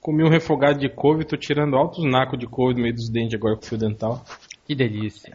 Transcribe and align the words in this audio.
Comi 0.00 0.24
um 0.24 0.30
refogado 0.30 0.78
de 0.78 0.88
couve, 0.88 1.24
tô 1.24 1.36
tirando 1.36 1.76
altos 1.76 2.04
nacos 2.04 2.38
de 2.38 2.46
couve 2.46 2.74
no 2.74 2.82
meio 2.82 2.94
dos 2.94 3.08
dentes 3.10 3.34
agora 3.34 3.56
com 3.56 3.62
fio 3.62 3.76
dental. 3.78 4.22
Que 4.66 4.74
delícia. 4.74 5.30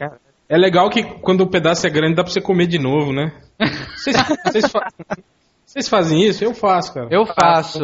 É 0.49 0.57
legal 0.57 0.89
que 0.89 1.03
quando 1.21 1.41
o 1.41 1.47
pedaço 1.49 1.85
é 1.85 1.89
grande 1.89 2.15
dá 2.15 2.23
pra 2.23 2.31
você 2.31 2.41
comer 2.41 2.67
de 2.67 2.79
novo, 2.79 3.11
né? 3.13 3.31
Vocês, 3.95 4.15
vocês 4.45 4.71
fa- 4.71 4.87
vocês 5.65 5.89
fazem 5.89 6.21
isso? 6.23 6.43
Eu 6.43 6.53
faço, 6.53 6.93
cara. 6.93 7.07
Eu 7.09 7.25
faço. 7.25 7.79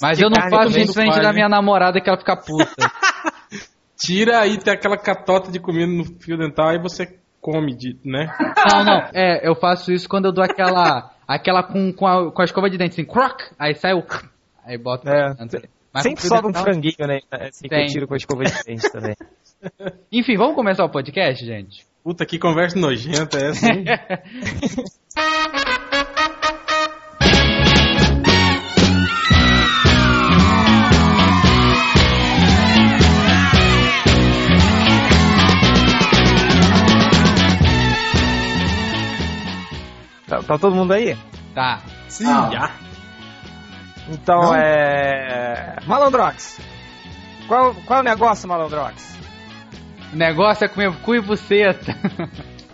Mas 0.00 0.18
eu 0.20 0.30
não 0.30 0.36
faço 0.48 0.72
do 0.86 0.92
frente 0.92 1.20
da 1.20 1.32
minha 1.32 1.48
namorada 1.48 2.00
que 2.00 2.08
ela 2.08 2.18
fica 2.18 2.36
puta. 2.36 2.90
Tira 3.98 4.40
aí, 4.40 4.56
tem 4.58 4.72
aquela 4.72 4.96
catota 4.96 5.50
de 5.50 5.58
comida 5.58 5.86
no 5.90 6.04
fio 6.20 6.36
dental, 6.38 6.68
aí 6.68 6.78
você 6.80 7.18
come, 7.40 7.74
de, 7.74 7.98
né? 8.04 8.28
Não, 8.72 8.84
não. 8.84 9.08
É, 9.12 9.46
eu 9.46 9.54
faço 9.54 9.92
isso 9.92 10.08
quando 10.08 10.26
eu 10.26 10.32
dou 10.32 10.44
aquela. 10.44 11.10
Aquela 11.26 11.62
com, 11.62 11.92
com, 11.92 12.06
a, 12.06 12.30
com 12.30 12.42
a 12.42 12.44
escova 12.44 12.70
de 12.70 12.78
dente, 12.78 12.92
assim, 12.92 13.04
croc, 13.04 13.40
aí 13.58 13.74
sai 13.74 13.94
o. 13.94 14.04
Aí 14.64 14.78
bota. 14.78 15.10
É. 15.10 15.34
Mas 15.96 16.02
Sempre 16.02 16.20
fio 16.20 16.28
sobra 16.28 16.50
um 16.50 16.52
franguinho, 16.52 17.06
né? 17.08 17.20
Assim 17.30 17.68
que 17.68 17.74
eu 17.74 17.86
tiro 17.86 18.06
com 18.06 18.12
a 18.12 18.18
escova 18.18 18.44
de 18.44 18.52
dente 18.64 18.92
também. 18.92 19.16
Enfim, 20.12 20.36
vamos 20.36 20.54
começar 20.54 20.84
o 20.84 20.90
podcast, 20.90 21.42
gente? 21.42 21.86
Puta, 22.04 22.26
que 22.26 22.38
conversa 22.38 22.78
nojenta 22.78 23.38
é 23.38 23.48
essa, 23.48 23.66
hein? 23.66 23.84
Tá, 40.28 40.42
tá 40.42 40.58
todo 40.58 40.74
mundo 40.74 40.92
aí? 40.92 41.16
Tá. 41.54 41.80
Sim. 42.08 42.24
Já. 42.24 42.85
Então 44.08 44.40
Não? 44.40 44.54
é. 44.54 45.76
Malandrox! 45.86 46.60
Qual, 47.48 47.74
qual 47.86 47.98
é 48.00 48.02
o 48.02 48.04
negócio, 48.04 48.48
Malandrox? 48.48 49.16
O 50.12 50.16
negócio 50.16 50.64
é 50.64 50.68
comer 50.68 50.92
cu 51.02 51.14
e 51.14 51.20
buceta. 51.20 51.96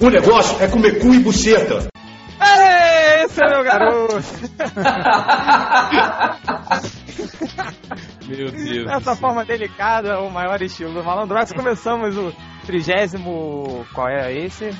O 0.01 0.09
negócio 0.11 0.63
é 0.63 0.69
comer 0.69 0.99
cu 1.01 1.15
e 1.15 1.19
buceta. 1.21 1.89
Ei, 2.41 3.25
esse 3.25 3.43
é 3.43 3.49
meu 3.49 3.63
garoto! 3.63 4.17
Meu 8.27 8.51
Deus. 8.51 8.87
Dessa 8.87 9.17
forma 9.17 9.45
delicada, 9.45 10.21
o 10.21 10.31
maior 10.31 10.61
estilo 10.63 10.93
do 10.95 11.05
Malandrox. 11.05 11.53
Começamos 11.53 12.17
o 12.17 12.33
trigésimo. 12.65 13.85
Qual 13.93 14.09
é 14.09 14.33
esse? 14.33 14.71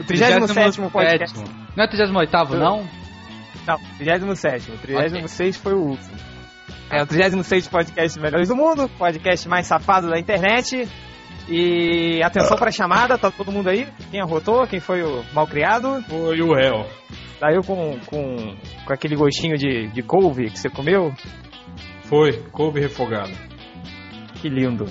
O 0.00 0.04
trigésimo 0.04 0.48
sétimo 0.48 0.90
podcast. 0.90 1.38
Não 1.76 1.84
é 1.84 1.88
38, 1.88 2.56
não? 2.56 2.88
Não, 3.66 3.78
37. 3.98 4.70
O 4.70 4.78
36 4.78 5.56
foi 5.56 5.74
o 5.74 5.80
último. 5.80 6.16
É 6.90 7.02
o 7.02 7.06
36 7.06 7.68
podcast 7.68 8.20
Melhores 8.20 8.48
do 8.48 8.56
Mundo, 8.56 8.88
podcast 8.98 9.48
mais 9.48 9.66
safado 9.66 10.08
da 10.08 10.18
internet. 10.18 10.88
E 11.48 12.22
atenção 12.22 12.56
pra 12.56 12.70
chamada, 12.70 13.18
tá 13.18 13.30
todo 13.30 13.52
mundo 13.52 13.68
aí? 13.68 13.86
Quem 14.10 14.20
arrotou? 14.20 14.66
Quem 14.66 14.80
foi 14.80 15.02
o 15.02 15.22
malcriado? 15.34 16.02
Foi 16.08 16.40
o 16.40 16.54
réu. 16.54 16.86
Saiu 17.38 17.62
com, 17.62 17.98
com, 18.06 18.56
com 18.86 18.92
aquele 18.92 19.16
gostinho 19.16 19.56
de, 19.56 19.88
de 19.88 20.02
couve 20.02 20.50
que 20.50 20.58
você 20.58 20.70
comeu? 20.70 21.12
Foi, 22.04 22.32
couve 22.50 22.80
refogado. 22.80 23.32
Que 24.40 24.48
lindo. 24.48 24.86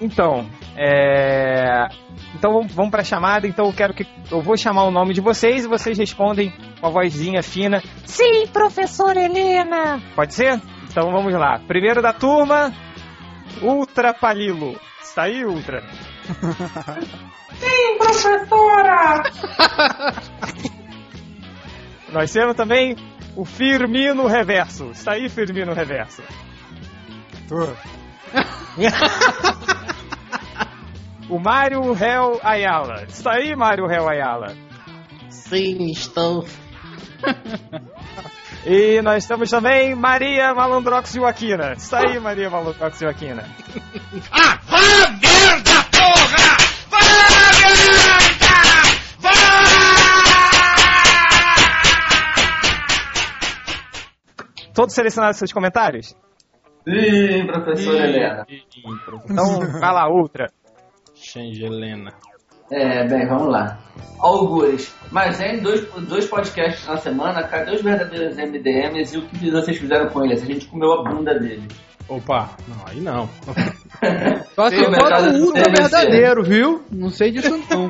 Então, 0.00 0.46
é... 0.76 1.86
Então 2.34 2.52
vamos, 2.52 2.72
vamos 2.72 2.90
pra 2.90 3.04
chamada. 3.04 3.46
Então 3.46 3.66
eu 3.66 3.72
quero 3.72 3.94
que. 3.94 4.06
Eu 4.30 4.42
vou 4.42 4.56
chamar 4.56 4.84
o 4.84 4.90
nome 4.90 5.14
de 5.14 5.20
vocês 5.20 5.64
e 5.64 5.68
vocês 5.68 5.96
respondem 5.96 6.52
com 6.80 6.86
a 6.86 6.90
vozinha 6.90 7.42
fina. 7.42 7.82
Sim, 8.04 8.46
professora 8.52 9.20
Helena! 9.20 10.00
Pode 10.14 10.34
ser? 10.34 10.60
Então 10.90 11.10
vamos 11.10 11.32
lá. 11.32 11.60
Primeiro 11.66 12.02
da 12.02 12.12
turma, 12.12 12.72
Ultra 13.62 14.12
Palilo. 14.12 14.78
Está 15.00 15.24
aí, 15.24 15.44
Ultra? 15.44 15.82
Sim, 17.54 17.98
professora! 17.98 19.22
Nós 22.12 22.32
temos 22.32 22.56
também 22.56 22.96
o 23.36 23.44
Firmino 23.44 24.26
Reverso. 24.26 24.90
Está 24.90 25.12
aí, 25.12 25.28
Firmino 25.28 25.72
Reverso? 25.72 26.22
Tô. 27.48 27.68
O 31.28 31.38
Mário 31.38 31.80
Hell 31.94 32.40
Ayala. 32.42 33.04
Está 33.08 33.34
aí, 33.34 33.56
Mário 33.56 33.90
Hell 33.90 34.08
Ayala? 34.08 34.54
Sim, 35.28 35.90
estou. 35.90 36.44
E 38.66 39.02
nós 39.02 39.26
temos 39.26 39.50
também 39.50 39.94
Maria 39.94 40.54
Malandrox 40.54 41.12
Joaquina. 41.12 41.74
Está 41.74 41.98
aí, 41.98 42.18
Maria 42.18 42.48
Malandrox 42.48 42.98
Joaquina. 42.98 43.44
Ah, 44.32 44.58
vá 44.64 44.80
merda, 45.20 45.84
porra! 45.92 46.56
Vá 46.88 46.98
merda! 46.98 48.24
Todos 54.74 54.94
selecionados 54.94 55.36
seus 55.36 55.52
comentários? 55.52 56.16
Sim, 56.88 57.46
professora 57.46 58.08
Helena. 58.08 58.46
Então, 59.30 59.60
vai 59.78 59.92
lá, 59.92 60.08
Ultra. 60.08 60.50
Changelena. 61.34 62.12
É, 62.70 63.06
bem, 63.08 63.26
vamos 63.26 63.48
lá. 63.48 63.78
Algures. 64.20 64.94
Mas 65.10 65.40
em 65.40 65.60
dois, 65.60 65.84
dois 66.08 66.26
podcasts 66.26 66.86
na 66.86 66.96
semana, 66.96 67.42
cadê 67.42 67.72
os 67.72 67.82
verdadeiros 67.82 68.36
MDMs 68.36 69.14
e 69.14 69.18
o 69.18 69.26
que 69.26 69.50
vocês 69.50 69.76
fizeram 69.76 70.08
com 70.10 70.24
eles? 70.24 70.42
A 70.42 70.46
gente 70.46 70.68
comeu 70.68 70.92
a 70.92 71.02
bunda 71.02 71.36
dele. 71.38 71.66
Opa, 72.08 72.50
não, 72.68 72.76
aí 72.86 73.00
não. 73.00 73.28
Só 74.54 74.68
se 74.68 74.76
for 74.76 74.92
o 74.92 75.44
ultra 75.44 75.64
verdadeiro, 75.70 76.44
viu? 76.44 76.84
Não 76.90 77.10
sei 77.10 77.32
disso 77.32 77.60
não. 77.68 77.88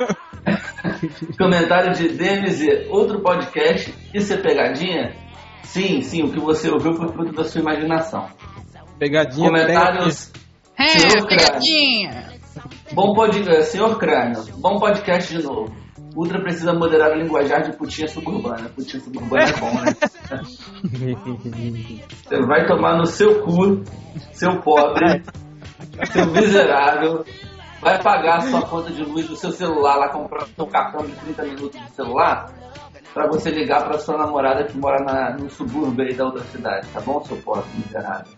Comentário 1.38 1.93
de 1.93 2.09
DMZ, 2.09 2.88
outro 2.88 3.21
podcast. 3.21 3.94
Isso 4.15 4.33
é 4.33 4.37
pegadinha? 4.38 5.15
Sim, 5.62 6.00
sim, 6.00 6.22
o 6.22 6.31
que 6.31 6.41
você 6.41 6.71
ouviu 6.71 6.94
foi 6.94 7.09
fruto 7.09 7.33
da 7.33 7.44
sua 7.44 7.60
imaginação. 7.60 8.27
Pegadinha 8.99 9.50
Comentários. 9.50 10.33
Senhor 10.77 11.27
Crânio. 11.27 12.34
Bom 12.92 13.15
podcast, 13.15 13.72
senhor 13.72 13.98
Crânio. 13.98 14.42
Bom 14.59 14.78
podcast 14.78 15.37
de 15.37 15.42
novo. 15.42 15.75
Ultra 16.16 16.41
precisa 16.41 16.72
moderar 16.72 17.10
o 17.10 17.15
linguajar 17.16 17.62
de 17.62 17.76
putinha 17.76 18.06
suburbana. 18.06 18.69
Putinha 18.69 19.03
suburbana 19.03 19.42
é 19.44 19.53
bom, 19.59 19.72
né? 19.81 19.92
Você 22.25 22.41
vai 22.47 22.66
tomar 22.66 22.97
no 22.98 23.06
seu 23.06 23.42
cu, 23.42 23.82
seu 24.32 24.60
pobre, 24.60 25.22
seu 26.12 26.26
miserável. 26.26 27.25
Vai 27.81 28.00
pagar 28.03 28.38
a 28.38 28.41
sua 28.42 28.62
conta 28.62 28.91
de 28.92 29.03
luz 29.03 29.26
do 29.28 29.36
seu 29.36 29.50
celular 29.50 29.97
lá, 29.97 30.09
comprar 30.09 30.44
o 30.44 30.47
seu 30.47 30.66
cartão 30.66 31.04
de 31.04 31.12
30 31.12 31.42
minutos 31.42 31.81
de 31.81 31.91
celular, 31.91 32.50
pra 33.12 33.26
você 33.26 33.50
ligar 33.50 33.84
pra 33.84 33.98
sua 33.98 34.16
namorada 34.16 34.65
que 34.65 34.78
mora 34.78 35.04
na- 35.04 35.36
no 35.36 35.50
subúrbio 35.50 36.06
aí 36.06 36.15
da 36.15 36.25
outra 36.25 36.42
cidade, 36.44 36.88
tá 36.88 37.00
bom, 37.00 37.22
seu 37.25 37.36
pobre 37.38 37.65
miserável? 37.76 38.32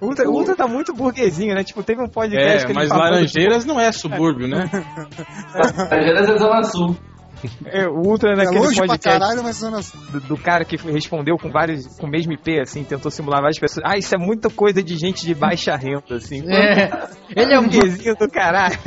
Ultra, 0.00 0.28
Ultra 0.28 0.56
tá 0.56 0.66
muito 0.66 0.92
burguesinho, 0.94 1.54
né? 1.54 1.62
Tipo, 1.64 1.82
teve 1.82 2.02
um 2.02 2.08
podcast 2.08 2.62
É, 2.62 2.66
que 2.66 2.72
ele 2.72 2.74
mas 2.74 2.88
falou 2.88 3.04
do- 3.04 3.10
Laranjeiras 3.12 3.64
não 3.64 3.78
é 3.80 3.92
subúrbio, 3.92 4.48
né? 4.48 4.64
Laranjeiras 5.54 6.28
é 6.28 6.38
Zona 6.38 6.62
Sul. 6.64 6.96
É, 7.64 7.86
o 7.88 8.02
Ultra 8.06 8.32
É 8.32 8.36
naquele 8.36 8.58
longe 8.60 8.76
pra 8.76 8.86
podcast 8.88 9.18
caralho, 9.18 9.42
mas 9.42 9.56
zona 9.56 9.80
do, 10.12 10.20
do 10.20 10.36
cara 10.36 10.62
que 10.62 10.76
respondeu 10.76 11.38
com 11.38 11.50
vários, 11.50 11.86
com 11.98 12.06
o 12.06 12.10
mesmo 12.10 12.34
IP, 12.34 12.60
assim, 12.60 12.84
tentou 12.84 13.10
simular 13.10 13.40
várias 13.40 13.58
pessoas. 13.58 13.82
Ah, 13.88 13.96
isso 13.96 14.14
é 14.14 14.18
muita 14.18 14.50
coisa 14.50 14.82
de 14.82 14.94
gente 14.98 15.24
de 15.24 15.34
baixa 15.34 15.74
renda, 15.74 16.16
assim. 16.16 16.42
É, 16.46 16.90
ele 17.34 17.54
é 17.54 17.58
muito. 17.58 17.72
burguesinho 17.78 18.14
do 18.16 18.28
caralho. 18.28 18.76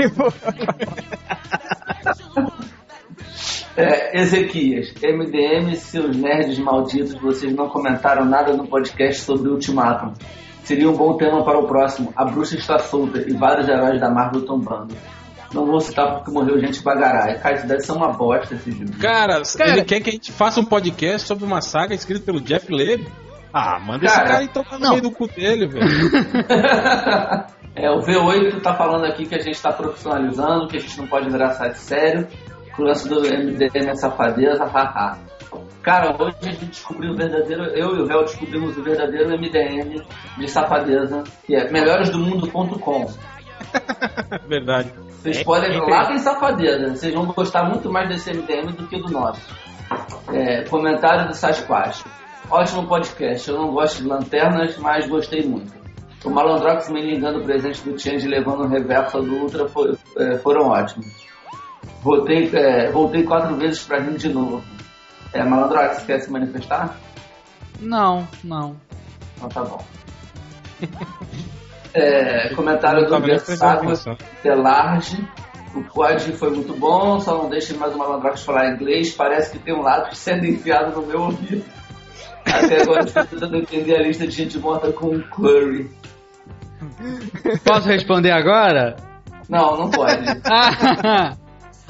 É, 3.75 4.19
Ezequias, 4.21 4.93
MDM, 5.01 5.75
seus 5.75 6.15
nerds 6.15 6.59
malditos, 6.59 7.15
vocês 7.15 7.53
não 7.53 7.67
comentaram 7.69 8.25
nada 8.25 8.53
no 8.53 8.67
podcast 8.67 9.21
sobre 9.23 9.49
o 9.49 9.53
Ultimatum. 9.53 10.13
Seria 10.63 10.89
um 10.89 10.95
bom 10.95 11.17
tema 11.17 11.43
para 11.43 11.59
o 11.59 11.67
próximo. 11.67 12.13
A 12.15 12.23
bruxa 12.23 12.55
está 12.55 12.79
solta 12.79 13.19
e 13.19 13.33
vários 13.33 13.67
heróis 13.67 13.99
da 13.99 14.09
Marvel 14.09 14.45
tombando. 14.45 14.95
Não 15.53 15.65
vou 15.65 15.79
citar 15.79 16.15
porque 16.15 16.31
morreu 16.31 16.59
gente 16.59 16.81
bagarai. 16.81 17.37
Cara, 17.39 17.55
isso 17.55 17.67
deve 17.67 17.81
ser 17.81 17.91
uma 17.91 18.11
bosta 18.11 18.55
esse 18.55 18.69
livro. 18.71 18.97
Cara, 18.99 19.41
Cara- 19.57 19.71
ele 19.71 19.83
quer 19.83 19.99
que 19.99 20.09
a 20.09 20.13
gente 20.13 20.31
faça 20.31 20.59
um 20.59 20.65
podcast 20.65 21.27
sobre 21.27 21.43
uma 21.45 21.61
saga 21.61 21.93
escrita 21.93 22.25
pelo 22.25 22.41
Jeff 22.41 22.71
Lemire? 22.73 23.07
Ah, 23.53 23.79
manda 23.79 24.05
esse 24.05 24.15
Cara, 24.15 24.27
cara 24.27 24.39
aí 24.39 24.47
tocar 24.47 24.79
no 24.79 24.89
meio 24.89 25.01
do 25.01 25.11
cu 25.11 25.27
dele, 25.27 25.67
velho. 25.67 25.85
é, 27.75 27.91
o 27.91 27.99
V8 27.99 28.61
tá 28.61 28.73
falando 28.73 29.05
aqui 29.05 29.27
que 29.27 29.35
a 29.35 29.39
gente 29.39 29.61
tá 29.61 29.71
profissionalizando, 29.71 30.67
que 30.67 30.77
a 30.77 30.79
gente 30.79 30.97
não 30.97 31.05
pode 31.05 31.29
virar 31.29 31.51
site 31.51 31.77
sério, 31.77 32.27
o 32.77 32.83
lance 32.83 33.07
do 33.07 33.21
MDM 33.21 33.89
é 33.89 33.95
safadeza, 33.95 34.65
haha. 34.65 35.17
Cara, 35.81 36.15
hoje 36.17 36.37
a 36.41 36.45
gente 36.45 36.65
descobriu 36.65 37.11
o 37.11 37.15
verdadeiro, 37.15 37.63
eu 37.65 37.95
e 37.95 38.01
o 38.01 38.05
Véu 38.05 38.23
descobrimos 38.23 38.77
o 38.77 38.83
verdadeiro 38.83 39.29
MDM 39.29 40.01
de 40.37 40.47
safadeza, 40.47 41.23
que 41.45 41.55
é 41.55 41.69
melhoresdomundo.com. 41.69 43.05
Verdade. 44.47 44.93
Vocês 45.21 45.43
podem, 45.43 45.77
lá 45.79 46.07
tem 46.07 46.17
safadeza, 46.17 46.95
vocês 46.95 47.13
vão 47.13 47.25
gostar 47.25 47.63
muito 47.65 47.91
mais 47.91 48.09
desse 48.09 48.31
MDM 48.31 48.73
do 48.73 48.87
que 48.87 48.97
do 48.97 49.11
nosso. 49.11 49.41
É, 50.33 50.63
comentário 50.63 51.27
do 51.27 51.35
Sasquatch. 51.35 52.03
Ótimo 52.49 52.87
podcast, 52.87 53.49
eu 53.49 53.57
não 53.57 53.71
gosto 53.71 54.01
de 54.01 54.07
lanternas, 54.07 54.77
mas 54.77 55.07
gostei 55.07 55.43
muito. 55.43 55.71
O 56.25 56.29
Malandrox 56.29 56.89
me 56.89 57.01
ligando 57.01 57.39
o 57.39 57.43
presente 57.43 57.81
do 57.83 57.99
Change 57.99 58.27
levando 58.27 58.61
o 58.61 58.67
reverso 58.67 59.21
do 59.21 59.35
Ultra 59.35 59.65
é, 60.17 60.37
foram 60.37 60.67
ótimos. 60.69 61.22
Voltei, 62.03 62.51
é, 62.53 62.91
voltei 62.91 63.23
quatro 63.23 63.55
vezes 63.55 63.83
pra 63.83 63.99
rir 63.99 64.17
de 64.17 64.29
novo. 64.29 64.61
É, 65.31 65.43
Malandrox, 65.43 66.03
quer 66.03 66.19
se 66.19 66.29
manifestar? 66.29 66.97
Não, 67.79 68.27
não. 68.43 68.75
Então 69.37 69.49
tá 69.49 69.63
bom. 69.63 69.83
É, 71.93 72.53
comentário 72.55 73.07
do 73.07 73.19
Versátil 73.21 73.87
atenção. 73.87 74.17
Telarge. 74.41 75.27
O 75.75 75.83
pod 75.83 76.31
foi 76.33 76.51
muito 76.51 76.73
bom, 76.77 77.19
só 77.19 77.35
não 77.37 77.49
deixe 77.49 77.73
mais 77.73 77.95
o 77.95 77.97
Malandrox 77.97 78.43
falar 78.43 78.71
inglês. 78.73 79.13
Parece 79.13 79.51
que 79.51 79.59
tem 79.59 79.73
um 79.73 79.81
lápis 79.81 80.19
sendo 80.19 80.45
enfiado 80.45 80.99
no 80.99 81.07
meu 81.07 81.21
ouvido. 81.21 81.63
Até 82.45 82.81
agora 82.81 83.01
estou 83.05 83.25
tentando 83.25 83.57
entender 83.57 83.95
a 83.95 84.03
lista 84.03 84.27
de 84.27 84.33
gente 84.35 84.59
morta 84.59 84.91
com 84.91 85.15
um 85.15 85.21
Curry. 85.21 85.89
Posso 87.63 87.87
responder 87.87 88.31
agora? 88.31 88.95
Não, 89.49 89.77
não 89.77 89.89
pode. 89.89 90.25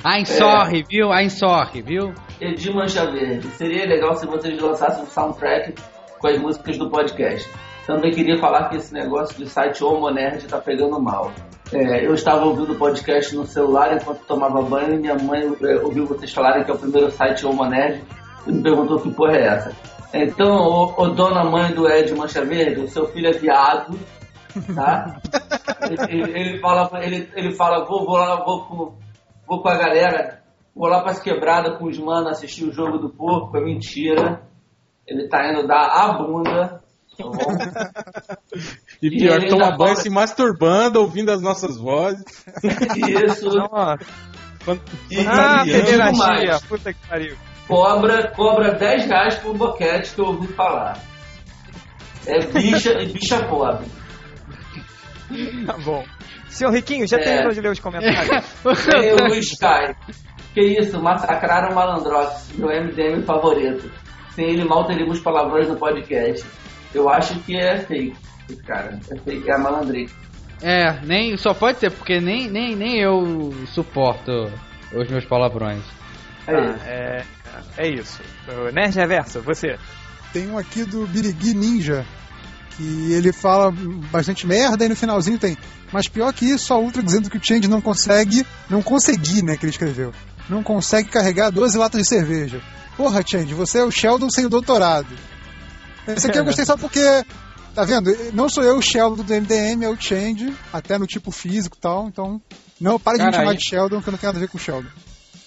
I'm 0.06 0.26
sorry, 0.26 0.84
viu? 0.90 1.14
I'm 1.14 1.30
sorry, 1.30 1.82
viu? 1.82 2.14
Edir 2.42 2.74
Mancha 2.76 3.06
Verde. 3.10 3.48
Seria 3.52 3.86
legal 3.86 4.16
se 4.16 4.26
vocês 4.26 4.60
lançassem 4.62 5.04
um 5.04 5.08
soundtrack 5.08 5.74
com 6.20 6.28
as 6.28 6.38
músicas 6.40 6.78
do 6.78 6.90
podcast. 6.90 7.50
Também 7.88 8.12
queria 8.12 8.38
falar 8.38 8.70
que 8.70 8.78
esse 8.78 8.94
negócio 8.94 9.38
de 9.38 9.50
site 9.50 9.84
Homo 9.84 10.10
Nerd 10.10 10.46
tá 10.48 10.58
pegando 10.58 11.02
mal. 11.02 11.32
É, 11.72 12.06
eu 12.06 12.14
estava 12.14 12.46
ouvindo 12.46 12.74
o 12.74 12.76
podcast 12.76 13.36
no 13.36 13.46
celular 13.46 13.96
enquanto 13.96 14.20
tomava 14.26 14.62
banho 14.62 14.94
e 14.94 15.00
minha 15.00 15.16
mãe 15.16 15.42
é, 15.62 15.76
ouviu 15.84 16.06
vocês 16.06 16.32
falarem 16.32 16.64
que 16.64 16.72
é 16.72 16.74
o 16.74 16.78
primeiro 16.78 17.10
site 17.12 17.46
Homo 17.46 17.66
Nerd 17.66 18.04
e 18.46 18.52
me 18.52 18.62
perguntou 18.62 19.00
que 19.00 19.12
porra 19.12 19.36
é 19.38 19.48
essa. 19.48 19.72
Então, 20.14 20.56
ô, 20.56 20.94
ô 21.02 21.08
dona 21.10 21.44
mãe 21.44 21.74
do 21.74 21.90
Ed 21.90 22.14
Mancha 22.14 22.44
Verde, 22.46 22.82
o 22.82 22.88
seu 22.88 23.08
filho 23.08 23.28
é 23.30 23.32
viado, 23.34 23.98
tá? 24.76 25.18
ele, 25.90 26.22
ele- 26.24 26.40
ele 26.40 26.60
fala, 26.60 26.90
ele, 27.04 27.30
ele 27.36 27.52
fala, 27.56 27.84
vou, 27.86 28.06
vou 28.06 28.18
lá, 28.18 28.36
vou 28.46 28.66
com, 28.66 28.94
vou 29.48 29.62
com 29.62 29.69
a 29.69 29.78
galera, 29.78 30.42
vou 30.75 30.88
lá 30.88 31.01
pras 31.01 31.19
quebradas 31.19 31.78
com 31.78 31.86
os 31.86 31.98
manos 32.00 32.31
assistir 32.31 32.66
o 32.66 32.72
jogo 32.74 32.98
do 32.98 33.10
porco, 33.10 33.57
é 33.57 33.62
mentira. 33.62 34.42
Ele 35.07 35.28
tá 35.28 35.50
indo 35.51 35.68
dar 35.68 35.86
a 35.88 36.13
bunda, 36.18 36.81
tá? 37.18 38.38
E 39.01 39.07
E 39.07 39.10
pior, 39.19 39.36
ele 39.38 39.50
toma 39.50 39.75
banho 39.78 39.95
se 39.98 40.10
masturbando, 40.10 41.00
ouvindo 41.01 41.30
as 41.31 41.42
nossas 41.42 41.78
vozes. 41.78 42.24
Isso. 42.63 43.50
Quando- 44.66 44.81
E, 45.12 45.19
ah, 45.28 45.63
e 45.66 46.16
cheia, 46.16 46.60
puta 46.68 46.94
que 46.94 47.07
pariu. 47.07 47.36
cobra, 47.68 48.31
cobra 48.31 48.74
10 48.75 49.06
reais 49.06 49.36
por 49.40 49.56
boquete 49.57 50.16
que 50.16 50.22
eu 50.22 50.25
ouvi 50.28 50.48
falar. 50.54 50.98
É 52.25 52.40
bicha, 52.48 52.94
bicha 53.00 53.45
pobre. 53.48 53.86
Tá 55.65 55.77
bom. 55.83 56.03
Senhor 56.50 56.71
Riquinho, 56.71 57.07
já 57.07 57.18
É. 57.18 57.24
terminou 57.24 57.51
de 57.53 57.62
ler 57.62 57.71
os 57.71 57.80
comentários? 57.80 58.45
Tem 58.85 59.13
o 59.13 59.35
Sky. 59.35 59.95
Que 60.53 60.62
isso, 60.80 61.01
massacraram 61.01 61.71
o 61.71 61.75
Malandrox, 61.75 62.50
meu 62.56 62.69
MDM 62.69 63.24
favorito. 63.25 63.89
Sem 64.35 64.50
ele 64.51 64.63
mal 64.65 64.85
teríamos 64.85 65.19
palavrões 65.19 65.68
no 65.68 65.75
podcast. 65.77 66.45
Eu 66.94 67.09
acho 67.09 67.39
que 67.39 67.57
é 67.57 67.80
fake, 67.80 68.15
esse 68.50 68.62
cara. 68.63 69.00
É 69.12 69.18
fake, 69.18 69.50
é 69.50 69.53
a 69.56 69.57
malandrice. 69.57 70.13
É, 70.62 70.94
nem, 71.03 71.35
só 71.38 71.53
pode 71.53 71.80
ser, 71.80 71.89
porque 71.91 72.19
nem, 72.21 72.47
nem, 72.50 72.75
nem 72.75 73.00
eu 73.00 73.51
suporto 73.68 74.31
os 74.95 75.09
meus 75.09 75.25
palavrões. 75.25 75.83
É 76.47 76.51
Tá, 76.53 76.62
isso. 76.62 76.83
é, 76.85 77.24
é 77.77 77.88
isso. 77.89 78.21
O 78.47 78.71
Nerd 78.71 78.95
Reverso, 78.95 79.41
você. 79.41 79.77
Tem 80.31 80.47
um 80.50 80.57
aqui 80.57 80.83
do 80.83 81.06
Birigui 81.07 81.53
Ninja, 81.53 82.06
que 82.75 83.12
ele 83.14 83.31
fala 83.31 83.72
bastante 84.12 84.46
merda 84.48 84.86
e 84.86 84.90
no 84.90 84.96
finalzinho 84.96 85.38
tem. 85.38 85.58
Mas 85.92 86.08
pior 86.08 86.34
que 86.34 86.46
isso, 86.46 86.74
a 86.74 86.78
Ultra 86.78 87.04
dizendo 87.04 87.30
que 87.30 87.38
o 87.38 87.44
Change 87.44 87.68
não 87.68 87.80
consegue, 87.81 88.46
não 88.70 88.81
consegui, 88.81 89.44
né, 89.44 89.56
que 89.58 89.66
ele 89.66 89.72
escreveu. 89.72 90.12
Não 90.50 90.64
consegue 90.64 91.10
carregar 91.10 91.52
12 91.52 91.78
latas 91.78 92.02
de 92.02 92.08
cerveja. 92.08 92.62
Porra, 92.98 93.24
Change, 93.25 93.54
você 93.54 93.80
é 93.80 93.84
o 93.84 93.92
Sheldon 93.92 94.30
sem 94.30 94.46
o 94.46 94.50
doutorado. 94.50 95.08
Esse 96.08 96.28
aqui 96.28 96.38
eu 96.38 96.46
gostei 96.46 96.66
só 96.66 96.75
porque, 96.75 97.24
tá 97.74 97.86
vendo? 97.86 98.12
Não 98.34 98.50
sou 98.50 98.64
eu 98.64 98.78
o 98.78 98.81
Sheldon 98.81 99.24
do 99.24 99.34
MDM, 99.34 99.84
é 99.86 99.90
o 99.90 100.00
Change, 100.00 100.54
até 100.72 100.98
no 100.98 101.08
tipo 101.08 101.31
físico 101.31 101.78
e 101.78 101.80
tal, 101.80 102.08
então. 102.08 102.42
Não, 102.80 103.00
para 103.00 103.18
de 103.18 103.24
me 103.26 103.31
chamar 103.31 103.52
aí- 103.52 103.58
de 103.58 103.64
Sheldon, 103.69 104.02
que 104.02 104.10
eu 104.10 104.12
não 104.12 104.18
tenho 104.18 104.34
nada 104.34 104.38
a 104.40 104.42
ver 104.42 104.50
com 104.50 104.58
o 104.58 104.62
Sheldon. 104.62 104.90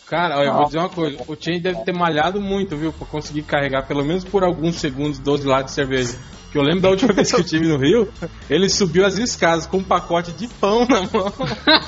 Cara, 0.06 0.38
olha, 0.38 0.46
eu 0.46 0.54
vou 0.54 0.64
dizer 0.66 0.78
uma 0.78 0.88
coisa. 0.88 1.18
O 1.26 1.34
Change 1.38 1.60
deve 1.60 1.82
ter 1.84 1.92
malhado 1.92 2.40
muito, 2.40 2.76
viu? 2.76 2.92
Pra 2.92 3.06
conseguir 3.06 3.42
carregar 3.42 3.82
pelo 3.86 4.04
menos 4.04 4.24
por 4.24 4.44
alguns 4.44 4.76
segundos 4.76 5.18
12 5.18 5.44
latas 5.46 5.72
de 5.72 5.74
cerveja. 5.74 6.16
Que 6.56 6.60
eu 6.60 6.64
lembro 6.64 6.80
da 6.80 6.88
última 6.88 7.12
vez 7.12 7.28
que 7.28 7.36
eu 7.36 7.40
estive 7.40 7.68
no 7.68 7.76
Rio, 7.76 8.10
ele 8.48 8.70
subiu 8.70 9.04
as 9.04 9.18
escadas 9.18 9.66
com 9.66 9.76
um 9.76 9.84
pacote 9.84 10.32
de 10.32 10.48
pão 10.48 10.86
na 10.86 11.02
mão. 11.02 11.30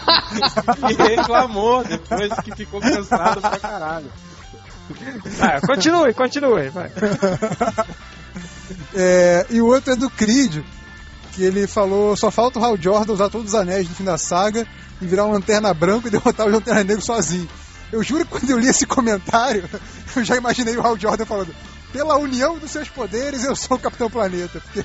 e 0.91 1.17
reclamou 1.17 1.83
depois 1.83 2.35
que 2.45 2.55
ficou 2.55 2.79
cansado 2.79 3.41
pra 3.41 3.59
caralho. 3.59 4.13
Ah, 5.41 5.67
continue, 5.67 6.13
continue. 6.13 6.69
Vai. 6.69 6.91
É, 8.95 9.47
e 9.49 9.63
o 9.63 9.67
outro 9.69 9.95
é 9.95 9.97
do 9.97 10.11
Creed, 10.11 10.63
que 11.33 11.43
ele 11.43 11.67
falou: 11.67 12.15
só 12.15 12.31
falta 12.31 12.59
o 12.59 12.65
Hal 12.65 12.77
Jordan 12.77 13.15
usar 13.15 13.31
todos 13.31 13.55
os 13.55 13.55
anéis 13.55 13.89
no 13.89 13.95
fim 13.95 14.05
da 14.05 14.19
saga 14.19 14.67
e 15.01 15.07
virar 15.07 15.25
um 15.25 15.33
lanterna 15.33 15.73
branco 15.73 16.09
e 16.09 16.11
derrotar 16.11 16.47
o 16.47 16.51
Lanterna 16.51 16.85
Negro 16.85 17.03
sozinho. 17.03 17.49
Eu 17.91 18.03
juro 18.03 18.27
que 18.27 18.33
quando 18.33 18.51
eu 18.51 18.59
li 18.59 18.69
esse 18.69 18.85
comentário, 18.85 19.65
eu 20.15 20.23
já 20.23 20.37
imaginei 20.37 20.77
o 20.77 20.87
Hal 20.87 20.99
Jordan 20.99 21.25
falando: 21.25 21.55
pela 21.93 22.17
união 22.17 22.59
dos 22.59 22.71
seus 22.71 22.89
poderes, 22.89 23.45
eu 23.45 23.55
sou 23.57 23.77
o 23.77 23.81
Capitão 23.81 24.11
Planeta. 24.11 24.61
Porque, 24.61 24.85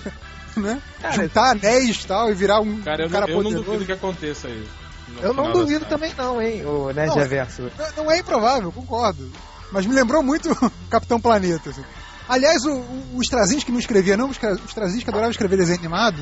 né? 0.59 0.81
Juntar 1.13 1.51
anéis 1.51 2.01
e 2.03 2.07
tal 2.07 2.29
e 2.31 2.33
virar 2.33 2.59
um 2.61 2.81
Cara, 2.81 3.03
eu, 3.05 3.09
cara 3.09 3.27
não, 3.27 3.33
eu 3.35 3.43
não 3.43 3.51
duvido 3.63 3.85
que 3.85 3.91
aconteça 3.91 4.47
isso. 4.49 4.69
no 5.09 5.21
Eu 5.21 5.33
não 5.33 5.51
duvido 5.51 5.85
também 5.85 6.13
não, 6.17 6.41
hein, 6.41 6.65
o 6.65 6.91
Nerd 6.91 7.09
Não. 7.09 7.15
Reverso. 7.17 7.63
Não- 7.77 8.03
Não 8.05 8.11
é 8.11 8.19
improvável, 8.19 8.71
concordo. 8.71 9.29
Mas 9.71 9.85
me 9.85 9.93
lembrou 9.95 10.21
muito 10.23 10.51
o 10.53 10.71
Capitão 10.89 11.19
Planeta. 11.19 11.69
assim. 11.71 11.83
Aliás, 12.29 12.63
o, 12.63 12.71
o, 13.13 13.19
Strazinski 13.21 13.71
não 13.71 13.79
escrevia, 13.79 14.15
não? 14.15 14.29
O 14.29 14.31
Stra- 14.33 14.53
o 14.53 14.65
Strazinski 14.67 15.09
adorava 15.09 15.31
escrever 15.31 15.57
desenho 15.57 15.79
animado. 15.79 16.21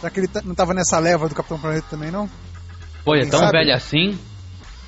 Será 0.00 0.10
que 0.10 0.20
ele 0.20 0.28
tá- 0.28 0.40
não 0.44 0.54
tava 0.54 0.72
nessa 0.72 0.98
leva 0.98 1.28
do 1.28 1.34
Capitão 1.34 1.58
Planeta 1.58 1.86
também, 1.90 2.10
não? 2.10 2.28
Pô, 3.04 3.14
é 3.16 3.26
tão 3.26 3.40
sabe? 3.40 3.52
velho 3.58 3.74
assim? 3.74 4.18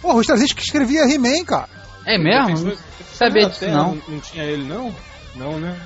Porra, 0.00 0.14
o 0.16 0.20
Strazinski 0.20 0.62
escrevia 0.62 1.02
He-Man, 1.02 1.44
cara. 1.44 1.68
É 2.06 2.16
mesmo? 2.18 2.46
Defensores- 2.70 2.78
Sabia 3.14 3.48
disso, 3.48 3.66
não. 3.68 4.00
Não 4.08 4.20
tinha 4.20 4.44
ele, 4.44 4.64
não? 4.66 4.94
Não, 5.34 5.58
né? 5.58 5.78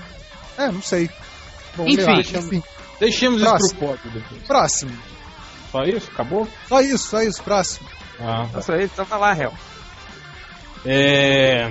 É, 0.56 0.70
não 0.70 0.82
sei. 0.82 1.08
Bom, 1.76 1.86
Enfim. 1.86 2.02
lá, 2.02 2.20
enfim. 2.20 2.62
Deixemos 2.98 3.40
Próximo. 3.40 3.66
isso 3.66 3.74
pro 3.76 3.88
pódio 3.88 4.10
depois. 4.10 4.42
Próximo. 4.42 4.98
Só 5.70 5.84
isso? 5.84 6.10
Acabou? 6.12 6.48
Só 6.68 6.80
isso, 6.80 7.08
só 7.08 7.22
isso, 7.22 7.42
próximo. 7.42 7.88
Ah, 8.20 8.48
tá. 8.52 8.58
Isso 8.58 8.72
aí, 8.72 8.84
então 8.84 9.04
vai 9.04 9.18
lá, 9.18 9.36
Hel. 9.36 9.54
É. 10.84 11.70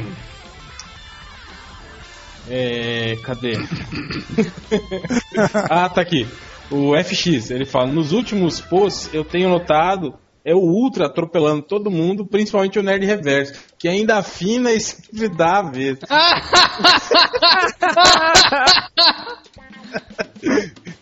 É. 2.50 3.18
Cadê? 3.24 3.58
ah, 5.70 5.90
tá 5.90 6.02
aqui. 6.02 6.28
O 6.70 6.92
FX, 7.02 7.50
ele 7.50 7.66
fala: 7.66 7.88
Nos 7.88 8.12
últimos 8.12 8.62
posts 8.62 9.10
eu 9.14 9.26
tenho 9.26 9.50
notado 9.50 10.14
é 10.50 10.56
o 10.56 10.60
Ultra 10.60 11.08
atropelando 11.08 11.62
todo 11.62 11.92
mundo, 11.92 12.26
principalmente 12.26 12.80
o 12.80 12.84
Nerd 12.84 13.06
Reverso, 13.06 13.54
que 13.78 13.88
ainda 13.90 14.18
afina 14.18 14.72
e 14.72 14.80
sempre 14.80 15.28
dá 15.28 15.58
a 15.60 15.62
vez. 15.70 16.00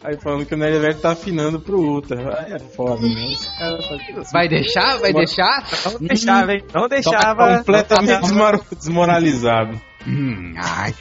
Aí 0.03 0.17
falando 0.21 0.45
que 0.45 0.53
o 0.53 0.57
Nerd 0.57 0.73
Reverso 0.75 1.01
tá 1.01 1.11
afinando 1.11 1.59
pro 1.59 1.79
Ultra. 1.79 2.39
Aí 2.43 2.53
é 2.53 2.59
foda, 2.59 3.01
né? 3.07 3.33
Tá- 3.59 4.23
Vai 4.31 4.47
deixar? 4.47 4.97
Vai 4.99 5.13
deixar? 5.13 5.67
Não 5.99 6.07
deixava, 6.07 6.53
hein? 6.53 6.63
Não 6.73 6.81
Tá 6.83 6.87
deixava. 6.87 7.57
completamente 7.59 8.21
desmor- 8.21 8.63
desmoralizado. 8.77 9.81
Hum, 10.07 10.53
ai. 10.57 10.93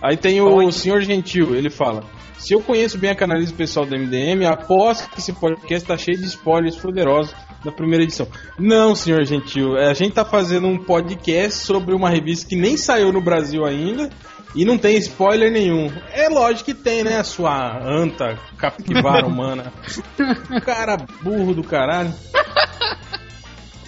Aí 0.00 0.16
tem 0.16 0.40
o 0.40 0.70
Senhor 0.70 1.00
Gentil, 1.02 1.54
ele 1.56 1.70
fala: 1.70 2.04
Se 2.44 2.52
eu 2.52 2.60
conheço 2.60 2.98
bem 2.98 3.08
a 3.08 3.14
canaliza 3.14 3.54
pessoal 3.54 3.86
do 3.86 3.96
MDM, 3.96 4.44
aposto 4.44 5.08
que 5.08 5.18
esse 5.18 5.32
podcast 5.32 5.88
tá 5.88 5.96
cheio 5.96 6.18
de 6.18 6.26
spoilers 6.26 6.76
poderosos 6.76 7.34
da 7.64 7.72
primeira 7.72 8.04
edição. 8.04 8.28
Não, 8.58 8.94
Senhor 8.94 9.24
Gentil, 9.24 9.78
é, 9.78 9.86
a 9.88 9.94
gente 9.94 10.12
tá 10.12 10.26
fazendo 10.26 10.66
um 10.66 10.76
podcast 10.76 11.60
sobre 11.60 11.94
uma 11.94 12.10
revista 12.10 12.46
que 12.46 12.54
nem 12.54 12.76
saiu 12.76 13.10
no 13.10 13.22
Brasil 13.22 13.64
ainda 13.64 14.10
e 14.54 14.62
não 14.62 14.76
tem 14.76 14.94
spoiler 14.98 15.50
nenhum. 15.50 15.90
É 16.12 16.28
lógico 16.28 16.66
que 16.66 16.74
tem, 16.74 17.02
né, 17.02 17.22
sua 17.22 17.78
anta 17.82 18.38
capivara 18.58 19.24
humana. 19.26 19.72
Cara 20.66 20.98
burro 21.22 21.54
do 21.54 21.64
caralho. 21.64 22.12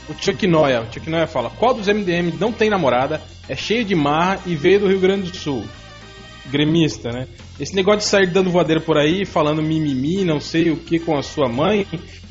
O 0.08 0.14
Chuck 0.18 0.46
Noia, 0.46 0.80
o 0.80 0.90
Chuck 0.90 1.10
Noia 1.10 1.26
fala: 1.26 1.50
Qual 1.50 1.74
dos 1.74 1.88
MDM 1.88 2.32
não 2.40 2.50
tem 2.52 2.70
namorada, 2.70 3.20
é 3.50 3.54
cheio 3.54 3.84
de 3.84 3.94
marra 3.94 4.40
e 4.46 4.54
veio 4.54 4.80
do 4.80 4.88
Rio 4.88 4.98
Grande 4.98 5.30
do 5.30 5.36
Sul? 5.36 5.62
Gremista, 6.46 7.10
né? 7.10 7.26
Esse 7.58 7.74
negócio 7.74 8.00
de 8.00 8.04
sair 8.06 8.26
dando 8.26 8.50
voadeira 8.50 8.80
por 8.82 8.98
aí, 8.98 9.24
falando 9.24 9.62
mimimi, 9.62 10.24
não 10.24 10.40
sei 10.40 10.70
o 10.70 10.76
que 10.76 10.98
com 10.98 11.16
a 11.16 11.22
sua 11.22 11.48
mãe, 11.48 11.86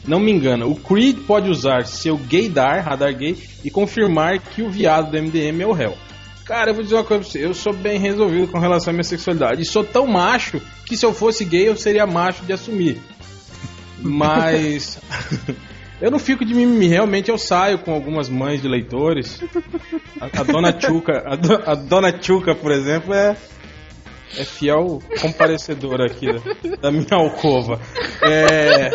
não 0.08 0.20
me 0.20 0.32
engana. 0.32 0.66
O 0.68 0.76
Creed 0.76 1.18
pode 1.26 1.50
usar 1.50 1.86
seu 1.88 2.16
gaydar, 2.16 2.84
radar 2.86 3.16
gay, 3.16 3.36
e 3.64 3.72
confirmar 3.72 4.40
que 4.40 4.62
o 4.62 4.70
viado 4.70 5.10
do 5.12 5.18
MDM 5.22 5.62
é 5.62 5.66
o 5.68 5.72
réu. 5.72 5.98
Cara, 6.46 6.70
eu 6.70 6.76
vou 6.76 6.84
dizer 6.84 6.94
uma 6.96 7.04
coisa 7.04 7.24
pra 7.24 7.32
você. 7.32 7.44
Eu 7.44 7.56
sou 7.56 7.74
bem 7.74 7.98
resolvido 8.00 8.48
com 8.52 8.60
relação 8.60 8.92
à 8.92 8.94
minha 8.94 9.04
sexualidade. 9.04 9.64
E 9.64 9.66
sou 9.66 9.84
tão 9.84 10.06
macho 10.06 10.62
que 10.86 10.96
se 10.96 11.04
eu 11.04 11.12
fosse 11.12 11.44
gay 11.44 11.68
eu 11.68 11.76
seria 11.76 12.06
macho 12.06 12.46
de 12.46 12.54
assumir. 12.54 13.02
Mas. 14.00 15.00
eu 16.00 16.12
não 16.12 16.20
fico 16.20 16.46
de 16.46 16.54
mimimi. 16.54 16.88
Realmente 16.88 17.30
eu 17.32 17.38
saio 17.40 17.80
com 17.80 17.92
algumas 17.94 18.30
mães 18.30 18.62
de 18.62 18.68
leitores. 18.68 19.42
A, 20.22 20.26
a 20.42 20.44
dona 20.44 20.80
Chuca, 20.80 21.24
a, 21.26 21.36
do- 21.36 21.64
a 21.66 21.74
dona 21.74 22.14
Chuca, 22.22 22.54
por 22.54 22.72
exemplo, 22.72 23.12
é. 23.14 23.36
É 24.38 24.44
fiel 24.44 25.02
comparecedora 25.22 26.06
aqui 26.06 26.28
da, 26.28 26.76
da 26.82 26.92
minha 26.92 27.16
alcova. 27.16 27.80
É. 28.22 28.90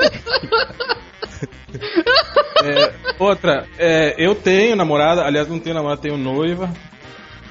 É, 2.62 2.92
outra, 3.18 3.66
é, 3.78 4.14
eu 4.18 4.34
tenho 4.34 4.76
namorada, 4.76 5.22
aliás, 5.22 5.48
não 5.48 5.58
tenho 5.58 5.74
namorada, 5.74 6.02
tenho 6.02 6.18
noiva. 6.18 6.70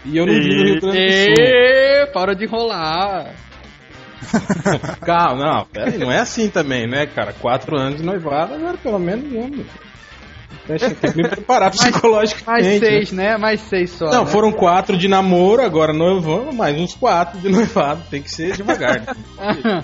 E 0.05 0.17
eu 0.17 0.25
não 0.25 0.33
vivo 0.33 0.47
no 0.47 0.63
Rio 0.63 0.81
Grande 0.81 0.97
do 0.97 1.35
Sul. 1.35 2.13
Para 2.13 2.35
de 2.35 2.45
enrolar. 2.45 3.33
Calma, 5.01 5.45
não, 5.45 5.65
pera 5.65 5.97
não 5.97 6.11
é 6.11 6.19
assim 6.19 6.49
também, 6.49 6.87
né, 6.87 7.05
cara? 7.05 7.33
Quatro 7.33 7.77
anos 7.77 7.99
de 7.99 8.05
noivado, 8.05 8.53
agora 8.53 8.77
pelo 8.77 8.99
menos 8.99 9.31
um. 9.31 9.63
Ter 10.65 10.95
que 10.95 11.17
me 11.17 11.27
preparar 11.27 11.71
psicologicamente. 11.71 12.67
Mais 12.67 12.79
seis, 12.79 13.11
né? 13.11 13.37
Mais 13.37 13.59
seis 13.61 13.91
só. 13.91 14.09
Não, 14.11 14.25
né? 14.25 14.31
foram 14.31 14.51
quatro 14.51 14.97
de 14.97 15.07
namoro, 15.07 15.63
agora 15.63 15.93
noivamos, 15.93 16.53
mais 16.53 16.77
uns 16.77 16.93
quatro 16.93 17.39
de 17.39 17.49
noivado. 17.49 18.03
Tem 18.09 18.21
que 18.21 18.31
ser 18.31 18.55
devagar. 18.55 19.01
né? 19.01 19.83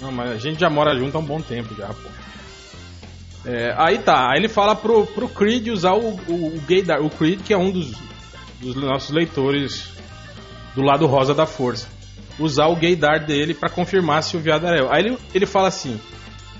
Não, 0.00 0.12
mas 0.12 0.30
a 0.30 0.36
gente 0.36 0.60
já 0.60 0.68
mora 0.68 0.94
junto 0.96 1.16
há 1.16 1.20
um 1.20 1.24
bom 1.24 1.40
tempo 1.40 1.74
já, 1.74 1.88
pô. 1.88 2.08
É, 3.46 3.74
aí 3.78 3.98
tá, 3.98 4.30
aí 4.30 4.38
ele 4.38 4.48
fala 4.48 4.74
pro, 4.74 5.06
pro 5.06 5.28
Creed 5.28 5.68
usar 5.68 5.92
o, 5.92 6.18
o, 6.28 6.56
o 6.56 6.60
gaydar, 6.66 7.00
o 7.00 7.08
Creed 7.08 7.40
que 7.42 7.54
é 7.54 7.56
um 7.56 7.70
dos, 7.70 7.92
dos 8.60 8.74
nossos 8.74 9.10
leitores 9.10 9.88
do 10.74 10.82
lado 10.82 11.06
rosa 11.06 11.32
da 11.32 11.46
força, 11.46 11.88
usar 12.38 12.66
o 12.66 12.76
gaydar 12.76 13.24
dele 13.24 13.54
pra 13.54 13.70
confirmar 13.70 14.22
se 14.22 14.36
o 14.36 14.40
viado 14.40 14.66
era 14.66 14.76
eu. 14.76 14.92
Aí 14.92 15.04
ele, 15.04 15.18
ele 15.32 15.46
fala 15.46 15.68
assim, 15.68 15.98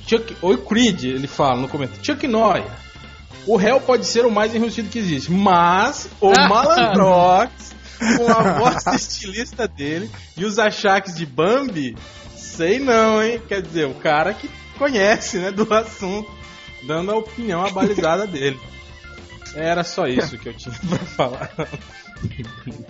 Chuck, 0.06 0.36
o 0.40 0.56
Creed, 0.58 1.04
ele 1.04 1.26
fala 1.26 1.60
no 1.60 1.68
comentário, 1.68 2.04
Chuck 2.04 2.26
Noia, 2.26 2.70
o 3.46 3.56
réu 3.56 3.80
pode 3.80 4.06
ser 4.06 4.24
o 4.24 4.30
mais 4.30 4.54
enrustido 4.54 4.88
que 4.88 4.98
existe, 4.98 5.30
mas 5.30 6.08
o 6.20 6.30
Malandrox, 6.30 7.74
com 8.16 8.30
a 8.30 8.58
voz 8.58 8.86
estilista 8.86 9.66
dele 9.66 10.10
e 10.36 10.44
os 10.44 10.58
achaques 10.58 11.14
de 11.14 11.24
Bambi, 11.24 11.96
sei 12.36 12.78
não, 12.78 13.22
hein? 13.22 13.40
Quer 13.46 13.62
dizer, 13.62 13.86
o 13.86 13.94
cara 13.94 14.34
que 14.34 14.50
conhece, 14.78 15.38
né, 15.38 15.50
do 15.50 15.72
assunto, 15.72 16.30
dando 16.86 17.10
a 17.10 17.16
opinião 17.16 17.64
abalizada 17.64 18.26
dele. 18.26 18.58
Era 19.54 19.82
só 19.82 20.06
isso 20.06 20.36
que 20.36 20.48
eu 20.48 20.54
tinha 20.54 20.74
pra 20.88 20.98
falar. 20.98 21.50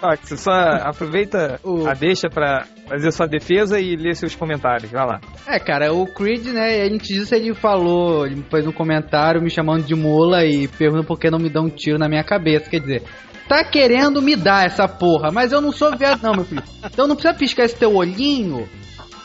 Fox, 0.00 0.28
você 0.28 0.36
só 0.36 0.50
aproveita 0.52 1.58
O- 1.62 1.86
a 1.86 1.94
deixa 1.94 2.28
pra 2.28 2.66
fazer 2.88 3.12
sua 3.12 3.26
defesa 3.26 3.80
e 3.80 3.96
ler 3.96 4.14
seus 4.14 4.34
comentários. 4.34 4.90
Vai 4.90 5.06
lá. 5.06 5.20
É, 5.46 5.58
cara, 5.58 5.92
o 5.92 6.06
Creed, 6.06 6.46
né, 6.46 6.82
antes 6.82 7.08
disso 7.08 7.34
ele 7.34 7.54
falou, 7.54 8.26
ele 8.26 8.44
fez 8.50 8.66
um 8.66 8.72
comentário 8.72 9.42
me 9.42 9.50
chamando 9.50 9.84
de 9.84 9.94
mula 9.94 10.44
e 10.44 10.68
perguntando 10.68 11.06
por 11.06 11.18
que 11.18 11.30
não 11.30 11.38
me 11.38 11.48
dá 11.48 11.60
um 11.60 11.70
tiro 11.70 11.98
na 11.98 12.08
minha 12.08 12.24
cabeça. 12.24 12.68
Quer 12.68 12.80
dizer, 12.80 13.02
tá 13.48 13.64
querendo 13.64 14.20
me 14.20 14.36
dar 14.36 14.66
essa 14.66 14.86
porra, 14.86 15.30
mas 15.32 15.52
eu 15.52 15.60
não 15.60 15.72
sou 15.72 15.96
viado 15.96 16.22
não, 16.22 16.34
meu 16.34 16.44
filho. 16.44 16.62
Então 16.84 17.06
não 17.06 17.16
precisa 17.16 17.34
piscar 17.34 17.64
esse 17.64 17.76
teu 17.76 17.94
olhinho 17.94 18.68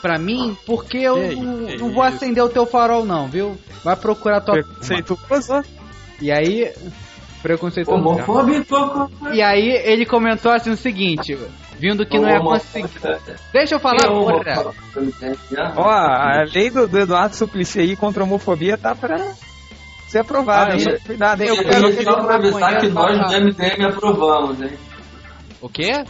pra 0.00 0.18
mim, 0.18 0.56
porque 0.66 0.98
eu 0.98 1.14
Que 1.16 1.36
não, 1.36 1.68
isso? 1.68 1.78
não 1.84 1.92
vou 1.92 2.02
acender 2.02 2.42
o 2.42 2.48
teu 2.48 2.64
farol 2.66 3.04
não, 3.04 3.28
viu? 3.28 3.56
Vai 3.84 3.96
procurar 3.96 4.40
tua... 4.40 4.54
Preconceituoso. 4.54 5.62
E 6.20 6.32
aí... 6.32 6.72
Preconceituoso. 7.46 8.02
Homofóbico. 8.08 9.10
E 9.32 9.40
aí 9.40 9.68
ele 9.84 10.04
comentou 10.04 10.50
assim 10.50 10.70
o 10.70 10.76
seguinte, 10.76 11.38
vindo 11.78 12.04
que 12.04 12.18
não 12.18 12.28
é 12.28 12.40
conseguir... 12.40 12.88
Deixa 13.52 13.76
eu 13.76 13.78
falar, 13.80 14.08
porra. 14.08 14.72
Ó, 15.76 15.88
a 15.88 16.42
lei 16.52 16.70
do, 16.70 16.88
do 16.88 16.98
Eduardo 16.98 17.36
Suplicy 17.36 17.78
aí 17.80 17.94
contra 17.96 18.24
a 18.24 18.26
homofobia 18.26 18.76
tá 18.76 18.96
pra 18.96 19.16
ser 20.08 20.18
aprovada. 20.18 20.72
Ah, 20.72 20.76
hein? 20.76 20.84
eu- 20.88 21.00
Cuidado, 21.06 21.42
hein? 21.42 21.48
eu 21.48 21.54
Eu 21.54 21.62
quero 21.62 21.82
quero 21.84 21.96
que 21.96 22.02
só 22.02 22.20
pra 22.24 22.34
avisar 22.34 22.80
que 22.80 22.88
nós 22.88 23.18
do 23.18 23.40
MDM 23.40 23.84
aprovamos, 23.86 24.60
hein? 24.62 24.72
O 25.60 25.68
quê? 25.68 26.04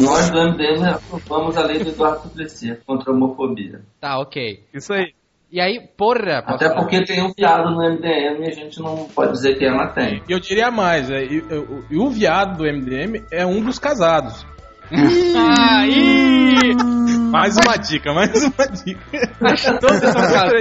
Nós 0.00 0.30
do 0.30 0.38
MDM 0.38 0.84
aprovamos 0.84 1.56
a 1.56 1.62
lei 1.62 1.78
do 1.78 1.90
Eduardo 1.90 2.22
Suplicy 2.22 2.76
contra 2.84 3.12
a 3.12 3.14
homofobia. 3.14 3.82
Tá, 4.00 4.18
ok. 4.18 4.64
Isso 4.74 4.92
aí. 4.92 5.12
E 5.50 5.60
aí, 5.60 5.80
porra... 5.96 6.40
Até 6.40 6.68
falar? 6.68 6.80
porque 6.80 7.02
tem 7.04 7.22
um 7.22 7.32
viado 7.32 7.70
no 7.70 7.78
MDM 7.78 8.44
e 8.44 8.48
a 8.48 8.52
gente 8.52 8.78
não 8.80 9.08
pode 9.08 9.32
dizer 9.32 9.56
que 9.58 9.64
ela 9.64 9.86
tem. 9.88 10.22
E 10.28 10.32
eu 10.32 10.38
diria 10.38 10.70
mais, 10.70 11.10
é, 11.10 11.24
e, 11.24 11.42
o 11.96 12.10
viado 12.10 12.58
do 12.58 12.64
MDM 12.64 13.24
é 13.32 13.46
um 13.46 13.62
dos 13.62 13.78
casados. 13.78 14.46
Aí! 14.92 16.74
Mais 17.30 17.56
uma 17.56 17.76
dica, 17.76 18.12
mais 18.12 18.44
uma 18.44 18.66
dica. 18.66 19.00
Todos 19.80 19.96
são 19.98 20.12
casados. 20.12 20.52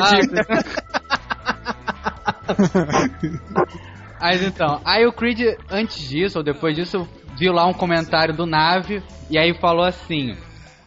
Mas 4.20 4.42
então, 4.42 4.82
aí 4.84 5.06
o 5.06 5.14
Creed, 5.14 5.58
antes 5.70 6.10
disso, 6.10 6.40
ou 6.40 6.44
depois 6.44 6.76
disso, 6.76 7.08
viu 7.38 7.54
lá 7.54 7.66
um 7.66 7.74
comentário 7.74 8.34
do 8.34 8.46
Nave, 8.46 9.02
e 9.30 9.38
aí 9.38 9.54
falou 9.60 9.86
assim: 9.86 10.36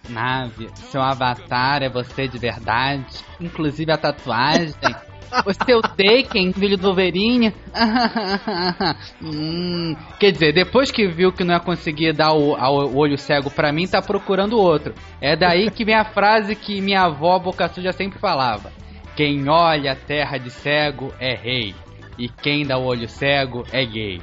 Nave, 0.08 0.68
seu 0.74 1.00
avatar 1.02 1.82
é 1.82 1.88
você 1.88 2.26
de 2.26 2.38
verdade, 2.38 3.06
inclusive 3.40 3.92
a 3.92 3.96
tatuagem. 3.98 4.74
O 5.46 5.52
seu 5.64 5.80
Taken, 5.80 6.52
filho 6.52 6.76
do 6.76 6.88
Wolverine. 6.88 7.54
Hum, 9.22 9.94
Quer 10.18 10.32
dizer, 10.32 10.52
depois 10.52 10.90
que 10.90 11.06
viu 11.06 11.32
que 11.32 11.44
não 11.44 11.54
ia 11.54 11.60
conseguir 11.60 12.12
dar 12.12 12.32
o, 12.32 12.56
ao- 12.56 12.88
o 12.88 12.96
olho 12.98 13.16
cego 13.16 13.50
pra 13.50 13.72
mim, 13.72 13.86
tá 13.86 14.02
procurando 14.02 14.58
outro. 14.58 14.92
É 15.20 15.36
daí 15.36 15.70
que 15.70 15.84
vem 15.84 15.94
a 15.94 16.04
frase 16.04 16.56
que 16.56 16.80
minha 16.80 17.02
avó 17.02 17.38
Boca 17.38 17.68
Suja 17.68 17.92
sempre 17.92 18.18
falava: 18.18 18.72
Quem 19.16 19.48
olha 19.48 19.92
a 19.92 19.96
terra 19.96 20.36
de 20.36 20.50
cego 20.50 21.12
é 21.20 21.34
rei, 21.34 21.74
e 22.18 22.28
quem 22.28 22.66
dá 22.66 22.76
o 22.76 22.84
olho 22.84 23.08
cego 23.08 23.64
é 23.72 23.84
gay. 23.84 24.20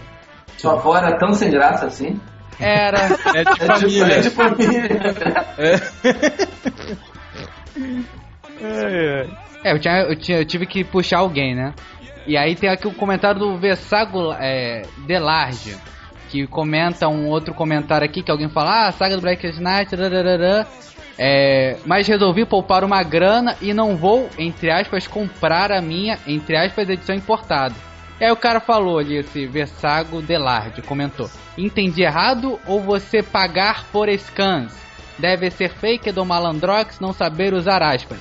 Sua 0.58 0.74
avó 0.74 0.98
era 0.98 1.18
tão 1.18 1.32
sem 1.34 1.50
graça 1.52 1.86
assim? 1.86 2.20
Era. 2.60 3.00
É 3.36 3.44
de 3.44 3.62
É 3.64 3.66
família. 3.68 4.14
é 4.16 4.22
de 4.22 4.30
família. 4.30 4.90
É, 9.64 9.74
eu, 9.74 9.80
tinha, 9.80 9.94
eu, 10.02 10.16
tinha- 10.16 10.38
eu 10.40 10.46
tive 10.46 10.66
que 10.66 10.84
puxar 10.84 11.20
alguém, 11.20 11.56
né? 11.56 11.74
E 12.26 12.36
aí 12.38 12.56
tem 12.56 12.70
aqui 12.70 12.88
o 12.88 12.94
comentário 12.94 13.40
do 13.40 13.58
Versago 13.58 14.34
é, 14.40 14.84
Delarge, 15.06 15.76
que 16.30 16.46
comenta 16.48 17.08
um 17.08 17.28
outro 17.28 17.54
comentário 17.54 18.06
aqui 18.06 18.22
que 18.22 18.32
alguém 18.32 18.50
fala, 18.50 18.88
ah, 18.88 18.92
saga 18.92 19.16
do 19.16 19.22
Black 19.22 19.46
Knight, 19.60 19.96
rararara, 19.96 20.68
é, 21.18 21.78
mas 21.86 22.08
resolvi 22.08 22.46
poupar 22.46 22.84
uma 22.84 23.02
grana 23.02 23.56
e 23.62 23.74
não 23.74 23.96
vou, 23.96 24.30
entre 24.38 24.70
aspas, 24.70 25.08
comprar 25.08 25.72
a 25.72 25.82
minha, 25.82 26.18
entre 26.28 26.58
aspas, 26.58 26.90
edição 26.90 27.16
importada. 27.16 27.74
E 28.20 28.26
aí 28.26 28.32
o 28.32 28.36
cara 28.36 28.60
falou 28.60 28.98
ali, 28.98 29.18
esse 29.18 29.46
Versago 29.46 30.22
Delarge, 30.22 30.82
comentou, 30.82 31.30
entendi 31.56 32.02
errado 32.02 32.60
ou 32.66 32.82
você 32.82 33.22
pagar 33.22 33.86
por 33.92 34.10
scans? 34.18 34.74
Deve 35.20 35.52
ser 35.52 35.70
fake 35.70 36.12
do 36.12 36.26
malandrox 36.26 37.00
não 37.00 37.14
saber 37.14 37.54
usar 37.54 37.84
aspas. 37.84 38.20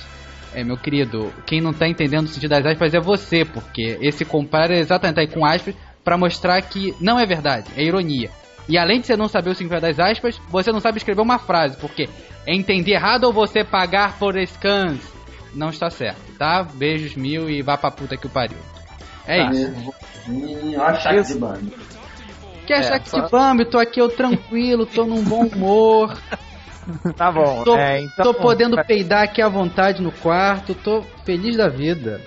É, 0.53 0.63
meu 0.63 0.77
querido, 0.77 1.33
quem 1.45 1.61
não 1.61 1.73
tá 1.73 1.87
entendendo 1.87 2.25
o 2.25 2.29
sentido 2.29 2.51
das 2.51 2.65
aspas 2.65 2.93
é 2.93 2.99
você, 2.99 3.43
porque 3.43 3.97
esse 4.01 4.23
comprar 4.23 4.71
é 4.71 4.79
exatamente 4.79 5.19
aí 5.19 5.27
com 5.27 5.45
aspas 5.45 5.75
pra 6.03 6.17
mostrar 6.17 6.61
que 6.61 6.95
não 7.01 7.19
é 7.19 7.25
verdade, 7.25 7.69
é 7.75 7.83
ironia. 7.83 8.29
E 8.69 8.77
além 8.77 8.99
de 8.99 9.07
você 9.07 9.15
não 9.15 9.27
saber 9.27 9.49
o 9.49 9.55
significado 9.55 9.87
das 9.87 9.99
aspas, 9.99 10.39
você 10.49 10.71
não 10.71 10.79
sabe 10.79 10.97
escrever 10.97 11.21
uma 11.21 11.39
frase, 11.39 11.75
porque 11.77 12.07
é 12.45 12.55
entender 12.55 12.93
errado 12.93 13.23
ou 13.25 13.33
você 13.33 13.63
pagar 13.63 14.17
por 14.17 14.35
scans 14.45 14.99
não 15.53 15.69
está 15.69 15.89
certo, 15.89 16.21
tá? 16.37 16.63
Beijos 16.63 17.15
mil 17.15 17.49
e 17.49 17.61
vá 17.61 17.77
pra 17.77 17.89
puta 17.89 18.15
que 18.15 18.27
o 18.27 18.29
pariu. 18.29 18.76
É 19.27 19.49
isso. 19.49 19.93
Olha 20.77 20.83
a 20.87 20.93
chaca 20.95 21.21
de 21.23 21.33
banda. 21.35 21.71
Que 22.65 22.73
achar 22.73 22.95
É, 22.95 22.99
que 22.99 23.09
só- 23.09 23.21
de 23.21 23.31
Bambi, 23.31 23.65
tô 23.65 23.77
aqui 23.79 24.01
eu 24.01 24.09
tranquilo, 24.09 24.85
tô 24.85 25.05
num 25.05 25.23
bom 25.23 25.45
humor, 25.45 26.17
Tá 27.15 27.31
bom. 27.31 27.63
tô, 27.63 27.77
é, 27.77 28.01
então, 28.01 28.25
tô 28.25 28.33
podendo 28.33 28.75
peidar 28.85 29.23
aqui 29.23 29.41
à 29.41 29.47
vontade 29.47 30.01
no 30.01 30.11
quarto, 30.11 30.73
tô 30.75 31.01
feliz 31.25 31.55
da 31.55 31.69
vida. 31.69 32.21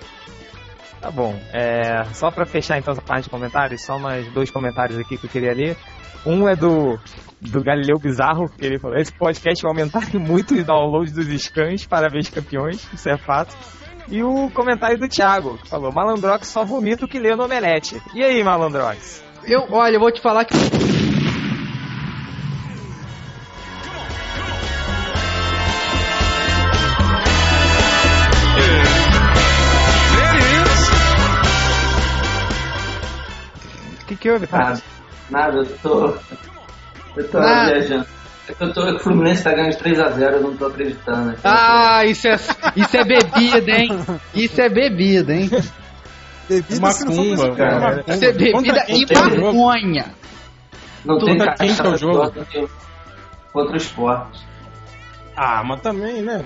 Tá 0.99 1.09
bom. 1.11 1.35
É, 1.51 2.03
só 2.13 2.29
pra 2.31 2.45
fechar 2.45 2.77
então 2.77 2.91
essa 2.91 3.01
parte 3.01 3.23
de 3.25 3.29
comentários, 3.29 3.83
só 3.83 3.97
mais 3.99 4.31
dois 4.33 4.49
comentários 4.51 4.99
aqui 4.99 5.17
que 5.17 5.25
eu 5.25 5.29
queria 5.29 5.53
ler. 5.53 5.75
Um 6.25 6.47
é 6.47 6.55
do, 6.55 6.99
do 7.41 7.63
Galileu 7.63 7.97
Bizarro, 7.99 8.47
que 8.49 8.63
ele 8.65 8.77
falou: 8.79 8.97
esse 8.97 9.11
podcast 9.13 9.61
vai 9.63 9.71
aumentar 9.71 10.01
muito 10.17 10.53
os 10.55 10.63
downloads 10.63 11.11
dos 11.13 11.27
scans, 11.41 11.85
parabéns 11.87 12.29
campeões, 12.29 12.87
isso 12.93 13.09
é 13.09 13.17
fato. 13.17 13.55
E 14.07 14.23
o 14.23 14.49
comentário 14.51 14.97
do 14.97 15.07
Thiago, 15.07 15.57
que 15.57 15.69
falou: 15.69 15.91
Malandrox 15.91 16.47
só 16.47 16.63
vomita 16.65 17.05
o 17.05 17.07
que 17.07 17.19
lê 17.19 17.35
no 17.35 17.45
Omelete. 17.45 18.01
E 18.13 18.23
aí, 18.23 18.43
Malandrox? 18.43 19.23
Eu, 19.43 19.65
olha, 19.71 19.95
eu 19.95 19.99
vou 19.99 20.11
te 20.11 20.21
falar 20.21 20.45
que 20.45 20.53
O 34.01 34.05
que, 34.05 34.15
que 34.15 34.29
houve, 34.29 34.47
Ah, 34.51 34.57
Tati? 34.73 34.83
Nada, 35.29 35.57
eu 35.57 35.77
tô. 35.79 36.15
Eu 37.15 37.29
tô 37.29 37.39
Nada. 37.39 37.71
viajando. 37.71 38.05
É 38.59 38.63
eu 38.63 38.73
tô, 38.73 38.95
o 38.95 38.99
Fluminense 38.99 39.43
tá 39.43 39.51
ganhando 39.53 39.71
de 39.71 39.83
3x0, 39.83 40.21
eu 40.21 40.41
não 40.41 40.57
tô 40.57 40.65
acreditando. 40.65 41.35
Ah, 41.43 42.05
isso 42.05 42.27
é, 42.27 42.35
isso 42.75 42.97
é 42.97 43.03
bebida, 43.03 43.71
hein? 43.71 43.89
Isso 44.33 44.61
é 44.61 44.69
bebida, 44.69 45.33
hein? 45.33 45.49
Bebida 46.49 46.81
Macumba, 46.81 47.55
cara. 47.55 48.03
Isso 48.07 48.25
é 48.25 48.31
bebida 48.31 48.85
e 48.89 49.03
é 49.03 49.35
jogo? 49.35 49.57
maconha. 49.57 50.05
não 51.05 51.19
tem 51.19 51.37
contra 51.37 51.53
quem 51.55 51.75
que 51.75 51.81
é 51.81 51.89
o 51.89 51.97
jogo? 51.97 52.33
Contra 53.53 53.73
o 53.73 53.77
esporte. 53.77 54.45
Ah, 55.35 55.63
mas 55.63 55.81
também, 55.81 56.21
né? 56.21 56.45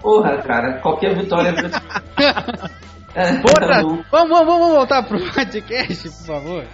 Porra, 0.00 0.38
cara, 0.38 0.74
qualquer 0.80 1.16
vitória. 1.16 1.54
é, 3.14 3.32
Porra, 3.38 3.78
então, 3.78 4.04
vamos, 4.10 4.30
vamos, 4.30 4.46
vamos 4.46 4.68
voltar 4.68 5.02
pro 5.02 5.18
podcast, 5.32 6.08
por 6.10 6.26
favor. 6.26 6.64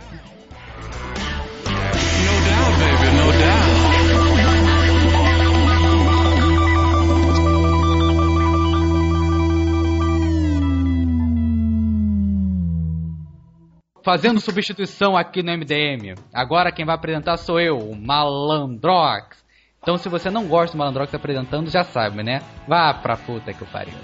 Fazendo 14.04 14.38
substituição 14.38 15.16
aqui 15.16 15.42
no 15.42 15.50
MDM. 15.50 16.14
Agora 16.30 16.70
quem 16.70 16.84
vai 16.84 16.94
apresentar 16.94 17.38
sou 17.38 17.58
eu, 17.58 17.78
o 17.78 17.96
Malandrox. 17.96 19.42
Então 19.82 19.96
se 19.96 20.10
você 20.10 20.30
não 20.30 20.46
gosta 20.46 20.76
do 20.76 20.78
Malandrox 20.78 21.14
apresentando, 21.14 21.70
já 21.70 21.84
sabe, 21.84 22.22
né? 22.22 22.42
Vá 22.68 22.92
pra 22.92 23.16
puta 23.16 23.54
que 23.54 23.64
o 23.64 23.66
pariu. 23.66 23.94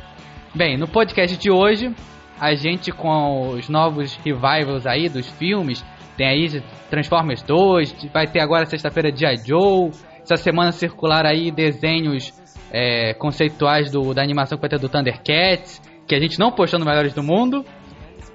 Bem, 0.54 0.78
no 0.78 0.88
podcast 0.88 1.36
de 1.36 1.50
hoje, 1.50 1.94
a 2.40 2.54
gente 2.54 2.90
com 2.90 3.50
os 3.50 3.68
novos 3.68 4.16
revivals 4.24 4.86
aí 4.86 5.10
dos 5.10 5.28
filmes, 5.32 5.84
tem 6.16 6.26
aí 6.26 6.62
Transformers 6.88 7.42
2, 7.42 8.08
vai 8.10 8.26
ter 8.26 8.40
agora 8.40 8.64
sexta-feira 8.64 9.14
G.I. 9.14 9.36
Joe, 9.46 9.90
essa 10.22 10.36
semana 10.36 10.72
circular 10.72 11.26
aí 11.26 11.50
desenhos 11.50 12.32
é, 12.72 13.12
conceituais 13.12 13.90
do, 13.90 14.14
da 14.14 14.22
animação 14.22 14.56
que 14.56 14.62
vai 14.62 14.70
ter 14.70 14.78
do 14.78 14.88
Thundercats, 14.88 15.78
que 16.08 16.14
a 16.14 16.20
gente 16.20 16.38
não 16.38 16.50
postou 16.50 16.80
no 16.80 16.86
Melhores 16.86 17.12
do 17.12 17.22
Mundo. 17.22 17.66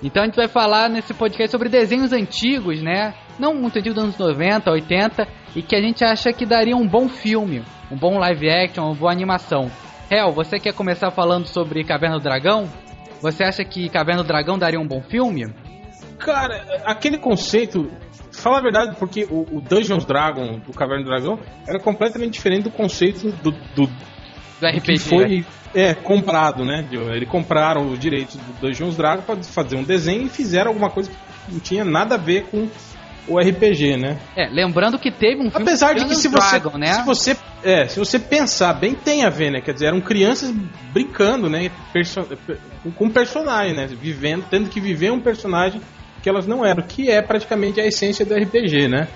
Então 0.05 0.21
a 0.21 0.27
gente 0.27 0.35
vai 0.35 0.47
falar 0.47 0.87
nesse 0.87 1.15
podcast 1.15 1.49
sobre 1.49 1.67
desenhos 1.67 2.13
antigos, 2.13 2.79
né? 2.79 3.15
Não 3.39 3.55
muito 3.55 3.79
antigos 3.79 3.95
dos 3.95 4.03
anos 4.03 4.17
90, 4.19 4.69
80, 4.69 5.27
e 5.55 5.63
que 5.63 5.75
a 5.75 5.81
gente 5.81 6.05
acha 6.05 6.31
que 6.31 6.45
daria 6.45 6.77
um 6.77 6.87
bom 6.87 7.09
filme, 7.09 7.63
um 7.91 7.97
bom 7.97 8.19
live 8.19 8.47
action, 8.47 8.85
uma 8.85 8.93
boa 8.93 9.11
animação. 9.11 9.71
Hel, 10.07 10.31
você 10.31 10.59
quer 10.59 10.75
começar 10.75 11.09
falando 11.09 11.47
sobre 11.47 11.83
Caverna 11.83 12.19
do 12.19 12.23
Dragão? 12.23 12.69
Você 13.19 13.43
acha 13.43 13.65
que 13.65 13.89
Caverna 13.89 14.21
do 14.21 14.27
Dragão 14.27 14.59
daria 14.59 14.79
um 14.79 14.87
bom 14.87 15.01
filme? 15.01 15.51
Cara, 16.19 16.63
aquele 16.85 17.17
conceito. 17.17 17.89
Fala 18.31 18.59
a 18.59 18.61
verdade, 18.61 18.95
porque 18.99 19.23
o, 19.23 19.57
o 19.57 19.59
Dungeons 19.59 20.05
Dragon 20.05 20.59
do 20.59 20.71
Caverna 20.71 21.03
do 21.03 21.09
Dragão 21.09 21.39
era 21.67 21.79
completamente 21.79 22.33
diferente 22.33 22.65
do 22.65 22.71
conceito 22.71 23.31
do, 23.31 23.49
do, 23.51 23.89
Do 24.59 24.67
RPG. 24.67 24.81
que 24.93 24.99
foi 24.99 25.45
é, 25.73 25.93
comprado, 25.93 26.63
né? 26.63 26.87
Eles 26.91 27.27
compraram 27.27 27.89
os 27.91 27.99
direitos 27.99 28.35
do 28.37 28.53
Dungeons 28.61 28.95
Dragon 28.95 29.21
para 29.21 29.43
fazer 29.43 29.75
um 29.75 29.83
desenho 29.83 30.23
e 30.23 30.29
fizeram 30.29 30.69
alguma 30.69 30.89
coisa 30.89 31.09
que 31.09 31.53
não 31.53 31.59
tinha 31.59 31.83
nada 31.83 32.15
a 32.15 32.17
ver 32.17 32.45
com 32.45 32.67
o 33.27 33.39
RPG, 33.39 33.97
né? 33.97 34.19
É, 34.35 34.47
lembrando 34.49 34.99
que 34.99 35.11
teve 35.11 35.37
um 35.41 35.49
filme 35.49 35.65
Apesar 35.65 35.93
de 35.93 36.05
que 36.05 36.15
se 36.15 36.27
você, 36.27 36.59
Dragon, 36.59 36.77
né? 36.77 36.93
se 36.93 37.05
você, 37.05 37.37
é, 37.63 37.87
se 37.87 37.99
você 37.99 38.19
pensar 38.19 38.73
bem, 38.73 38.93
tem 38.93 39.25
a 39.25 39.29
ver, 39.29 39.51
né? 39.51 39.61
Quer 39.61 39.73
dizer, 39.73 39.87
eram 39.87 39.99
crianças 39.99 40.53
brincando, 40.93 41.49
né? 41.49 41.69
Perso 41.91 42.25
com- 42.83 42.91
com 42.91 43.09
personagem, 43.09 43.75
né? 43.75 43.87
Vivendo, 43.87 44.45
tendo 44.49 44.69
que 44.69 44.79
viver 44.79 45.11
um 45.11 45.19
personagem 45.19 45.81
que 46.21 46.29
elas 46.29 46.47
não 46.47 46.65
eram, 46.65 46.83
que 46.83 47.09
é 47.09 47.21
praticamente 47.21 47.79
a 47.81 47.85
essência 47.85 48.25
do 48.25 48.33
RPG, 48.35 48.87
né? 48.87 49.07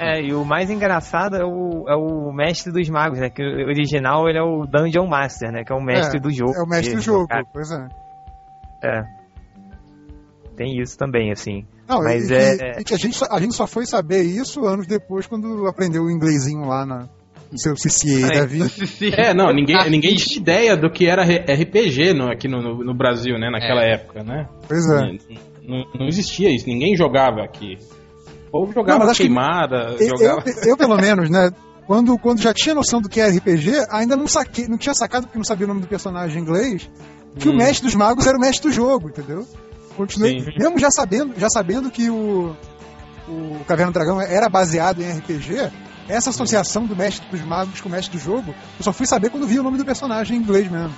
É, 0.00 0.22
e 0.22 0.32
o 0.32 0.44
mais 0.44 0.70
engraçado 0.70 1.36
é 1.36 1.44
o, 1.44 1.84
é 1.88 1.94
o 1.96 2.32
mestre 2.32 2.72
dos 2.72 2.88
magos, 2.88 3.18
né? 3.18 3.30
Que 3.30 3.42
o 3.42 3.66
original 3.66 4.28
ele 4.28 4.38
é 4.38 4.42
o 4.42 4.64
Dungeon 4.66 5.06
Master, 5.06 5.50
né? 5.52 5.64
Que 5.64 5.72
é 5.72 5.74
o 5.76 5.82
mestre 5.82 6.18
É, 6.18 6.20
do 6.20 6.30
jogo. 6.30 6.52
É 6.56 6.62
o 6.62 6.68
mestre 6.68 6.94
do 6.94 7.00
jogo, 7.00 7.26
cara, 7.26 7.44
pois 7.52 7.70
é. 7.70 7.88
É. 8.84 9.02
Tem 10.56 10.80
isso 10.80 10.96
também, 10.98 11.30
assim. 11.30 11.64
Não, 11.88 12.02
Mas 12.02 12.30
e, 12.30 12.34
é- 12.34 12.80
e 12.80 12.84
que 12.84 12.94
a, 12.94 12.98
gente 12.98 13.16
só, 13.16 13.26
a 13.30 13.40
gente 13.40 13.54
só 13.54 13.66
foi 13.66 13.86
saber 13.86 14.22
isso 14.22 14.64
anos 14.66 14.86
depois, 14.86 15.26
quando 15.26 15.66
aprendeu 15.66 16.02
o 16.04 16.10
inglesinho 16.10 16.66
lá 16.66 16.84
na, 16.84 17.08
no 17.50 17.58
seu 17.58 17.74
CCA 17.74 18.26
É, 18.34 18.40
da 18.40 18.46
vida. 18.46 18.66
É, 19.16 19.32
não, 19.32 19.52
ninguém, 19.52 19.76
ninguém 19.90 20.14
tinha 20.16 20.40
ideia 20.40 20.76
do 20.76 20.90
que 20.90 21.06
era 21.06 21.22
RPG 21.24 22.12
no, 22.14 22.30
aqui 22.30 22.46
no, 22.48 22.60
no- 22.60 22.84
no 22.84 22.94
Brasil, 22.94 23.38
né? 23.38 23.50
Naquela 23.50 23.82
É. 23.84 23.94
época, 23.94 24.22
né? 24.22 24.48
Pois 24.66 24.84
é. 24.90 25.12
Não, 25.66 25.84
não 25.98 26.06
existia 26.08 26.50
isso, 26.54 26.66
ninguém 26.66 26.96
jogava 26.96 27.42
aqui. 27.42 27.76
O 28.48 28.50
povo 28.60 28.72
jogava 28.72 29.04
Não, 29.04 29.12
que 29.12 29.18
queimada, 29.18 29.94
Eu, 29.98 30.16
jogava. 30.18 30.42
eu, 30.48 30.70
eu, 30.70 30.76
pelo 30.76 30.96
menos, 30.96 31.28
né? 31.30 31.50
Quando, 31.86 32.18
quando 32.18 32.40
já 32.40 32.52
tinha 32.52 32.74
noção 32.74 33.00
do 33.00 33.08
que 33.08 33.20
era 33.20 33.32
RPG, 33.34 33.72
ainda 33.90 34.14
não 34.16 34.26
saquei, 34.28 34.66
não 34.68 34.76
tinha 34.76 34.94
sacado 34.94 35.24
porque 35.26 35.38
não 35.38 35.44
sabia 35.44 35.64
o 35.64 35.68
nome 35.68 35.80
do 35.80 35.86
personagem 35.86 36.38
em 36.38 36.42
inglês, 36.42 36.90
que 37.38 37.48
Hum. 37.48 37.52
o 37.52 37.56
mestre 37.56 37.86
dos 37.86 37.94
magos 37.94 38.26
era 38.26 38.36
o 38.36 38.40
mestre 38.40 38.68
do 38.68 38.74
jogo, 38.74 39.08
entendeu? 39.08 39.46
Continuei, 39.96 40.38
Sim. 40.40 40.46
mesmo 40.58 40.78
já 40.78 40.90
sabendo, 40.90 41.34
já 41.38 41.48
sabendo 41.48 41.90
que 41.90 42.08
o, 42.10 42.54
o 43.26 43.64
Caverna 43.66 43.90
do 43.90 43.94
Dragão 43.94 44.20
era 44.20 44.48
baseado 44.48 45.00
em 45.02 45.10
RPG, 45.18 45.70
essa 46.08 46.30
associação 46.30 46.84
do 46.86 46.94
mestre 46.94 47.26
dos 47.30 47.40
magos 47.42 47.80
com 47.80 47.88
o 47.88 47.92
mestre 47.92 48.16
do 48.18 48.22
jogo, 48.22 48.54
eu 48.78 48.84
só 48.84 48.92
fui 48.92 49.06
saber 49.06 49.30
quando 49.30 49.46
vi 49.46 49.58
o 49.58 49.62
nome 49.62 49.76
do 49.78 49.84
personagem 49.84 50.36
em 50.36 50.40
inglês 50.40 50.70
mesmo. 50.70 50.94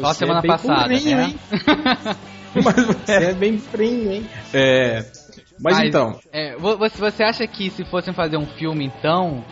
Só 0.00 0.12
Você 0.12 0.18
semana 0.20 0.38
é 0.38 0.42
bem 0.42 0.50
passada, 0.50 0.82
burrinho, 0.88 1.16
né? 1.16 1.24
hein? 1.24 1.38
Mas 2.64 2.86
você 2.86 3.12
é 3.12 3.34
bem 3.34 3.58
frinho, 3.58 4.10
hein? 4.12 4.26
É. 4.54 5.04
Mas, 5.62 5.78
então. 5.80 6.18
é, 6.32 6.56
vo- 6.56 6.76
você, 6.76 6.98
você 6.98 7.22
acha 7.24 7.46
que 7.46 7.70
se 7.70 7.84
fossem 7.84 8.12
fazer 8.14 8.36
um 8.36 8.46
filme, 8.46 8.84
então, 8.86 9.44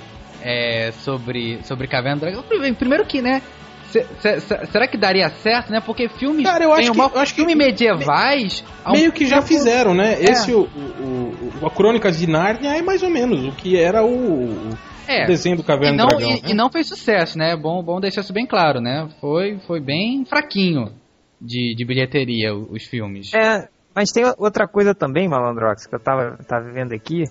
é, 0.42 0.92
sobre, 0.92 1.62
sobre 1.64 1.88
Caverna 1.88 2.16
do 2.16 2.20
Dragão... 2.20 2.42
Prime- 2.42 2.72
Primeiro 2.74 3.04
que, 3.06 3.20
né... 3.22 3.42
se- 3.90 4.04
se- 4.20 4.40
se- 4.40 4.66
será 4.66 4.86
que 4.88 4.96
daria 4.96 5.28
certo, 5.30 5.70
né? 5.70 5.80
Porque 5.80 6.08
filmes... 6.08 6.44
Cara, 6.44 6.64
eu 6.64 6.72
acho 6.72 6.82
tem 6.82 6.92
que- 6.92 6.98
uma- 7.00 7.10
eu 7.14 7.20
acho 7.20 7.32
que- 7.34 7.40
filme 7.40 7.54
medievais... 7.54 8.64
há 8.84 8.90
um 8.90 8.94
Meio 8.94 9.12
que 9.12 9.26
já 9.26 9.36
tempo- 9.36 9.48
fizeram, 9.48 9.94
né? 9.94 10.14
É. 10.14 10.30
Esse, 10.30 10.52
o, 10.52 10.62
o, 10.62 11.52
o, 11.62 11.66
a 11.66 11.70
Crônicas 11.70 12.18
de 12.18 12.26
Nárnia 12.26 12.76
é 12.76 12.82
mais 12.82 13.02
ou 13.02 13.10
menos 13.10 13.44
o 13.46 13.52
que 13.52 13.76
era 13.78 14.04
o, 14.04 14.44
o 14.70 14.78
É, 15.08 15.26
desenho 15.26 15.56
do 15.56 15.62
e 15.62 15.64
Caverna 15.64 15.96
não, 15.96 16.06
do 16.08 16.16
Dragão. 16.16 16.30
e, 16.30 16.42
né? 16.42 16.48
e 16.50 16.54
não 16.54 16.70
fez 16.70 16.88
sucesso, 16.88 17.38
né? 17.38 17.56
Bom, 17.56 17.82
bom 17.82 18.00
deixar 18.00 18.20
isso 18.22 18.32
bem 18.32 18.46
claro, 18.46 18.80
né? 18.80 19.08
Foi, 19.20 19.58
foi 19.66 19.80
bem 19.80 20.24
fraquinho 20.24 20.92
de, 21.40 21.74
de 21.76 21.84
bilheteria 21.84 22.54
os 22.54 22.84
filmes. 22.84 23.32
É, 23.34 23.68
mas 23.96 24.12
tem 24.12 24.24
outra 24.38 24.68
coisa 24.68 24.94
também, 24.94 25.26
Malandrox, 25.28 25.86
que 25.86 25.94
eu 25.94 25.98
tava, 25.98 26.38
tava 26.46 26.70
vendo 26.70 26.92
aqui. 26.92 27.24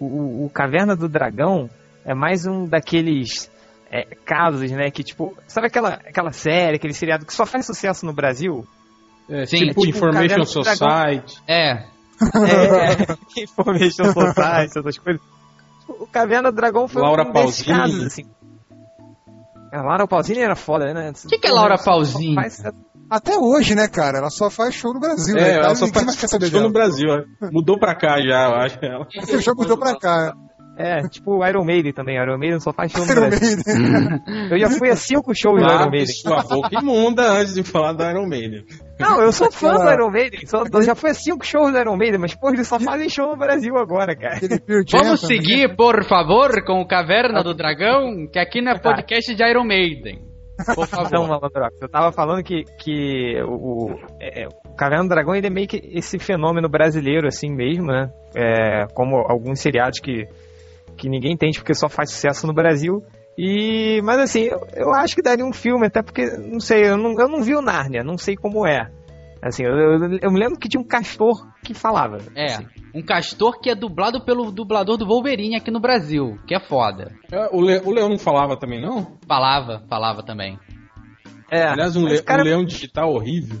O, 0.00 0.44
o- 0.46 0.50
Caverna 0.50 0.96
do 0.96 1.08
Dragão 1.08 1.68
é 2.04 2.14
mais 2.14 2.46
um 2.46 2.66
daqueles 2.66 3.50
é, 3.90 4.04
casos, 4.24 4.70
né? 4.70 4.90
Que 4.90 5.02
tipo, 5.04 5.36
sabe 5.46 5.66
aquela, 5.66 5.94
aquela 5.94 6.32
série, 6.32 6.76
aquele 6.76 6.94
seriado 6.94 7.26
que 7.26 7.34
só 7.34 7.44
faz 7.44 7.66
sucesso 7.66 8.06
no 8.06 8.12
Brasil? 8.14 8.66
É, 9.28 9.44
Sim, 9.46 9.58
tipo, 9.68 9.80
tipo 9.82 9.96
Information. 9.96 10.44
Society. 10.44 11.42
É, 11.48 11.70
É, 11.72 11.82
Information 13.42 14.04
Society, 14.12 14.78
essas 14.78 14.98
coisas. 14.98 15.22
O 15.88 16.06
Caverna 16.06 16.50
do 16.50 16.56
Dragão 16.56 16.88
foi 16.88 17.02
Laura 17.02 17.22
um 17.28 17.32
desses 17.32 17.64
Pausini. 17.64 17.78
casos, 17.78 18.06
assim. 18.06 18.24
A 19.72 19.82
Laura 19.82 20.06
Pausini 20.06 20.40
era 20.40 20.54
foda, 20.56 20.92
né? 20.94 21.10
O 21.24 21.28
que 21.28 21.38
que 21.38 21.48
é 21.48 21.50
Laura 21.52 21.76
Pausini? 21.76 22.34
Até 23.10 23.36
hoje, 23.36 23.74
né, 23.74 23.86
cara? 23.88 24.18
Ela 24.18 24.30
só 24.30 24.50
faz 24.50 24.74
show 24.74 24.92
no 24.92 25.00
Brasil, 25.00 25.36
É, 25.36 25.40
né? 25.40 25.54
ela 25.56 25.74
só 25.74 25.86
faz 25.86 26.14
show 26.16 26.38
no 26.40 26.50
dela. 26.50 26.70
Brasil. 26.72 27.08
ó. 27.10 27.48
Mudou 27.52 27.78
pra 27.78 27.94
cá 27.94 28.20
já, 28.20 28.48
eu 28.48 28.54
acho. 28.56 28.78
Ela. 28.82 29.06
Você 29.20 29.40
já 29.40 29.52
mudou 29.54 29.76
pra 29.78 29.96
cá. 29.98 30.34
É, 30.76 31.02
tipo 31.08 31.36
o 31.38 31.46
Iron 31.46 31.64
Maiden 31.64 31.92
também. 31.92 32.16
Iron 32.20 32.36
Maiden 32.36 32.58
só 32.58 32.72
faz 32.72 32.90
show 32.90 33.06
no 33.06 33.12
Iron 33.12 33.28
Brasil. 33.28 33.58
Eu 34.50 34.58
já 34.58 34.70
fui 34.70 34.90
a 34.90 34.96
cinco 34.96 35.32
shows 35.32 35.60
do 35.62 35.68
Iron 35.72 35.88
Maiden. 35.88 36.06
sua 36.06 36.42
boca 36.42 36.68
imunda 36.72 37.22
antes 37.30 37.54
de 37.54 37.62
falar 37.62 37.92
do 37.92 38.02
Iron 38.02 38.26
Maiden. 38.26 38.64
Não, 38.98 39.20
eu 39.20 39.30
sou 39.30 39.50
fã 39.54 39.74
do 39.76 39.88
Iron 39.92 40.10
Maiden. 40.10 40.44
Só, 40.46 40.64
eu 40.72 40.82
já 40.82 40.96
fui 40.96 41.10
a 41.10 41.14
cinco 41.14 41.44
shows 41.46 41.70
do 41.70 41.78
Iron 41.78 41.96
Maiden, 41.96 42.18
mas, 42.18 42.34
pô, 42.34 42.48
eles 42.50 42.66
só 42.66 42.80
fazem 42.80 43.08
show 43.08 43.28
no 43.30 43.36
Brasil 43.36 43.76
agora, 43.76 44.16
cara. 44.16 44.40
Vamos 44.90 45.20
seguir, 45.20 45.76
por 45.76 46.02
favor, 46.04 46.50
com 46.66 46.80
o 46.80 46.88
Caverna 46.88 47.42
do 47.44 47.54
Dragão, 47.54 48.26
que 48.32 48.38
aqui 48.40 48.60
não 48.60 48.72
é 48.72 48.78
podcast 48.80 49.32
de 49.32 49.48
Iron 49.48 49.64
Maiden. 49.64 50.33
Por 50.56 50.84
Então, 50.84 50.86
favor. 50.86 51.28
Malandrox, 51.28 51.76
eu 51.80 51.88
tava 51.88 52.12
falando 52.12 52.42
que, 52.42 52.64
que 52.78 53.40
o, 53.42 53.90
o, 53.90 54.00
é, 54.20 54.46
o 54.46 54.74
Caverna 54.76 55.04
do 55.04 55.08
Dragão 55.08 55.34
ele 55.34 55.48
é 55.48 55.50
meio 55.50 55.66
que 55.66 55.80
esse 55.92 56.18
fenômeno 56.18 56.68
brasileiro, 56.68 57.26
assim 57.26 57.50
mesmo, 57.50 57.86
né? 57.86 58.10
É, 58.34 58.86
como 58.94 59.16
alguns 59.16 59.60
seriados 59.60 59.98
que, 59.98 60.26
que 60.96 61.08
ninguém 61.08 61.32
entende 61.32 61.58
porque 61.58 61.74
só 61.74 61.88
faz 61.88 62.10
sucesso 62.10 62.46
no 62.46 62.54
Brasil. 62.54 63.02
E, 63.36 64.00
mas 64.04 64.18
assim, 64.20 64.42
eu, 64.44 64.60
eu 64.74 64.94
acho 64.94 65.16
que 65.16 65.22
daria 65.22 65.44
um 65.44 65.52
filme, 65.52 65.86
até 65.88 66.02
porque, 66.02 66.24
não 66.38 66.60
sei, 66.60 66.86
eu 66.88 66.96
não, 66.96 67.18
eu 67.18 67.28
não 67.28 67.42
vi 67.42 67.56
o 67.56 67.60
Nárnia, 67.62 68.04
não 68.04 68.16
sei 68.16 68.36
como 68.36 68.64
é. 68.66 68.88
Assim, 69.46 69.62
eu, 69.62 69.72
eu, 69.76 70.18
eu 70.22 70.30
me 70.32 70.38
lembro 70.40 70.58
que 70.58 70.68
tinha 70.68 70.80
um 70.80 70.86
castor 70.86 71.46
que 71.62 71.74
falava. 71.74 72.16
É, 72.34 72.54
assim. 72.54 72.66
um 72.94 73.02
castor 73.02 73.60
que 73.60 73.68
é 73.68 73.74
dublado 73.74 74.24
pelo 74.24 74.50
dublador 74.50 74.96
do 74.96 75.06
Wolverine 75.06 75.56
aqui 75.56 75.70
no 75.70 75.80
Brasil, 75.80 76.38
que 76.46 76.54
é 76.54 76.60
foda. 76.60 77.12
É, 77.30 77.48
O, 77.54 77.60
Le- 77.60 77.82
o 77.84 77.90
Leão 77.92 78.08
não 78.08 78.18
falava 78.18 78.56
também, 78.56 78.80
não? 78.80 79.18
Falava, 79.28 79.82
falava 79.88 80.22
também. 80.22 80.58
É, 81.50 81.62
Aliás, 81.68 81.94
um, 81.94 82.04
mas, 82.04 82.12
le- 82.20 82.22
cara, 82.22 82.40
um 82.40 82.44
leão 82.46 82.64
digital 82.64 83.12
horrível. 83.12 83.60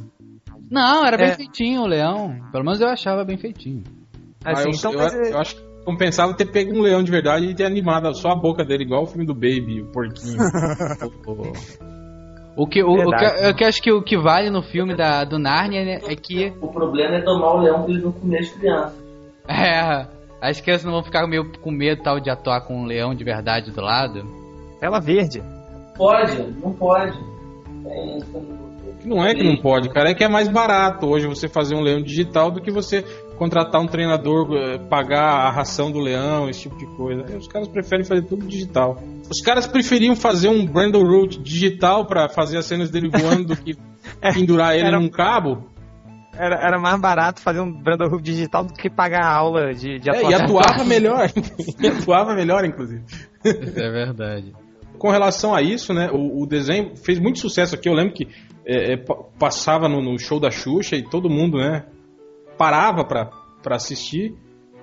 Não, 0.70 1.04
era 1.04 1.18
bem 1.18 1.26
É. 1.28 1.34
feitinho 1.36 1.82
o 1.82 1.86
leão. 1.86 2.34
Pelo 2.50 2.64
menos 2.64 2.80
eu 2.80 2.88
achava 2.88 3.22
bem 3.22 3.36
feitinho. 3.36 3.82
assim, 4.42 4.62
Ah, 4.62 4.64
eu, 4.64 4.70
então, 4.74 4.92
eu- 4.92 4.98
mas, 4.98 5.14
é- 5.14 5.32
eu 5.32 5.38
acho, 5.38 5.56
compensava 5.84 6.34
ter 6.34 6.46
pego 6.46 6.74
um 6.74 6.80
leão 6.80 7.02
de 7.02 7.10
verdade 7.10 7.44
e 7.46 7.54
ter 7.54 7.66
animado 7.66 8.12
só 8.14 8.30
a 8.30 8.36
boca 8.36 8.64
dele, 8.64 8.84
igual 8.84 9.02
o 9.02 9.06
filme 9.06 9.26
do 9.26 9.34
Baby, 9.34 9.82
o 9.82 9.92
porquinho. 9.92 10.38
O 11.04 11.10
que, 12.68 12.82
o, 12.82 12.92
o 12.92 12.96
que, 12.96 13.04
Verdade. 13.04 13.46
eu 13.46 13.54
que 13.54 13.64
acho 13.64 13.82
que 13.82 13.92
o 13.92 14.02
que 14.02 14.16
vale 14.16 14.48
no 14.50 14.62
filme 14.62 14.94
da, 14.96 15.24
do 15.24 15.38
Narnia 15.38 15.84
né, 15.84 15.98
é 16.08 16.14
que 16.14 16.52
O 16.60 16.68
problema 16.68 17.16
é 17.16 17.20
domar 17.22 17.56
o 17.56 17.60
leão 17.60 17.82
pra 17.82 17.92
ele 17.92 18.02
não 18.02 18.12
comer 18.12 18.38
as 18.38 18.48
crianças. 18.50 18.94
é, 19.48 20.06
as 20.40 20.60
crianças 20.60 20.84
não 20.84 20.92
vão 20.92 21.02
ficar 21.02 21.26
meio 21.26 21.50
com 21.60 21.70
medo 21.70 22.02
tal 22.02 22.20
de 22.20 22.30
atuar 22.30 22.60
com 22.62 22.76
um 22.82 22.84
leão 22.86 23.14
de 23.14 23.24
verdade 23.24 23.70
do 23.72 23.80
lado. 23.80 24.22
Tela 24.78 25.00
verde. 25.00 25.42
Pode, 25.96 26.36
não 26.62 26.72
pode. 26.72 27.18
É, 27.86 28.18
Não 29.04 29.24
é 29.24 29.34
que 29.34 29.42
não 29.42 29.56
pode, 29.56 29.88
cara, 29.90 30.10
é 30.10 30.14
que 30.14 30.24
é 30.24 30.28
mais 30.28 30.48
barato 30.48 31.06
hoje 31.06 31.26
você 31.26 31.48
fazer 31.48 31.74
um 31.74 31.80
leão 31.82 32.00
digital 32.02 32.50
do 32.50 32.60
que 32.60 32.70
você 32.70 33.04
contratar 33.38 33.80
um 33.80 33.86
treinador, 33.86 34.48
eh, 34.56 34.78
pagar 34.78 35.46
a 35.46 35.50
ração 35.50 35.90
do 35.90 35.98
leão, 35.98 36.48
esse 36.48 36.60
tipo 36.62 36.76
de 36.78 36.86
coisa. 36.96 37.24
Aí 37.28 37.36
Os 37.36 37.48
caras 37.48 37.68
preferem 37.68 38.04
fazer 38.04 38.22
tudo 38.22 38.46
digital. 38.46 39.02
Os 39.30 39.40
caras 39.40 39.66
preferiam 39.66 40.14
fazer 40.14 40.48
um 40.48 40.64
Brandon 40.66 41.02
Root 41.02 41.40
digital 41.42 42.06
pra 42.06 42.28
fazer 42.28 42.58
as 42.58 42.64
cenas 42.66 42.90
dele 42.90 43.08
voando 43.08 43.44
do 43.44 43.56
que 43.56 43.76
pendurar 44.34 44.74
ele 44.76 44.86
Era- 44.88 44.98
num 45.00 45.08
cabo. 45.08 45.68
Era, 46.36 46.56
era 46.56 46.78
mais 46.80 47.00
barato 47.00 47.40
fazer 47.40 47.60
um 47.60 47.70
Brandon 47.72 48.06
Hook 48.06 48.22
digital 48.22 48.64
do 48.64 48.72
que 48.72 48.90
pagar 48.90 49.22
a 49.24 49.32
aula 49.36 49.72
de, 49.72 50.00
de 50.00 50.10
É, 50.10 50.14
e 50.14 50.34
atuação. 50.34 50.58
atuava 50.58 50.84
melhor. 50.88 51.30
e 51.80 51.86
atuava 51.86 52.34
melhor, 52.34 52.64
inclusive. 52.64 53.02
É 53.44 53.90
verdade. 53.90 54.52
Com 54.98 55.10
relação 55.10 55.54
a 55.54 55.62
isso, 55.62 55.92
né, 55.94 56.08
o, 56.12 56.42
o 56.42 56.46
desenho 56.46 56.96
fez 56.96 57.18
muito 57.20 57.38
sucesso 57.38 57.74
aqui. 57.74 57.88
Eu 57.88 57.94
lembro 57.94 58.14
que 58.14 58.26
é, 58.66 58.94
é, 58.94 58.96
pa- 58.96 59.16
passava 59.38 59.88
no, 59.88 60.00
no 60.02 60.18
show 60.18 60.40
da 60.40 60.50
Xuxa 60.50 60.96
e 60.96 61.02
todo 61.02 61.28
mundo, 61.30 61.58
né, 61.58 61.84
parava 62.56 63.04
pra, 63.04 63.30
pra 63.62 63.76
assistir. 63.76 64.34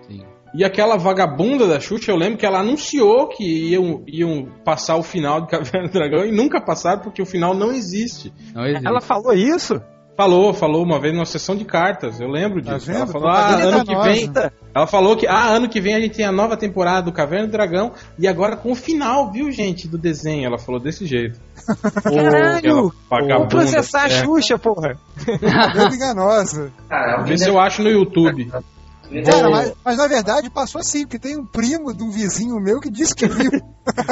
Sim. 0.08 0.24
E 0.54 0.66
aquela 0.66 0.98
vagabunda 0.98 1.66
da 1.66 1.80
Xuxa, 1.80 2.12
eu 2.12 2.18
lembro 2.18 2.38
que 2.38 2.46
ela 2.46 2.60
anunciou 2.60 3.30
que 3.30 3.70
iam, 3.70 4.04
iam 4.06 4.46
passar 4.66 4.98
o 4.98 5.04
final 5.04 5.42
de 5.42 5.48
Caverna 5.48 5.88
do 5.88 5.94
Dragão 5.94 6.26
e 6.26 6.32
nunca 6.32 6.60
passaram 6.60 7.02
porque 7.02 7.22
o 7.22 7.26
final 7.26 7.54
não 7.54 7.72
existe. 7.72 8.34
Não 8.54 8.66
existe. 8.66 8.86
Ela 8.86 9.00
falou 9.00 9.34
isso? 9.34 9.82
Falou, 10.22 10.54
falou 10.54 10.84
uma 10.84 11.00
vez 11.00 11.14
numa 11.16 11.26
sessão 11.26 11.56
de 11.56 11.66
cartas, 11.66 12.20
eu 12.22 12.28
lembro 12.28 12.62
Tá 12.64 12.76
disso. 12.76 12.92
ela 12.92 13.00
vendo? 13.06 13.12
falou, 13.12 13.28
ah, 13.28 13.48
Propaganda 13.48 13.76
ano 13.78 13.86
que 13.86 13.96
vem. 14.04 14.32
Ela 14.76 14.86
falou 14.88 15.18
que 15.18 15.26
ah, 15.28 15.48
ano 15.48 15.68
que 15.68 15.82
vem 15.82 15.96
a 15.96 16.00
gente 16.00 16.16
tem 16.16 16.26
a 16.26 16.32
nova 16.32 16.56
temporada 16.56 17.02
do 17.02 17.12
Caverna 17.12 17.48
do 17.48 17.52
Dragão 17.52 17.92
e 18.20 18.28
agora 18.28 18.56
com 18.56 18.72
o 18.72 18.76
final, 18.76 19.32
viu, 19.32 19.52
gente, 19.52 19.88
do 19.88 19.98
desenho. 19.98 20.46
Ela 20.46 20.60
falou 20.60 20.80
desse 20.80 21.08
jeito. 21.08 21.40
Caralho! 22.04 22.94
Vou 23.10 23.48
processar 23.48 24.04
a 24.04 24.06
É. 24.06 24.10
Xuxa, 24.24 24.60
porra. 24.60 24.96
Enganosa. 25.92 26.72
Cara, 26.88 27.24
Vê 27.24 27.36
se 27.38 27.50
eu 27.50 27.60
acho 27.60 27.82
no 27.82 27.90
YouTube. 27.90 28.48
Cara, 29.26 29.50
mas, 29.50 29.74
mas 29.84 29.98
na 29.98 30.08
verdade 30.08 30.50
passou 30.50 30.80
assim, 30.80 31.02
porque 31.04 31.20
tem 31.20 31.38
um 31.38 31.46
primo 31.46 31.94
de 31.94 32.04
um 32.04 32.10
vizinho 32.10 32.56
meu 32.62 32.80
que 32.80 32.90
disse 32.90 33.16
que 33.16 33.28
viu. 33.28 33.52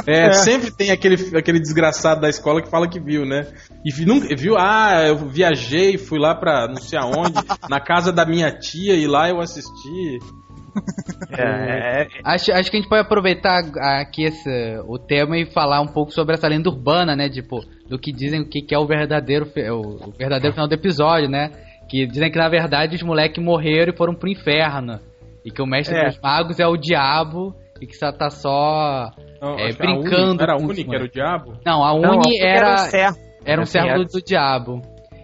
É, 0.07 0.33
sempre 0.33 0.71
tem 0.71 0.89
aquele, 0.89 1.38
aquele 1.38 1.59
desgraçado 1.59 2.19
da 2.19 2.27
escola 2.27 2.59
que 2.62 2.69
fala 2.69 2.89
que 2.89 2.99
viu, 2.99 3.23
né? 3.23 3.45
E 3.85 3.93
vi- 3.93 4.05
nunca, 4.05 4.35
viu, 4.35 4.55
ah, 4.57 5.05
eu 5.07 5.15
viajei, 5.29 5.95
fui 5.97 6.17
lá 6.19 6.33
pra 6.33 6.67
não 6.67 6.77
sei 6.77 6.97
aonde, 6.97 7.39
na 7.69 7.79
casa 7.79 8.12
da 8.12 8.25
minha 8.25 8.51
tia 8.51 8.95
e 8.95 9.05
lá 9.05 9.29
eu 9.29 9.39
assisti. 9.39 10.17
É, 11.31 12.01
é, 12.03 12.07
Acho, 12.23 12.51
acho 12.51 12.69
que 12.71 12.77
a 12.77 12.79
gente 12.79 12.89
pode 12.89 13.01
aproveitar 13.01 13.59
aqui 14.01 14.23
esse, 14.23 14.49
o 14.88 14.97
tema 14.97 15.38
e 15.38 15.51
falar 15.51 15.81
um 15.81 15.88
pouco 15.88 16.12
sobre 16.12 16.33
essa 16.35 16.47
lenda 16.47 16.69
urbana, 16.69 17.15
né? 17.15 17.29
Tipo, 17.29 17.63
do 17.88 17.99
que 17.99 18.12
dizem 18.12 18.41
o 18.41 18.49
que, 18.49 18.62
que 18.62 18.73
é 18.73 18.79
o 18.79 18.88
verdadeiro, 18.88 19.45
o, 19.71 20.09
o 20.09 20.12
verdadeiro 20.17 20.53
final 20.53 20.67
do 20.67 20.73
episódio, 20.73 21.29
né? 21.29 21.51
Que 21.89 22.06
dizem 22.06 22.32
que 22.32 22.38
na 22.38 22.47
verdade 22.49 22.95
os 22.95 23.02
moleques 23.04 23.43
morreram 23.43 23.91
e 23.93 23.97
foram 23.97 24.13
pro 24.13 24.30
inferno. 24.30 24.99
E 25.43 25.49
que 25.52 25.62
o 25.62 25.65
mestre 25.65 25.95
É. 25.97 26.06
dos 26.08 26.19
magos 26.21 26.60
é 26.60 26.67
o 26.67 26.78
diabo 26.78 27.56
e 27.82 27.88
que 27.88 27.95
só 27.95 28.12
tá 28.12 28.30
só. 28.30 29.10
Não, 29.41 29.58
É, 29.58 29.69
que 29.69 29.73
a 29.73 29.78
brincando 29.78 30.32
Uni- 30.32 30.41
Era 30.43 30.54
a 30.54 30.58
Uni 30.58 30.84
que 30.84 30.95
era 30.95 31.04
o 31.06 31.10
diabo? 31.10 31.54
Não, 31.65 31.84
a 31.84 31.97
não, 31.99 32.17
Uni 32.19 32.39
era, 32.41 32.73
um 32.73 32.78
certo. 32.78 33.19
era 33.45 33.60
um 33.60 33.63
assim, 33.63 33.71
servo 33.71 33.88
era- 33.89 33.97
do, 33.99 34.06
do 34.06 34.21
diabo. 34.21 34.82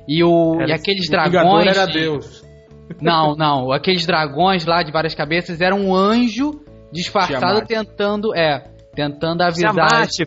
E, 0.07 0.23
o, 0.23 0.55
Era- 0.61 0.69
e 0.69 0.73
aqueles 0.73 1.07
O 1.07 1.11
dragões. 1.11 1.67
era 1.67 1.85
Deus. 1.85 2.43
Não, 3.01 3.35
não. 3.35 3.71
Aqueles 3.71 4.05
dragões 4.05 4.63
lá 4.63 4.83
de 4.83 4.91
várias 4.91 5.15
cabeças 5.15 5.59
eram 5.59 5.79
um 5.81 5.95
anjo 5.95 6.61
disfarçado 6.91 7.65
Tiamat. 7.65 7.67
tentando. 7.67 8.35
É. 8.35 8.63
Tentando 8.93 9.41
avisar. 9.41 9.73
Tiamat, 9.73 10.19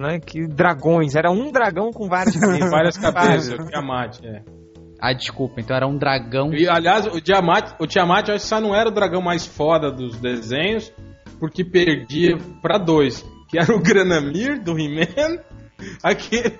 né? 0.00 0.18
Que 0.18 0.46
dragões. 0.48 1.14
Era 1.14 1.30
um 1.30 1.52
dragão 1.52 1.90
com 1.92 2.08
várias 2.08 2.34
cabeças. 2.40 2.70
Várias 2.70 2.96
cabeças, 2.96 3.68
Tiamat, 3.68 4.18
é. 4.24 4.40
Ah, 5.00 5.12
desculpa, 5.12 5.60
então 5.60 5.76
era 5.76 5.86
um 5.86 5.96
dragão. 5.96 6.52
E, 6.52 6.68
aliás, 6.68 7.06
o 7.06 7.20
Tiamat, 7.20 7.74
o 7.78 7.86
Tiamat 7.86 8.30
acho 8.30 8.44
que 8.44 8.48
só 8.48 8.60
não 8.60 8.74
era 8.74 8.88
o 8.88 8.92
dragão 8.92 9.20
mais 9.20 9.46
foda 9.46 9.90
dos 9.90 10.18
desenhos, 10.18 10.92
porque 11.38 11.64
perdia 11.64 12.38
pra 12.62 12.78
dois, 12.78 13.24
que 13.48 13.58
era 13.58 13.74
o 13.74 13.80
Granamir, 13.80 14.62
do 14.62 14.78
He-Man, 14.78 15.38
aquele... 16.02 16.58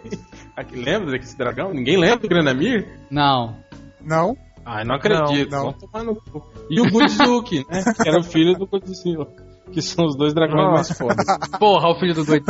aquele 0.54 0.84
lembra 0.84 1.12
desse 1.12 1.36
dragão? 1.36 1.72
Ninguém 1.72 1.98
lembra 1.98 2.20
do 2.20 2.28
Granamir? 2.28 2.86
Não. 3.10 3.56
Não? 4.02 4.36
Ah, 4.64 4.84
não 4.84 4.96
acredito. 4.96 5.50
Não, 5.50 5.74
não. 5.94 6.16
E 6.68 6.80
o 6.80 6.90
Godzilla, 6.90 7.40
né? 7.70 7.84
Que 8.02 8.08
era 8.08 8.18
o 8.18 8.24
filho 8.24 8.58
do 8.58 8.66
Godzilla. 8.66 9.28
Que 9.72 9.80
são 9.80 10.04
os 10.04 10.16
dois 10.16 10.34
dragões 10.34 10.60
Nossa. 10.60 10.72
mais 10.72 10.98
fodas. 10.98 11.26
Porra, 11.58 11.88
o 11.88 11.98
filho 12.00 12.14
do 12.14 12.24
doido. 12.24 12.44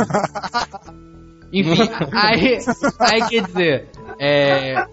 Enfim, 1.53 1.89
aí, 2.13 2.57
aí 2.99 3.29
quer 3.29 3.43
dizer, 3.43 3.89
é, 4.19 4.85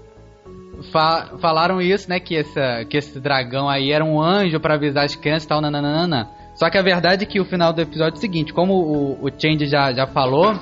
fa- 0.93 1.31
falaram 1.41 1.81
isso, 1.81 2.09
né, 2.09 2.19
que, 2.21 2.37
essa, 2.37 2.85
que 2.89 2.97
esse 2.97 3.21
dragão 3.21 3.69
aí 3.69 3.91
era 3.91 4.05
um 4.05 4.21
anjo 4.21 4.59
pra 4.61 4.75
avisar 4.75 5.05
as 5.05 5.15
crianças 5.15 5.45
e 5.45 5.49
tal, 5.49 5.61
nananana. 5.61 6.29
Só 6.55 6.71
que 6.71 6.79
a 6.79 6.83
verdade 6.83 7.25
é 7.25 7.27
que 7.27 7.41
o 7.41 7.45
final 7.45 7.73
do 7.73 7.81
episódio 7.81 8.15
é 8.17 8.19
o 8.19 8.21
seguinte, 8.21 8.53
como 8.53 8.75
o, 8.75 9.27
o 9.27 9.31
Change 9.31 9.67
já, 9.67 9.93
já 9.93 10.07
falou, 10.07 10.55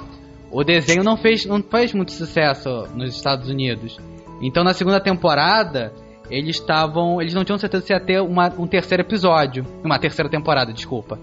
o 0.50 0.64
desenho 0.64 1.02
não 1.02 1.16
fez, 1.16 1.44
não 1.46 1.62
fez 1.62 1.92
muito 1.92 2.12
sucesso 2.12 2.88
nos 2.94 3.14
Estados 3.14 3.48
Unidos. 3.48 3.98
Então 4.40 4.64
na 4.64 4.72
segunda 4.72 5.00
temporada, 5.00 5.92
eles 6.30 6.56
estavam. 6.56 7.20
Eles 7.20 7.34
não 7.34 7.44
tinham 7.44 7.58
certeza 7.58 7.86
se 7.86 7.92
ia 7.92 8.00
ter 8.00 8.20
uma, 8.20 8.48
um 8.58 8.66
terceiro 8.66 9.02
episódio. 9.02 9.64
Uma 9.84 9.98
terceira 9.98 10.30
temporada, 10.30 10.72
desculpa. 10.72 11.18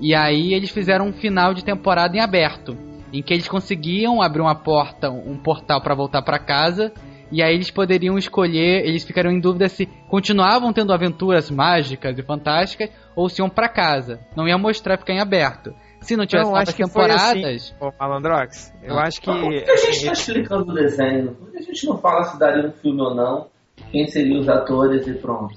E 0.00 0.14
aí 0.14 0.52
eles 0.52 0.70
fizeram 0.70 1.06
um 1.06 1.12
final 1.12 1.54
de 1.54 1.64
temporada 1.64 2.16
em 2.16 2.20
aberto, 2.20 2.76
em 3.12 3.22
que 3.22 3.32
eles 3.32 3.48
conseguiam 3.48 4.20
abrir 4.20 4.40
uma 4.40 4.54
porta, 4.54 5.10
um 5.10 5.36
portal 5.36 5.80
para 5.80 5.94
voltar 5.94 6.22
para 6.22 6.38
casa, 6.38 6.92
e 7.30 7.42
aí 7.42 7.54
eles 7.54 7.70
poderiam 7.70 8.16
escolher, 8.16 8.86
eles 8.86 9.04
ficariam 9.04 9.32
em 9.32 9.40
dúvida 9.40 9.68
se 9.68 9.86
continuavam 10.08 10.72
tendo 10.72 10.92
aventuras 10.92 11.50
mágicas 11.50 12.18
e 12.18 12.22
fantásticas 12.22 12.90
ou 13.14 13.28
se 13.28 13.40
iam 13.40 13.48
para 13.48 13.68
casa. 13.68 14.20
Não 14.36 14.48
ia 14.48 14.56
mostrar 14.58 14.98
ficar 14.98 15.12
em 15.14 15.20
aberto. 15.20 15.74
Se 16.00 16.16
não 16.16 16.26
tivesse 16.26 16.46
Não, 16.46 16.52
novas 16.56 16.72
que 16.72 16.86
foi 16.86 17.08
temporadas, 17.08 17.74
Ô, 17.80 17.90
Malandrox, 17.98 18.72
eu 18.82 18.96
Ah. 18.98 19.02
acho 19.02 19.20
que. 19.20 19.26
Por 19.26 19.50
que 19.50 19.70
a 19.70 19.76
gente 19.76 19.88
assim, 19.88 19.90
está 19.90 20.12
explicando 20.12 20.70
o 20.70 20.74
desenho? 20.74 21.34
Por 21.34 21.50
que 21.50 21.58
a 21.58 21.62
gente 21.62 21.86
não 21.86 21.98
fala 21.98 22.24
se 22.24 22.38
daria 22.38 22.68
um 22.68 22.72
filme 22.72 23.00
ou 23.00 23.14
não? 23.14 23.46
Quem 23.90 24.06
seriam 24.06 24.40
os 24.40 24.48
atores 24.48 25.06
e 25.06 25.14
pronto? 25.14 25.54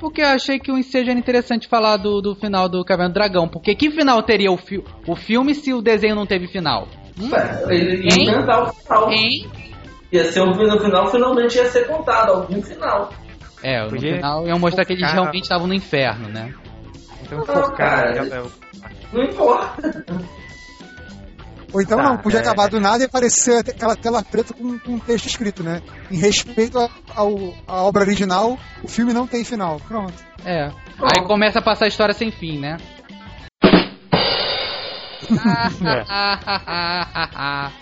porque 0.00 0.22
eu 0.22 0.28
achei 0.28 0.58
que 0.58 0.72
o 0.72 0.78
ensejo 0.78 1.10
era 1.10 1.18
interessante 1.18 1.68
falar 1.68 1.98
do, 1.98 2.22
do 2.22 2.34
final 2.34 2.70
do 2.70 2.82
Caverna 2.82 3.10
do 3.10 3.14
Dragão. 3.14 3.46
Porque 3.46 3.74
que 3.74 3.90
final 3.90 4.22
teria 4.22 4.50
o, 4.50 4.56
fi 4.56 4.82
o 5.06 5.14
filme 5.14 5.54
se 5.54 5.74
o 5.74 5.82
desenho 5.82 6.14
não 6.14 6.24
teve 6.26 6.46
final? 6.48 6.88
Ué, 7.20 7.64
ele 7.68 8.08
inventar 8.08 8.62
o 8.62 8.72
final. 8.72 9.12
Hein? 9.12 9.46
Ia 10.12 10.32
ser 10.32 10.40
um 10.42 10.46
no 10.54 10.80
final, 10.80 11.10
finalmente 11.10 11.56
ia 11.56 11.68
ser 11.70 11.86
contado, 11.86 12.32
algum 12.32 12.60
final. 12.62 13.12
É, 13.62 13.82
no 13.84 13.90
Podia 13.90 14.16
final 14.16 14.46
iam 14.48 14.58
mostrar 14.58 14.84
que 14.84 14.92
eles 14.94 15.02
focar- 15.04 15.20
realmente 15.22 15.42
estavam 15.44 15.66
no 15.66 15.74
inferno, 15.74 16.28
né? 16.28 16.52
Então, 17.22 17.38
Não, 17.38 17.44
pô, 17.46 17.70
cara, 17.72 18.14
cara. 18.14 18.42
Não 19.12 19.22
importa. 19.22 20.04
Ou 21.72 21.80
então 21.80 21.98
Tá, 21.98 22.02
não, 22.02 22.16
podia 22.18 22.40
é. 22.40 22.42
acabar 22.42 22.68
do 22.68 22.80
nada 22.80 23.04
e 23.04 23.06
aparecer 23.06 23.58
aquela 23.60 23.94
tela 23.94 24.22
preta 24.24 24.52
com, 24.52 24.76
com 24.80 24.92
um 24.94 24.98
texto 24.98 25.26
escrito, 25.26 25.62
né? 25.62 25.80
Em 26.10 26.16
respeito 26.16 26.78
ao, 27.14 27.54
à 27.68 27.82
obra 27.82 28.02
original, 28.02 28.58
o 28.82 28.88
filme 28.88 29.12
não 29.12 29.26
tem 29.26 29.44
final. 29.44 29.80
Pronto. 29.86 30.14
É. 30.44 30.70
Aí 31.00 31.24
começa 31.26 31.60
a 31.60 31.62
passar 31.62 31.84
a 31.84 31.88
história 31.88 32.14
sem 32.14 32.32
fim, 32.32 32.58
né? 32.58 32.76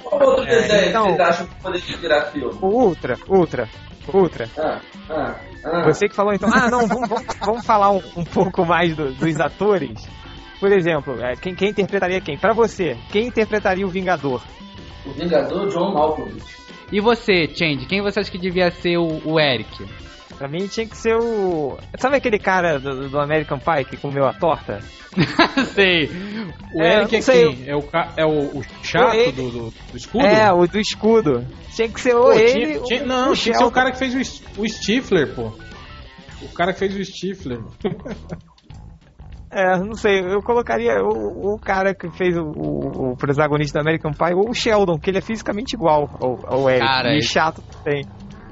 Qual 0.03 0.23
outro 0.23 0.45
É, 0.45 0.61
desenho 0.63 0.89
então- 0.89 1.05
que 1.05 1.11
vocês 1.13 1.21
acham 1.29 1.47
que 1.47 1.55
poderia 1.63 1.97
virar 1.97 2.23
filme? 2.33 2.59
O 2.61 2.67
Ultra, 2.67 3.17
Ultra, 3.29 3.69
Ultra. 4.13 4.49
Ah, 4.59 4.81
ah, 5.11 5.35
ah. 5.65 5.83
Você 5.85 6.09
que 6.09 6.15
falou 6.15 6.33
então, 6.33 6.49
ah 6.53 6.71
não, 6.71 6.87
vamos, 6.87 7.09
vamos, 7.09 7.27
vamos 7.41 7.67
falar 7.67 7.91
um, 7.91 8.01
um 8.17 8.25
pouco 8.25 8.65
mais 8.65 8.95
do- 8.97 9.13
dos 9.13 9.41
atores. 9.41 10.09
Por 10.61 10.73
exemplo, 10.73 11.15
é, 11.23 11.37
quem, 11.37 11.55
quem 11.55 11.71
interpretaria 11.71 12.21
quem? 12.21 12.37
Pra 12.37 12.53
você, 12.53 12.97
quem 13.13 13.27
interpretaria 13.29 13.87
o 13.87 13.91
Vingador? 13.91 14.43
O 15.07 15.11
Vingador 15.11 15.69
John 15.69 15.93
Malkovich. 15.95 16.43
e 16.91 17.01
você, 17.01 17.47
Change, 17.55 17.87
quem 17.87 18.03
você 18.03 18.21
acha 18.21 18.31
que 18.31 18.39
devia 18.39 18.71
ser 18.71 18.97
o, 18.99 19.21
o 19.25 19.39
Eric? 19.39 19.87
Pra 20.39 20.47
mim 20.49 20.67
tinha 20.69 20.87
que 20.87 20.97
ser 20.97 21.17
o. 21.17 21.77
Sabe 21.99 22.17
aquele 22.17 22.39
cara 22.39 22.79
do, 22.79 23.09
do 23.09 23.19
American 23.21 23.59
Pie 23.59 23.85
que 23.85 23.97
comeu 23.97 24.25
a 24.25 24.33
torta? 24.33 24.79
Sei. 25.75 26.09
O 26.73 26.81
É, 26.83 26.97
Eric 27.01 27.17
é 27.17 27.21
sei. 27.21 27.57
quem? 27.57 27.69
É 27.69 27.75
o, 27.77 27.83
é 28.17 28.25
o, 28.25 28.59
o 28.59 28.63
chato 28.85 29.15
Ele- 29.15 29.33
do, 29.33 29.51
do, 29.51 29.71
do 29.91 29.97
escudo? 29.97 30.25
É, 30.25 30.53
o 30.53 30.67
do 30.67 30.79
escudo. 30.79 31.45
Tinha 31.75 31.89
que 31.89 32.01
ser 32.01 32.13
Pô, 32.15 32.33
tinha- 32.33 32.43
ele. 32.45 32.81
tinha- 32.83 33.01
ou 33.03 33.07
não, 33.09 33.33
o 33.33 33.35
tinha 33.37 33.53
que 33.53 33.59
ser 33.59 33.65
o 33.65 33.71
cara 33.71 33.91
que 33.91 33.99
fez 33.99 34.15
o, 34.15 34.63
o 34.63 34.69
Stifler, 34.69 35.35
pô. 35.35 35.53
O 36.43 36.49
cara 36.55 36.73
que 36.73 36.79
fez 36.79 36.95
o 36.95 37.05
Stifler. 37.05 37.59
É, 39.51 39.79
não 39.79 39.95
sei, 39.95 40.21
eu 40.21 40.43
colocaria 40.43 41.03
o, 41.03 41.55
o 41.55 41.59
cara 41.59 41.95
que 41.95 42.09
fez 42.11 42.37
o, 42.37 42.43
o, 42.45 43.13
o 43.13 43.17
protagonista 43.17 43.79
da 43.79 43.81
American 43.81 44.13
Pie 44.13 44.35
ou 44.35 44.51
o 44.51 44.55
Sheldon, 44.55 44.99
que 44.99 45.09
ele 45.11 45.19
é 45.19 45.23
fisicamente 45.23 45.73
igual 45.75 46.09
ao, 46.21 46.39
ao 46.47 46.71
Eric. 46.71 46.87
Cara, 46.87 47.15
e 47.15 47.19
isso- 47.19 47.33
chato 47.33 47.63
tem. 47.83 48.05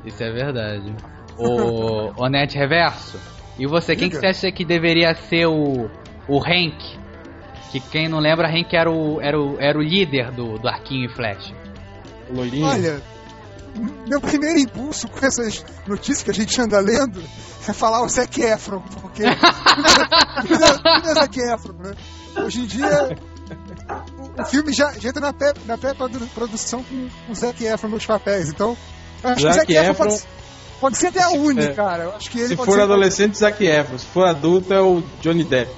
Isso 0.04 0.22
é 0.22 0.32
verdade. 0.32 0.94
O 1.38 2.12
Onete 2.22 2.56
Reverso. 2.56 3.18
E 3.58 3.66
você, 3.66 3.96
quem 3.96 4.08
que 4.10 4.16
você 4.16 4.26
acha 4.26 4.52
que 4.52 4.64
deveria 4.64 5.14
ser 5.14 5.46
o, 5.46 5.88
o 6.28 6.38
Hank? 6.38 6.98
Que 7.72 7.80
quem 7.80 8.08
não 8.08 8.18
lembra, 8.20 8.48
Hank 8.48 8.74
era 8.74 8.90
o, 8.90 9.20
era 9.20 9.38
o, 9.40 9.56
era 9.60 9.78
o 9.78 9.82
líder 9.82 10.30
do, 10.30 10.58
do 10.58 10.68
Arquinho 10.68 11.06
e 11.10 11.14
Flash. 11.14 11.52
O 12.30 12.34
loirinho. 12.34 12.66
Olha, 12.66 13.02
meu 14.08 14.20
primeiro 14.20 14.58
impulso 14.58 15.08
com 15.08 15.24
essas 15.24 15.64
notícias 15.86 16.22
que 16.22 16.30
a 16.30 16.34
gente 16.34 16.58
anda 16.60 16.78
lendo 16.80 17.22
é 17.68 17.72
falar 17.72 18.02
o 18.02 18.08
Zac 18.08 18.40
Efron, 18.40 18.80
porque 19.00 19.22
tudo 20.46 20.64
é- 20.64 20.72
tudo 21.00 21.08
é 21.10 21.14
Zac 21.14 21.38
Efron, 21.40 21.72
né? 21.82 21.94
Hoje 22.44 22.60
em 22.60 22.66
dia 22.66 23.16
o, 24.38 24.40
o 24.40 24.44
filme 24.46 24.72
já, 24.72 24.92
já 24.92 25.08
entra 25.08 25.20
na 25.20 25.32
pré- 25.32 25.54
na 25.66 25.76
pré-produção 25.78 26.82
com 26.84 27.08
o 27.30 27.34
Zac 27.34 27.62
Efron 27.64 27.88
nos 27.88 28.06
papéis, 28.06 28.48
então 28.50 28.76
acho 29.24 29.40
Zac 29.42 29.42
que 29.42 29.48
o 29.48 29.52
Zac 29.52 29.72
Efron, 29.72 29.90
Efron- 29.90 30.06
pode, 30.08 30.22
pode 30.80 30.96
ser 30.98 31.08
até 31.08 31.22
a 31.22 31.30
Uni, 31.30 31.62
É. 31.64 31.72
cara. 31.74 32.04
Eu 32.04 32.16
acho 32.16 32.30
que 32.30 32.38
ele 32.38 32.48
Se 32.48 32.56
for 32.56 32.80
adolescente, 32.80 33.36
Zac 33.38 33.64
Efron. 33.64 33.98
Se 33.98 34.06
for 34.06 34.26
adulto, 34.26 34.72
é 34.72 34.80
o 34.80 35.02
Johnny 35.20 35.44
Depp. 35.44 35.70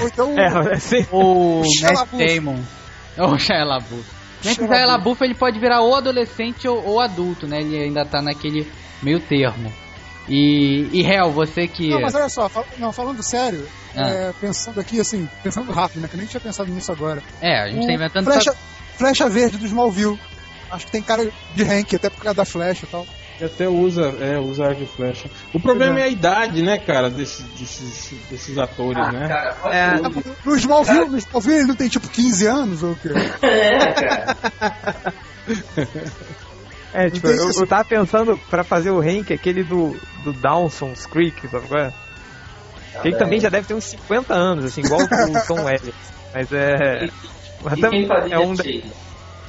Ou 0.00 0.06
então 0.08 0.34
É, 0.38 0.74
assim, 0.74 1.06
O 1.12 1.62
Shia 1.64 1.92
Matt. 1.92 2.08
Damon. 2.12 2.60
Ou 3.18 3.32
o 3.34 3.38
Shia 3.38 3.64
LaBeouf. 3.64 4.04
Nem 4.44 4.54
que 4.54 4.62
o 4.64 4.66
Shia 4.66 4.86
LaBeouf. 4.86 5.24
Ele 5.24 5.34
pode 5.34 5.58
virar 5.58 5.80
ou 5.80 5.94
adolescente 5.96 6.66
ou, 6.68 6.84
ou 6.84 7.00
adulto, 7.00 7.46
né? 7.46 7.60
Ele 7.60 7.78
ainda 7.84 8.04
tá 8.04 8.20
naquele 8.22 8.70
meio 9.02 9.20
termo. 9.20 9.72
E, 10.28 10.88
e 10.92 11.02
Hel, 11.04 11.30
você 11.32 11.66
que... 11.66 11.88
Não, 11.90 12.00
mas 12.02 12.14
olha 12.14 12.28
só, 12.28 12.48
fal- 12.48 12.66
não, 12.78 12.92
falando 12.92 13.20
sério, 13.22 13.66
Ah. 13.96 14.08
é, 14.08 14.32
pensando 14.40 14.78
aqui, 14.78 15.00
assim, 15.00 15.28
pensando 15.42 15.72
rápido, 15.72 16.02
né? 16.02 16.06
Que 16.08 16.14
eu 16.14 16.18
nem 16.18 16.26
tinha 16.28 16.40
pensado 16.40 16.70
nisso 16.70 16.92
agora. 16.92 17.20
É, 17.40 17.62
a 17.62 17.68
gente 17.68 17.84
tá 17.86 17.92
O 17.92 17.96
inventando... 17.96 18.24
flecha, 18.26 18.54
flecha 18.96 19.28
verde 19.28 19.56
do 19.58 19.66
Smallville. 19.66 20.20
Acho 20.70 20.86
que 20.86 20.92
tem 20.92 21.02
cara 21.02 21.28
de 21.56 21.62
Hank, 21.64 21.96
até 21.96 22.08
por 22.08 22.22
causa 22.22 22.36
da 22.36 22.44
flecha 22.44 22.84
e 22.86 22.88
tal. 22.88 23.04
E 23.40 23.44
até 23.44 23.66
usa, 23.68 24.02
é, 24.20 24.38
usa 24.38 24.66
arco 24.66 24.82
e 24.82 24.86
flecha. 24.86 25.30
O 25.54 25.60
problema 25.60 25.92
Uhum. 25.94 25.98
é 25.98 26.02
a 26.02 26.08
idade, 26.08 26.62
né, 26.62 26.76
cara, 26.78 27.08
desses, 27.08 27.42
desses, 27.58 28.12
desses 28.30 28.58
atores, 28.58 28.98
Ah, 29.02 29.12
né? 29.12 29.28
cara, 29.28 29.56
É. 29.74 29.94
No 30.44 30.56
Smallville, 30.56 31.08
no 31.08 31.16
Smallville 31.18 31.56
ele 31.58 31.66
não 31.68 31.74
tem 31.76 31.88
tipo 31.88 32.06
15 32.08 32.46
anos 32.46 32.82
ou 32.82 32.92
o 32.92 32.96
quê? 32.96 33.08
É, 33.42 33.92
cara. 33.92 34.36
é, 36.92 37.10
tipo, 37.10 37.26
eu, 37.28 37.50
eu 37.50 37.66
tava 37.66 37.84
pensando 37.84 38.38
pra 38.50 38.62
fazer 38.64 38.90
o 38.90 39.00
Hank, 39.00 39.32
aquele 39.32 39.62
do, 39.62 39.96
do 40.24 40.32
Dawson's 40.34 41.06
Creek, 41.06 41.48
sabe 41.48 41.66
qual 41.68 41.80
é? 41.80 41.92
Que 43.02 43.08
ele 43.08 43.16
também 43.16 43.40
já 43.40 43.48
deve 43.48 43.66
ter 43.66 43.74
uns 43.74 43.84
50 43.84 44.34
anos, 44.34 44.64
assim, 44.64 44.82
igual 44.82 45.00
o 45.00 45.06
Tom 45.46 45.64
Welling. 45.64 45.92
Mas 46.34 46.52
é. 46.52 47.08
Mas 47.62 47.78
E 47.78 47.88
quem 47.88 48.08
é 48.32 48.38
um 48.38 48.56
Sheila? 48.56 48.92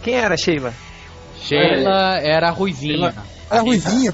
Quem 0.03 0.15
era 0.15 0.37
Sheila? 0.37 0.73
Sheila 1.39 2.17
era 2.19 2.47
a 2.49 2.51
ruivinha. 2.51 3.13
Era 3.51 3.61
ruivinha. 3.61 4.13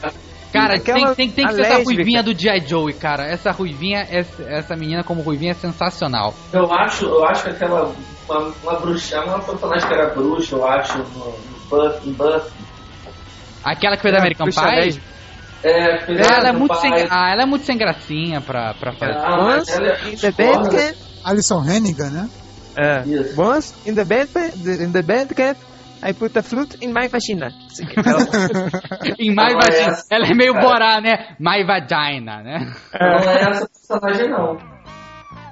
Cara, 0.51 0.75
Aquela- 0.75 1.13
tem, 1.13 1.27
tem, 1.27 1.29
tem 1.29 1.45
que 1.45 1.51
a 1.51 1.55
ser 1.55 1.61
essa 1.61 1.83
ruivinha 1.83 2.23
do 2.23 2.33
G.I. 2.33 2.61
Joe, 2.67 2.93
cara. 2.93 3.25
Essa 3.25 3.51
ruivinha, 3.51 4.07
essa, 4.09 4.43
essa 4.43 4.75
menina 4.75 5.03
como 5.03 5.21
ruivinha 5.21 5.51
é 5.51 5.55
sensacional. 5.55 6.33
Eu 6.53 6.71
acho, 6.71 7.05
eu 7.05 7.25
acho 7.25 7.43
que 7.43 7.49
aquela. 7.49 7.93
Uma, 8.29 8.53
uma 8.63 8.79
bruxa, 8.79 9.21
uma 9.23 9.39
personagem 9.39 9.87
que 9.87 9.93
era 9.93 10.09
bruxa, 10.13 10.55
eu 10.55 10.67
acho, 10.67 10.97
no, 10.97 11.03
no 11.05 11.33
Buffy, 11.69 12.09
em 12.09 12.13
Buffy. 12.13 12.51
Aquela 13.63 13.95
que 13.95 14.01
fez 14.01 14.13
É, 14.15 14.17
American 14.17 14.47
Pie. 14.47 15.01
É, 15.63 15.99
fez 16.05 16.19
ela 16.19 16.49
é, 16.49 16.51
muito 16.51 16.75
sem, 16.75 16.93
ah, 17.09 17.31
ela 17.31 17.43
é 17.43 17.45
muito 17.45 17.65
sem 17.65 17.77
gracinha 17.77 18.41
pra, 18.41 18.73
pra 18.73 18.93
fazer. 18.93 19.17
Ah, 19.17 19.57
Once 19.57 19.71
ela 19.71 19.87
é 19.87 20.09
in 20.09 20.15
the. 20.17 20.31
Bandcamp. 20.31 20.95
Alison 21.23 21.63
Hennigan, 21.63 22.09
né? 22.09 22.29
É. 22.77 23.03
Isso. 23.07 23.41
Once 23.41 23.73
in 23.85 23.95
the 23.95 24.05
Bandcamp, 24.05 24.53
in 24.65 24.91
the 24.91 25.01
Bandcamp, 25.01 25.57
I 26.03 26.13
put 26.13 26.37
a 26.37 26.43
flute 26.43 26.77
in 26.81 26.93
my 26.93 27.07
vagina. 27.07 27.49
em 29.19 29.29
My 29.31 29.35
Não 29.35 29.43
é 29.47 29.53
Vagina. 29.55 29.91
essa, 29.91 30.05
ela 30.09 30.25
é 30.27 30.33
meio 30.33 30.53
cara. 30.53 30.65
borá, 30.67 31.01
né? 31.01 31.35
My 31.39 31.63
Vagina, 31.65 32.41
né? 32.43 32.73
Não 32.99 33.07
é 33.31 33.41
essa 33.49 33.67
personagem, 33.69 34.29
não. 34.29 34.57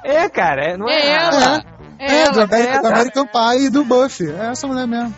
É, 0.03 0.29
cara, 0.29 0.73
é, 0.73 0.77
não 0.77 0.87
é, 0.87 0.93
É 0.93 1.09
ela. 1.15 1.43
ela. 1.43 1.63
É 1.97 2.15
É, 2.21 2.31
do 2.31 2.41
ela. 2.41 2.43
American, 2.43 2.75
é, 2.75 2.81
do 2.81 2.87
American 2.87 3.25
Pie 3.27 3.65
e 3.65 3.69
do 3.69 3.83
Buffy. 3.85 4.29
É 4.31 4.45
essa 4.51 4.67
mulher 4.67 4.87
mesmo. 4.87 5.13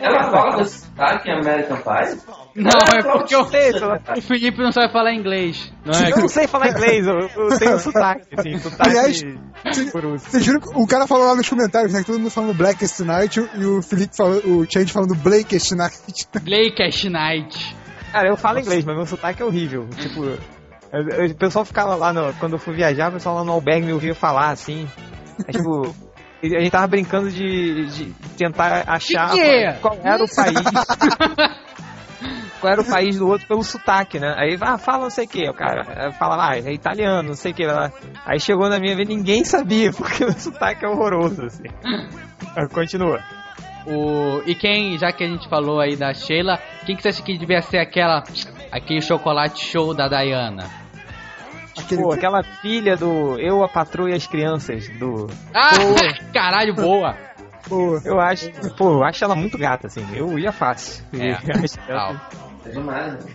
Ela 0.00 0.30
fala 0.30 0.56
desse 0.56 0.86
sotaque 0.86 1.28
em 1.30 1.38
American 1.38 1.76
Pie? 1.76 2.20
Não, 2.54 2.70
é 2.70 3.02
porque 3.02 3.44
sei 3.46 3.72
lá. 3.80 3.98
o 4.16 4.20
Felipe 4.22 4.58
não 4.62 4.72
sabe 4.72 4.92
falar 4.92 5.14
inglês. 5.14 5.72
Não 5.84 5.94
é 5.98 6.10
Eu 6.12 6.18
não 6.18 6.28
sei 6.28 6.46
falar 6.46 6.68
inglês, 6.70 7.06
eu, 7.06 7.18
eu 7.20 7.58
tenho 7.58 7.78
sotaque, 7.78 8.26
assim, 8.36 8.58
sotaque 8.58 8.90
Aliás, 8.90 9.22
por 9.90 10.04
uso. 10.04 10.24
Vocês 10.28 10.44
viram 10.46 10.60
que 10.60 10.68
o 10.74 10.86
cara 10.86 11.06
falou 11.06 11.26
lá 11.28 11.34
nos 11.34 11.48
comentários, 11.48 11.92
né? 11.92 12.00
Que 12.00 12.06
todo 12.06 12.18
mundo 12.18 12.30
falando 12.30 12.54
Blackest 12.54 13.00
Night 13.00 13.40
e 13.54 13.64
o 13.64 13.80
Felipe 13.82 14.14
falou, 14.16 14.38
o 14.44 14.66
Change 14.70 14.92
falando 14.92 15.14
Blakest 15.14 15.72
Night. 15.72 15.96
Blake 16.42 17.08
Night. 17.08 17.76
Cara, 18.12 18.28
eu 18.28 18.36
falo 18.36 18.58
inglês, 18.58 18.84
mas 18.84 18.96
meu 18.96 19.06
sotaque 19.06 19.40
é 19.42 19.44
horrível. 19.44 19.88
Tipo, 19.96 20.24
eu- 20.24 20.38
eu- 21.08 21.30
o 21.30 21.34
pessoal 21.34 21.64
ficava 21.64 21.94
lá, 21.94 22.12
no, 22.12 22.34
quando 22.34 22.52
eu 22.52 22.58
fui 22.58 22.74
viajar, 22.74 23.08
o 23.08 23.12
pessoal 23.12 23.36
lá 23.36 23.44
no 23.44 23.52
albergue 23.52 23.86
me 23.86 23.92
ouvia 23.94 24.14
falar 24.14 24.50
assim. 24.50 24.86
É, 25.48 25.52
tipo, 25.52 25.86
a 26.42 26.46
gente 26.46 26.70
tava 26.70 26.86
brincando 26.86 27.30
de, 27.30 27.86
de 27.86 28.04
tentar 28.36 28.84
achar 28.86 29.30
De 29.30 29.36
quê? 29.40 29.74
qual 29.80 29.96
era 30.04 30.22
o 30.22 30.28
país. 30.28 30.54
qual 32.62 32.72
era 32.72 32.80
o 32.80 32.84
país 32.84 33.18
do 33.18 33.26
outro 33.28 33.46
pelo 33.48 33.64
sotaque, 33.64 34.20
né? 34.20 34.32
Aí, 34.38 34.56
ah, 34.60 34.78
fala 34.78 35.02
não 35.02 35.10
sei 35.10 35.24
o 35.24 35.28
que, 35.28 35.48
o 35.50 35.52
cara 35.52 36.12
fala, 36.12 36.50
ah, 36.50 36.56
é 36.56 36.72
italiano, 36.72 37.30
não 37.30 37.34
sei 37.34 37.50
o 37.50 37.54
que. 37.54 37.64
Aí 38.24 38.38
chegou 38.38 38.68
na 38.68 38.78
minha 38.78 38.94
vez, 38.94 39.08
ninguém 39.08 39.44
sabia, 39.44 39.90
porque 39.92 40.24
o 40.24 40.32
sotaque 40.32 40.84
é 40.84 40.88
horroroso, 40.88 41.44
assim. 41.46 41.64
Mas 42.54 42.72
Continua. 42.72 43.20
O, 43.84 44.40
e 44.46 44.54
quem, 44.54 44.96
já 44.96 45.10
que 45.10 45.24
a 45.24 45.26
gente 45.26 45.48
falou 45.48 45.80
aí 45.80 45.96
da 45.96 46.14
Sheila, 46.14 46.56
quem 46.86 46.94
que 46.94 47.02
você 47.02 47.08
acha 47.08 47.20
que 47.20 47.36
devia 47.36 47.60
ser 47.62 47.78
aquela 47.78 48.22
aquele 48.70 49.00
chocolate 49.00 49.64
show 49.64 49.92
da 49.92 50.06
Diana? 50.06 50.70
Aquele 51.76 52.00
Pô, 52.02 52.12
aquela 52.12 52.44
filha 52.60 52.96
do 52.96 53.36
Eu, 53.40 53.64
a 53.64 53.68
Patroa 53.68 54.08
e 54.10 54.14
as 54.14 54.24
Crianças, 54.26 54.88
do 55.00 55.26
Ah, 55.52 55.72
caralho, 56.32 56.74
boa. 56.76 57.16
Pô, 57.68 57.98
Eu 58.04 58.20
acho, 58.20 58.50
pô, 58.76 58.92
eu 58.92 59.04
acho 59.04 59.24
ela 59.24 59.34
muito 59.34 59.56
gata, 59.58 59.86
assim. 59.86 60.06
Eu 60.14 60.38
ia 60.38 60.52
fácil. 60.52 61.04
É, 61.14 61.32
Acho 61.64 61.78
ela- 61.88 62.20
É 62.64 62.68
demais, 62.70 63.24
né? 63.24 63.32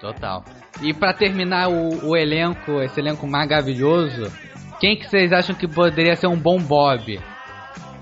total. 0.00 0.42
E 0.80 0.94
pra 0.94 1.12
terminar 1.12 1.68
o, 1.68 2.08
o 2.08 2.16
elenco, 2.16 2.80
esse 2.80 2.98
elenco 2.98 3.26
maravilhoso, 3.26 4.32
quem 4.80 4.98
que 4.98 5.08
vocês 5.08 5.30
acham 5.32 5.54
que 5.54 5.68
poderia 5.68 6.16
ser 6.16 6.26
um 6.26 6.38
bom 6.38 6.58
Bob? 6.58 7.20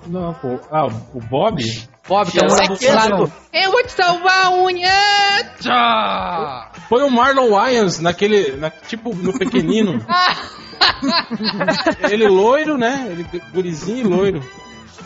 Não, 0.07 0.33
pô. 0.35 0.61
Ah, 0.71 0.87
o 0.87 1.21
Bob? 1.21 1.61
Bob, 2.09 2.31
que 2.31 2.39
é 2.39 2.47
um 2.47 2.49
moleque 2.49 2.89
lá 2.89 3.09
no... 3.09 3.33
Eu 3.53 3.73
vou 3.73 3.83
te 3.83 3.93
salvar 3.93 4.47
a 4.47 4.51
unha! 4.53 4.89
Põe 6.89 7.03
o 7.03 7.11
Marlon 7.11 7.51
Wayans 7.51 7.99
naquele. 7.99 8.57
Na, 8.57 8.71
tipo, 8.71 9.15
no 9.15 9.37
pequenino. 9.37 9.99
Ele 12.11 12.29
loiro, 12.29 12.79
né? 12.79 13.09
Ele 13.11 13.27
gurizinho 13.53 13.99
e 13.99 14.05
loiro. 14.05 14.41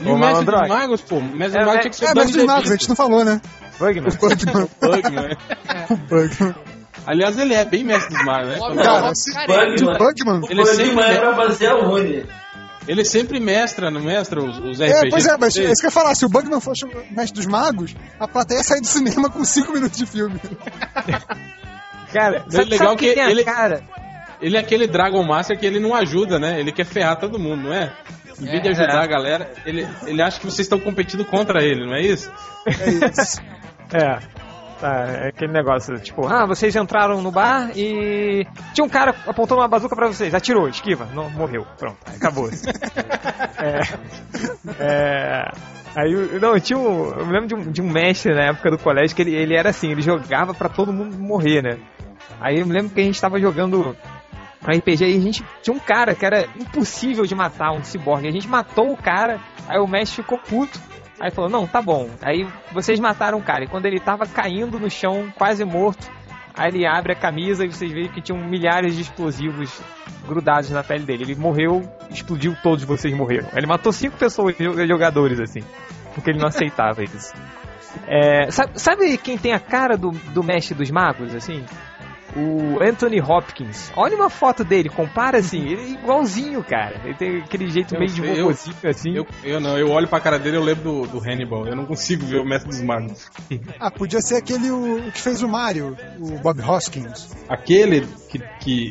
E 0.01 0.09
Ô, 0.09 0.15
o 0.15 0.19
Mestre 0.19 0.45
dos 0.45 0.69
Magos, 0.69 1.01
pô. 1.01 1.17
O 1.17 1.23
Mestre 1.23 1.61
É, 1.61 1.65
dos 1.65 1.67
Magos 1.67 1.75
é- 1.75 1.81
tinha 1.81 1.91
que 1.91 1.97
ser 1.97 2.07
é, 2.07 2.11
o 2.11 2.15
Danny 2.15 2.33
dos 2.33 2.45
Magos, 2.45 2.71
a 2.71 2.77
gente 2.77 2.89
não 2.89 2.97
falou, 2.97 3.25
né? 3.25 3.41
Bugman. 3.87 4.09
O 4.09 4.29
Bugman. 4.29 4.69
Bugman, 4.81 5.29
né? 5.29 5.37
o 5.91 5.97
Bugman. 5.97 6.55
Aliás, 7.07 7.37
ele 7.39 7.55
é 7.55 7.65
bem 7.65 7.83
Mestre 7.85 8.15
dos 8.15 8.25
Magos, 8.25 8.49
né? 8.51 8.59
Cara, 8.83 9.01
Bob, 9.03 9.15
se- 9.19 9.33
careca. 9.33 9.85
O 9.85 9.99
Bugman? 9.99 10.41
Ele 10.51 10.63
o 10.63 10.67
sempre 10.67 10.85
Bugman 10.91 11.05
é- 11.11 11.15
é 11.15 11.19
pra 11.21 11.35
fazer 11.37 11.67
a 11.67 11.77
Uni. 11.77 12.27
Ele 12.89 13.05
sempre 13.05 13.39
mestra, 13.39 13.91
não 13.93 14.01
mestra 14.01 14.43
os, 14.43 14.59
os 14.59 14.81
É, 14.81 14.87
RPGs. 14.89 15.11
pois 15.11 15.27
é, 15.27 15.37
mas 15.39 15.55
isso 15.57 15.81
que 15.81 15.87
eu 15.87 15.89
ia 15.89 15.91
falar, 15.93 16.15
se 16.17 16.25
o 16.25 16.29
Bugman 16.29 16.61
fosse 16.61 16.85
o 16.85 16.89
mestre 17.13 17.35
dos 17.35 17.47
magos, 17.47 17.95
a 18.19 18.27
plateia 18.27 18.63
sai 18.65 18.81
do 18.81 18.87
cinema 18.87 19.31
com 19.31 19.45
5 19.45 19.73
minutos 19.73 19.99
de 19.99 20.05
filme. 20.07 20.41
Cara, 22.13 22.45
É 22.53 22.57
legal 22.65 22.89
sabe 22.91 22.97
que 23.15 23.21
a 23.21 23.31
ele- 23.31 23.45
cara? 23.45 23.83
Ele 24.41 24.57
é 24.57 24.61
aquele 24.61 24.89
Dragon 24.89 25.23
Master 25.23 25.57
que 25.59 25.65
ele 25.65 25.79
não 25.79 25.95
ajuda, 25.95 26.39
né? 26.39 26.59
Ele 26.59 26.73
quer 26.73 26.85
ferrar 26.85 27.17
todo 27.19 27.39
mundo, 27.39 27.63
não 27.69 27.73
é? 27.73 27.93
Em 28.41 28.45
vez 28.47 28.61
de 28.63 28.69
É. 28.69 28.71
ajudar 28.73 29.03
a 29.03 29.07
galera, 29.07 29.53
ele, 29.65 29.87
ele 30.05 30.21
acha 30.21 30.41
que 30.41 30.47
vocês 30.47 30.67
estão 30.67 30.81
competindo 30.81 31.25
contra 31.25 31.63
ele, 31.63 31.87
não 31.87 31.95
é 31.95 32.03
isso? 32.03 32.31
É 32.67 32.91
isso. 32.91 33.41
É. 33.93 34.43
Tá, 34.83 35.07
é 35.07 35.29
aquele 35.29 35.53
negócio, 35.53 35.97
tipo, 36.01 36.27
ah, 36.27 36.45
vocês 36.45 36.75
entraram 36.75 37.23
no 37.23 37.31
bar 37.31 37.71
e 37.77 38.45
tinha 38.75 38.85
um 38.85 38.89
cara 38.89 39.15
apontando 39.29 39.61
uma 39.61 39.69
bazuca 39.69 39.95
pra 39.95 40.09
vocês, 40.09 40.35
atirou, 40.35 40.69
esquiva, 40.69 41.07
não, 41.15 41.31
morreu, 41.31 41.65
pronto, 41.79 41.99
acabou. 42.05 42.51
é, 43.63 43.81
é, 44.81 45.45
aí, 45.95 46.41
não, 46.41 46.59
tinha 46.59 46.77
um, 46.77 47.13
eu 47.13 47.25
me 47.25 47.33
lembro 47.33 47.47
de 47.47 47.55
um, 47.55 47.71
de 47.71 47.81
um 47.81 47.89
mestre 47.89 48.35
na 48.35 48.47
época 48.47 48.73
do 48.73 48.79
colégio 48.79 49.15
que 49.15 49.23
ele, 49.23 49.37
ele 49.37 49.55
era 49.55 49.71
assim, 49.71 49.93
ele 49.93 50.03
jogava 50.03 50.53
pra 50.53 50.69
todo 50.69 50.93
mundo 50.93 51.17
morrer, 51.17 51.63
né? 51.63 51.79
Aí 52.41 52.59
eu 52.59 52.67
me 52.67 52.73
lembro 52.73 52.93
que 52.93 53.01
a 53.01 53.05
gente 53.05 53.21
tava 53.21 53.39
jogando 53.39 53.97
RPG 54.65 55.05
e 55.05 55.17
a 55.17 55.21
gente 55.21 55.45
tinha 55.63 55.77
um 55.77 55.79
cara 55.79 56.13
que 56.13 56.27
era 56.27 56.47
impossível 56.57 57.25
de 57.25 57.37
matar, 57.37 57.73
um 57.73 57.85
ciborgue. 57.85 58.27
A 58.27 58.33
gente 58.33 58.49
matou 58.49 58.93
o 58.93 58.97
cara, 58.97 59.41
aí 59.69 59.79
o 59.79 59.87
mestre 59.87 60.23
ficou 60.23 60.39
puto. 60.39 60.81
Aí 61.23 61.31
falou, 61.31 61.49
não, 61.49 61.67
tá 61.69 61.81
bom. 61.81 62.11
Aí 62.21 62.47
vocês 62.73 62.99
mataram 62.99 63.39
o 63.39 63.43
cara. 63.43 63.65
E 63.65 63.69
quando 63.69 63.87
ele 63.87 64.01
tava 64.01 64.27
caindo 64.27 64.79
no 64.79 64.91
chão, 64.91 65.33
quase 65.39 65.65
morto, 65.65 66.11
Aí 66.55 66.69
ele 66.71 66.87
abre 66.87 67.13
a 67.13 67.17
camisa 67.17 67.65
e 67.65 67.73
vocês 67.73 67.91
veem 67.91 68.09
que 68.09 68.21
tinham 68.21 68.39
milhares 68.45 68.95
de 68.95 69.03
explosivos 69.03 69.81
grudados 70.27 70.71
na 70.71 70.85
pele 70.85 71.05
dele. 71.05 71.23
Ele 71.25 71.35
morreu, 71.35 71.81
explodiu, 72.11 72.55
todos 72.63 72.85
vocês 72.85 73.17
morreram. 73.17 73.49
Ele 73.55 73.67
matou 73.67 73.91
cinco 73.91 74.19
pessoas, 74.19 74.55
jo- 74.59 74.87
jogadores, 74.87 75.41
assim. 75.41 75.61
Porque 76.15 76.31
ele 76.31 76.39
não 76.39 76.49
aceitava 76.49 77.03
isso. 77.03 77.33
É, 78.07 78.51
sabe, 78.51 78.79
sabe 78.79 79.17
quem 79.17 79.39
tem 79.39 79.53
a 79.53 79.61
cara 79.61 79.97
do, 79.97 80.11
do 80.11 80.43
mestre 80.43 80.75
dos 80.75 80.91
magos, 80.91 81.35
assim? 81.35 81.65
O 82.37 82.83
Anthony 82.83 83.21
Hopkins. 83.21 83.93
Olha 83.97 84.17
uma 84.17 84.31
foto 84.31 84.65
dele, 84.65 84.89
compara 84.89 85.39
assim, 85.39 85.61
ele 85.69 85.83
é 85.83 85.89
igualzinho, 85.91 86.63
cara. 86.65 87.01
Ele 87.05 87.15
tem 87.15 87.39
aquele 87.39 87.69
jeito 87.71 87.95
Eu 87.95 87.99
meio 88.01 88.11
de 88.11 88.21
sei, 88.21 88.31
eu- 88.31 88.37
vovozinho, 88.45 88.77
assim. 88.85 89.17
Eu, 89.17 89.27
eu 89.45 89.61
não, 89.61 89.79
eu 89.79 89.89
olho 89.91 90.09
pra 90.09 90.21
cara 90.21 90.39
dele 90.39 90.57
e 90.57 90.59
eu 90.61 90.65
lembro 90.65 90.83
do, 90.83 91.07
do 91.07 91.19
Hannibal. 91.19 91.67
Eu 91.67 91.77
não 91.77 91.85
consigo 91.87 92.25
ver 92.25 92.41
o 92.41 92.45
Mestre 92.45 92.71
dos 92.71 92.81
Magos. 92.81 93.31
Ah, 93.79 93.91
podia 93.91 94.21
ser 94.21 94.37
aquele 94.37 94.71
o, 94.71 95.09
o 95.09 95.13
que 95.13 95.21
fez 95.21 95.43
o 95.43 95.49
Mario, 95.49 95.97
o 96.19 96.39
Bob 96.39 96.61
Hoskins. 96.63 97.29
Aquele 97.49 98.07
que. 98.39 98.91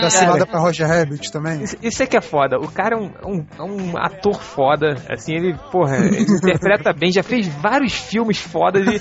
Da 0.00 0.10
cilada 0.10 0.46
pra 0.46 0.60
Roger 0.60 0.86
Rabbit 0.86 1.32
também. 1.32 1.62
Isso, 1.62 1.76
isso 1.82 2.02
é 2.02 2.06
que 2.06 2.16
é 2.16 2.20
foda. 2.20 2.58
O 2.58 2.70
cara 2.70 2.96
é 2.96 2.98
um, 2.98 3.10
um- 3.26 3.46
é 3.58 3.62
um 3.62 3.96
ator 3.96 4.40
foda. 4.42 4.94
Assim, 5.10 5.34
ele, 5.34 5.56
porra, 5.72 5.96
ele 5.96 6.22
interpreta 6.22 6.92
bem, 6.92 7.10
já 7.12 7.22
fez 7.22 7.46
vários 7.48 7.94
filmes 7.94 8.38
fodas 8.38 8.86
e 8.86 8.98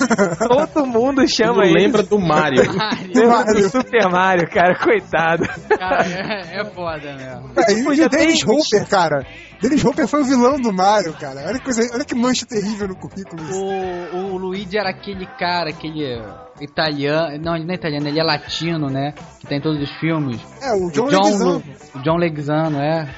todo 0.48 0.86
mundo 0.86 1.28
chama 1.28 1.66
ele. 1.66 1.74
lembra 1.80 2.04
do 2.04 2.20
Mario. 2.20 2.64
Lembra 3.14 3.44
do 3.54 3.70
Super 3.70 4.10
Mario, 4.10 4.50
cara, 4.50 4.78
coitado. 4.78 5.44
Cara, 5.78 6.06
é, 6.06 6.62
é 6.62 6.66
foda 6.66 7.16
mesmo. 7.16 7.52
É, 7.58 7.74
e 7.74 7.88
o 7.88 7.94
já 7.94 8.08
Dennis 8.08 8.42
Hopper, 8.44 8.88
cara. 8.88 9.26
Dennis 9.62 9.84
Hopper 9.84 10.08
foi 10.08 10.22
o 10.22 10.26
vilão 10.26 10.60
do 10.60 10.72
Mario, 10.72 11.14
cara. 11.14 11.42
Olha 11.48 11.58
que, 11.58 11.64
coisa, 11.66 11.82
olha 11.94 12.06
que 12.06 12.14
mancha 12.16 12.46
terrível 12.46 12.88
no 12.90 12.96
currículo. 12.96 13.42
isso. 13.44 13.60
O, 13.60 14.34
o 14.34 14.38
Luigi 14.38 14.78
era 14.78 14.90
aquele 14.90 15.26
cara, 15.26 15.70
aquele 15.72 16.22
italiano. 16.62 17.38
Não, 17.44 17.56
ele 17.56 17.66
não 17.66 17.72
é 17.72 17.76
italiano, 17.76 18.08
ele 18.08 18.20
é 18.20 18.24
latino, 18.24 18.88
né? 18.90 19.14
Que 19.40 19.48
tem 19.48 19.58
em 19.58 19.62
todos 19.62 19.82
os 19.82 19.90
filmes. 20.00 20.40
É, 20.62 20.72
o 20.74 20.92
John, 20.92 21.06
o 21.06 21.10
John, 21.10 21.22
Leguizamo. 21.24 21.52
Lu- 21.54 21.64
o 21.96 22.00
John 22.04 22.18
Leguizano, 22.18 22.80
é. 22.80 23.10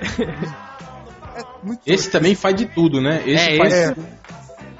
É 1.38 1.42
muito 1.62 1.80
Esse 1.86 2.10
também 2.10 2.34
faz 2.34 2.56
de 2.56 2.66
tudo, 2.66 3.00
né? 3.00 3.22
Esse 3.24 3.50
É, 3.52 3.56
faz, 3.58 3.72
É, 3.72 3.94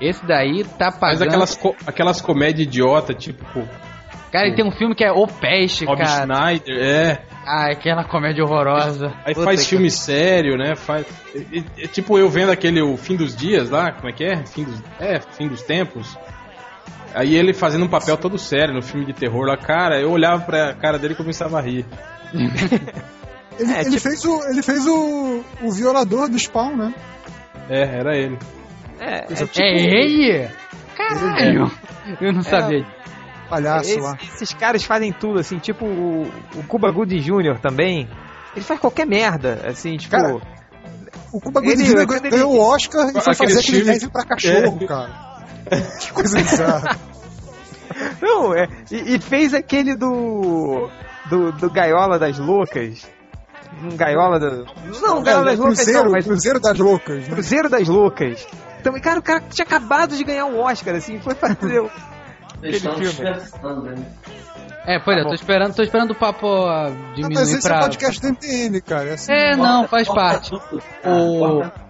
Esse 0.00 0.26
daí 0.26 0.64
tá 0.64 0.90
faz 0.90 1.18
pagando. 1.18 1.28
aquelas, 1.28 1.56
co- 1.56 1.76
aquelas 1.86 2.20
comédias 2.20 2.66
idiota, 2.66 3.14
tipo 3.14 3.44
Cara, 4.32 4.46
ele 4.46 4.56
tem 4.56 4.64
um 4.64 4.70
filme 4.70 4.94
que 4.94 5.02
é 5.04 5.10
O 5.10 5.26
Peste, 5.26 5.84
Rob 5.86 5.98
cara. 5.98 6.22
Schneider, 6.26 6.78
é. 6.82 7.22
Ah, 7.46 7.70
aquela 7.72 8.04
comédia 8.04 8.44
horrorosa. 8.44 9.14
Aí 9.24 9.32
Puta 9.34 9.46
faz 9.46 9.62
que- 9.62 9.70
filme 9.70 9.90
sério, 9.90 10.56
né? 10.58 10.74
Faz. 10.76 11.06
é- 11.34 11.58
é- 11.58 11.84
é 11.84 11.86
tipo 11.88 12.18
eu 12.18 12.28
vendo 12.28 12.50
aquele 12.52 12.82
O 12.82 12.96
Fim 12.98 13.16
dos 13.16 13.34
Dias 13.34 13.70
lá, 13.70 13.90
como 13.92 14.08
é 14.08 14.12
que 14.12 14.24
é? 14.24 14.44
Fim 14.44 14.64
dos, 14.64 14.82
é, 15.00 15.18
Fim 15.20 15.48
dos 15.48 15.62
Tempos. 15.62 16.18
Aí 17.14 17.34
ele 17.34 17.54
fazendo 17.54 17.86
um 17.86 17.88
papel 17.88 18.18
todo 18.18 18.36
sério 18.38 18.74
no 18.74 18.82
filme 18.82 19.06
de 19.06 19.14
terror 19.14 19.46
lá, 19.46 19.56
cara, 19.56 19.98
eu 19.98 20.10
olhava 20.10 20.42
pra 20.44 20.74
cara 20.74 20.98
dele 20.98 21.14
e 21.14 21.16
começava 21.16 21.58
a 21.58 21.62
rir. 21.62 21.86
Ele, 23.58 23.72
É, 23.72 23.80
ele 23.80 23.90
tipo- 23.90 24.00
fez, 24.02 24.24
o, 24.24 24.40
ele 24.50 24.62
fez 24.62 24.86
o, 24.86 25.42
o 25.62 25.72
violador 25.72 26.28
do 26.28 26.38
Spawn, 26.38 26.76
né? 26.76 26.94
É, 27.68 27.80
era 27.98 28.16
ele. 28.16 28.38
É, 29.00 29.14
é 29.20 29.32
É 29.32 29.34
tipo, 29.34 29.60
É 29.60 29.68
ele? 29.80 30.48
Caralho! 30.96 31.68
Eu 32.20 32.32
não 32.32 32.42
sabia. 32.42 32.86
Palhaço 33.48 33.90
esse- 33.90 34.00
lá. 34.00 34.16
esses 34.34 34.52
caras 34.54 34.84
fazem 34.84 35.12
tudo, 35.12 35.38
assim, 35.40 35.58
tipo 35.58 35.84
o, 35.86 36.22
o 36.56 36.62
Cuba 36.66 36.90
Gooding 36.90 37.20
Jr. 37.20 37.58
também. 37.60 38.08
Ele 38.54 38.64
faz 38.64 38.80
qualquer 38.80 39.06
merda, 39.06 39.62
assim, 39.66 39.96
tipo. 39.96 40.10
Cara, 40.16 40.36
O 41.32 41.40
Cuba 41.40 41.60
Gooding 41.60 41.84
Jr. 41.84 42.06
ganhou 42.30 42.54
o 42.54 42.60
Oscar 42.60 43.08
e 43.14 43.20
foi 43.20 43.34
fazer 43.34 43.58
aquele 43.60 43.82
leve 43.84 44.08
pra 44.10 44.24
cachorro, 44.24 44.78
É. 44.82 44.86
cara. 44.86 45.28
Que 46.00 46.12
coisa 46.12 46.38
bizarra. 46.38 46.96
Não, 48.22 48.54
é, 48.54 48.66
e, 48.90 49.16
e 49.16 49.18
fez 49.20 49.52
aquele 49.54 49.96
do, 49.96 50.88
do. 51.28 51.52
do 51.52 51.70
Gaiola 51.70 52.18
das 52.18 52.38
Loucas. 52.38 53.06
Um 53.82 53.96
Gaiola 53.96 54.38
do. 54.38 54.66
Não, 55.00 55.22
Gaiola 55.22 55.44
das 55.46 55.58
Loucas 55.58 55.76
Cruzeiro, 55.78 56.04
não, 56.04 56.12
mas 56.12 56.24
Cruzeiro 56.26 56.60
das 56.60 56.78
Loucas, 56.78 57.28
né? 57.28 57.34
Cruzeiro 57.34 57.68
das 57.68 57.88
Loucas. 57.88 58.46
Também, 58.82 59.00
cara, 59.02 59.18
o 59.18 59.22
cara 59.22 59.40
tinha 59.50 59.64
acabado 59.64 60.16
de 60.16 60.22
ganhar 60.24 60.46
um 60.46 60.58
Oscar, 60.60 60.94
assim, 60.94 61.18
foi 61.20 61.34
fazer. 61.34 61.82
O- 62.62 62.66
Eles 62.66 62.84
Aquele 62.86 63.06
filme. 63.06 63.32
dispersando, 63.32 63.82
né? 63.82 63.94
É, 64.86 64.98
pois 64.98 65.18
é, 65.18 65.22
tô 65.22 65.34
esperando, 65.34 65.74
tô 65.74 65.82
esperando 65.82 66.12
o 66.12 66.14
papo 66.14 66.46
ah, 66.64 66.90
diminuir 67.14 67.34
mas 67.34 67.52
esse 67.52 67.66
é 67.66 67.70
pra. 67.70 67.80
podcast 67.80 68.20
do 68.22 68.28
MTN, 68.28 68.80
cara. 68.80 69.08
É 69.10 69.12
assim, 69.14 69.32
É, 69.32 69.54
não, 69.56 69.86
faz 69.86 70.08
parte. 70.08 70.50
tudo. 70.50 70.82
O- 71.04 71.88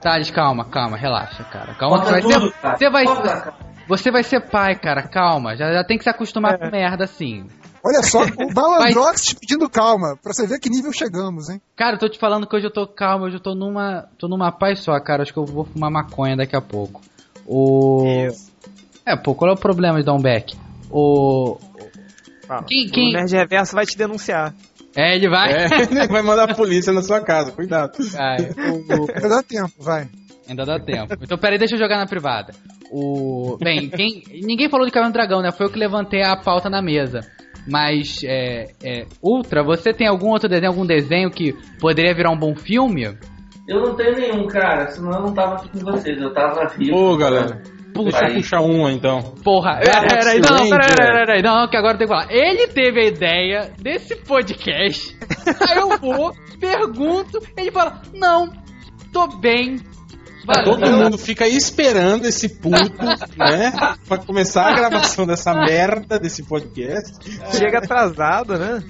Thales, 0.00 0.30
calma, 0.30 0.64
calma, 0.66 0.96
relaxa, 0.96 1.42
cara. 1.44 1.74
Calma, 1.74 2.00
que 2.00 2.10
corta 2.10 2.20
você 2.20 2.30
vai 2.30 2.38
tudo, 2.40 2.46
ser. 2.52 2.60
cara. 2.60 2.76
Você 2.78 2.90
vai, 2.90 3.04
cara. 3.04 3.54
você 3.88 4.10
vai 4.10 4.22
ser 4.22 4.40
pai, 4.50 4.74
cara, 4.76 5.02
calma. 5.02 5.56
Já, 5.56 5.72
já 5.72 5.82
tem 5.84 5.96
que 5.96 6.04
se 6.04 6.10
acostumar 6.10 6.58
com 6.58 6.70
merda 6.70 7.04
assim. 7.04 7.46
Olha 7.82 8.02
só, 8.02 8.22
o 8.38 8.52
Balandrox 8.54 9.22
te 9.24 9.34
pedindo 9.34 9.68
calma, 9.68 10.16
pra 10.22 10.32
você 10.32 10.46
ver 10.46 10.58
que 10.60 10.68
nível 10.70 10.92
chegamos, 10.92 11.48
hein? 11.48 11.60
Cara, 11.74 11.96
eu 11.96 11.98
tô 11.98 12.08
te 12.08 12.18
falando 12.18 12.46
que 12.46 12.54
hoje 12.54 12.66
eu 12.66 12.72
tô 12.72 12.86
calmo, 12.86 13.24
hoje 13.24 13.36
eu 13.36 13.40
tô 13.42 13.54
numa. 13.54 14.06
tô 14.18 14.28
numa 14.28 14.52
paz 14.52 14.80
só, 14.80 14.98
cara. 15.00 15.22
Acho 15.22 15.32
que 15.32 15.38
eu 15.38 15.46
vou 15.46 15.64
fumar 15.64 15.90
maconha 15.90 16.36
daqui 16.36 16.54
a 16.54 16.60
pouco. 16.62 17.00
O. 17.46 18.28
É, 19.06 19.16
pô, 19.16 19.34
qual 19.34 19.50
é 19.50 19.54
o 19.54 19.58
problema 19.58 19.98
de 19.98 20.04
dar 20.04 20.14
um 20.14 20.20
back? 20.20 20.56
O. 20.90 21.58
Fala. 22.46 22.62
Quem- 22.64 22.88
quem- 22.88 23.10
O 23.10 23.12
Nerd 23.12 23.32
Reverso 23.34 23.74
vai 23.74 23.86
te 23.86 23.96
denunciar. 23.96 24.54
É, 24.96 25.14
ele 25.16 25.28
vai. 25.28 25.52
É, 25.52 25.64
ele 25.82 26.06
vai 26.06 26.22
mandar 26.22 26.50
a 26.50 26.54
polícia 26.54 26.92
na 26.92 27.02
sua 27.02 27.20
casa, 27.20 27.52
cuidado. 27.52 27.92
Vai. 28.12 28.36
O- 28.40 29.12
Ainda 29.14 29.28
dá 29.28 29.42
tempo, 29.42 29.72
vai. 29.78 30.08
Ainda 30.48 30.64
dá 30.64 30.78
tempo. 30.78 31.14
Então, 31.22 31.38
peraí, 31.38 31.58
deixa 31.58 31.74
eu 31.74 31.78
jogar 31.78 31.96
na 31.98 32.06
privada. 32.06 32.52
O... 32.90 33.56
Bem, 33.60 33.88
quem... 33.88 34.22
ninguém 34.42 34.68
falou 34.68 34.86
de 34.86 34.92
Caverna 34.92 35.10
do 35.10 35.14
Dragão, 35.14 35.40
né? 35.42 35.50
Foi 35.50 35.66
eu 35.66 35.70
que 35.70 35.78
levantei 35.78 36.22
a 36.22 36.36
pauta 36.36 36.68
na 36.70 36.80
mesa. 36.82 37.20
Mas, 37.66 38.20
é, 38.22 38.66
é, 38.84 39.06
Ultra, 39.22 39.64
você 39.64 39.92
tem 39.94 40.06
algum 40.06 40.28
outro 40.28 40.48
desenho, 40.48 40.70
algum 40.70 40.84
desenho 40.86 41.30
que 41.30 41.54
poderia 41.80 42.14
virar 42.14 42.30
um 42.30 42.38
bom 42.38 42.54
filme? 42.54 43.04
Eu 43.66 43.80
não 43.80 43.94
tenho 43.96 44.12
nenhum, 44.16 44.46
cara, 44.46 44.90
senão 44.90 45.12
eu 45.12 45.22
não 45.22 45.32
tava 45.34 45.54
aqui 45.54 45.70
com 45.70 45.78
vocês, 45.90 46.20
eu 46.20 46.32
tava 46.34 46.68
rico. 46.76 46.94
Ô, 46.94 47.16
galera. 47.16 47.62
Aí. 48.02 48.34
puxar 48.34 48.60
uma 48.60 48.92
então. 48.92 49.22
Porra, 49.44 49.80
Galaxy 49.80 50.16
peraí, 50.16 50.40
não, 50.40 50.68
peraí, 50.68 50.94
peraí, 50.96 51.26
peraí, 51.26 51.42
não, 51.42 51.68
que 51.68 51.76
agora 51.76 51.96
tem 51.96 52.06
que 52.06 52.12
falar. 52.12 52.26
Ele 52.30 52.66
teve 52.68 53.00
a 53.00 53.04
ideia 53.04 53.72
desse 53.80 54.16
podcast, 54.16 55.16
aí 55.70 55.78
eu 55.78 55.96
vou, 55.98 56.32
pergunto, 56.58 57.38
ele 57.56 57.70
fala, 57.70 58.02
não, 58.12 58.52
tô 59.12 59.28
bem, 59.38 59.76
valeu. 60.44 60.64
Todo 60.64 60.90
mundo 60.90 61.18
fica 61.18 61.46
esperando 61.46 62.26
esse 62.26 62.48
puto, 62.48 62.98
né? 63.38 63.72
Pra 64.08 64.18
começar 64.18 64.68
a 64.68 64.74
gravação 64.74 65.26
dessa 65.26 65.54
merda 65.54 66.18
desse 66.18 66.42
podcast. 66.42 67.12
Chega 67.56 67.78
atrasado, 67.78 68.58
né? 68.58 68.82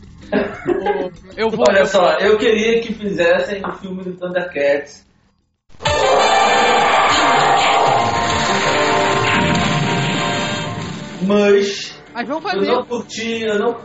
Eu 1.36 1.50
vou, 1.50 1.64
Olha 1.68 1.84
só, 1.84 2.14
eu 2.14 2.38
queria 2.38 2.80
que 2.80 2.94
fizessem 2.94 3.62
o 3.64 3.72
filme 3.74 4.02
do 4.02 4.16
Thundercats. 4.16 5.04
Mas 11.26 11.94
mas 12.14 12.28
vamos 12.28 12.44
eu 12.44 12.50
fazer. 12.50 12.66
não 12.72 12.84
curti, 12.84 13.42
eu 13.42 13.58
não, 13.58 13.76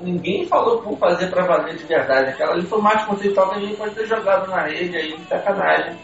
ninguém 0.00 0.46
falou 0.46 0.80
por 0.80 0.96
fazer 0.96 1.28
pra 1.28 1.44
valer 1.44 1.74
de 1.74 1.82
verdade. 1.82 2.30
Aquela 2.30 2.52
ali 2.52 2.62
foi 2.66 2.80
mais 2.80 3.04
conceitual 3.04 3.50
que 3.50 3.56
a 3.56 3.60
gente 3.60 3.76
pode 3.76 3.94
ter 3.96 4.06
jogado 4.06 4.48
na 4.48 4.62
rede 4.62 4.96
aí 4.96 5.16
de 5.16 5.24
sacanagem. 5.24 5.98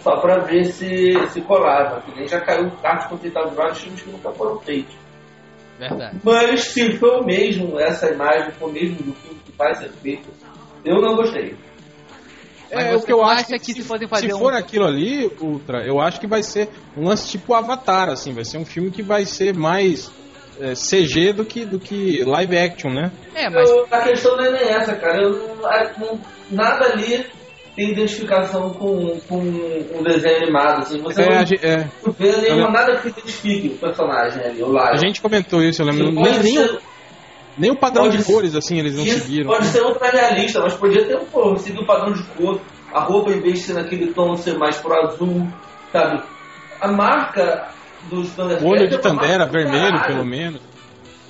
Só 0.00 0.16
pra 0.16 0.38
ver 0.38 0.64
se, 0.64 1.12
se 1.28 1.42
colava. 1.42 2.00
Que 2.00 2.16
nem 2.16 2.26
já 2.26 2.40
caiu 2.40 2.70
kart 2.80 3.06
conceitual 3.10 3.50
de 3.50 3.54
vários 3.54 3.82
filmes 3.82 4.02
que 4.02 4.10
nunca 4.10 4.32
foram 4.32 4.58
feitos. 4.60 4.96
Verdade. 5.78 6.18
Mas 6.24 6.68
se 6.68 6.96
for 6.96 7.20
o 7.20 7.26
mesmo, 7.26 7.78
essa 7.78 8.10
imagem 8.10 8.52
for 8.52 8.70
o 8.70 8.72
mesmo 8.72 8.96
do 8.96 9.12
filme 9.12 9.40
que 9.44 9.52
vai 9.58 9.74
ser 9.74 9.90
feito, 9.90 10.30
eu 10.86 11.02
não 11.02 11.16
gostei. 11.16 11.54
Mas 12.74 12.84
É, 12.86 12.96
o 12.96 13.02
que 13.02 13.12
eu 13.12 13.18
não 13.18 13.24
acho 13.26 13.42
acha 13.54 13.58
que 13.58 13.72
se 13.72 13.82
fazer 13.82 14.06
se 14.16 14.34
um- 14.34 14.38
for 14.38 14.52
aquilo 14.54 14.84
ali, 14.86 15.30
Ultra, 15.40 15.86
eu 15.86 16.00
acho 16.00 16.20
que 16.20 16.26
vai 16.26 16.42
ser 16.42 16.68
um 16.96 17.04
lance 17.08 17.28
tipo 17.28 17.54
Avatar, 17.54 18.08
assim, 18.08 18.32
vai 18.32 18.44
ser 18.44 18.58
um 18.58 18.64
filme 18.64 18.90
que 18.90 19.02
vai 19.02 19.24
ser 19.24 19.54
mais 19.54 20.10
é, 20.60 20.72
CG 20.76 21.32
do 21.32 21.44
que, 21.44 21.64
do 21.64 21.80
que 21.80 22.22
live 22.24 22.56
action, 22.56 22.88
né? 22.92 23.10
É, 23.34 23.50
mas 23.50 23.68
Eu- 23.68 23.86
a 23.90 24.00
questão 24.02 24.36
não 24.36 24.44
é 24.44 24.52
nem 24.52 24.62
essa, 24.70 24.94
cara. 24.94 25.20
Eu 25.20 25.30
não- 25.32 25.66
a- 25.66 25.90
não- 25.98 26.20
nada 26.48 26.92
ali 26.92 27.26
tem 27.74 27.90
identificação 27.90 28.70
com, 28.70 29.18
com 29.28 29.38
um 29.38 30.02
desenho 30.04 30.36
animado. 30.44 30.82
Assim. 30.82 31.00
Você 31.02 31.22
É, 31.22 31.26
a, 31.26 31.38
não 31.40 31.46
ge- 31.46 31.58
é, 31.60 31.88
vê 32.16 32.36
nenhuma, 32.40 32.66
eu- 32.66 32.70
nada 32.70 32.96
que 33.00 33.08
identifique 33.08 33.66
o 33.74 33.78
personagem 33.78 34.44
ali, 34.44 34.62
o 34.62 34.68
live. 34.68 34.94
a 34.94 35.04
gente 35.04 35.20
comentou 35.20 35.60
isso, 35.60 35.82
eu 35.82 35.86
lembro. 35.86 36.06
Sim, 36.06 36.12
Nem, 36.22 36.38
nem, 36.38 36.54
ser- 36.56 36.70
o, 36.70 36.78
nem 37.58 37.70
o 37.72 37.76
padrão 37.76 38.04
pode 38.04 38.18
de 38.18 38.22
ser- 38.22 38.32
cores, 38.32 38.54
assim, 38.54 38.78
eles 38.78 38.94
não 38.94 39.02
Isso 39.04 39.18
seguiram. 39.24 39.46
pode 39.50 39.66
ser 39.66 39.82
ultra 39.82 40.08
realista, 40.08 40.60
mas 40.60 40.74
podia 40.74 41.04
ter 41.04 41.16
um 41.16 41.24
pô, 41.24 41.56
seguir 41.56 41.80
o 41.80 41.84
padrão 41.86 42.12
de 42.12 42.22
cor. 42.36 42.60
A 42.94 43.00
roupa, 43.00 43.30
em 43.32 43.40
vez 43.40 43.54
de 43.58 43.64
ser 43.66 43.72
naquele 43.74 44.14
tom, 44.14 44.36
ser 44.36 44.56
mais 44.56 44.76
pro 44.78 44.94
azul, 44.94 45.48
sabe? 45.92 46.22
A 46.80 46.92
marca 46.92 47.68
dos 48.08 48.34
Thundercats 48.34 48.64
O 48.64 48.68
olho 48.68 48.84
é 48.84 48.86
de 48.86 48.94
uma 48.94 49.02
Tandera, 49.02 49.46
vermelho, 49.46 49.92
caralho. 49.98 50.06
pelo 50.14 50.24
menos. 50.24 50.62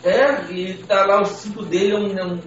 É, 0.05 0.53
e 0.53 0.75
tá 0.87 1.07
lá 1.07 1.23
o 1.23 1.25
cinto 1.25 1.65
dele, 1.65 1.93
é 1.95 1.99
um- 1.99 2.19
é 2.19 2.25
um- 2.27 2.41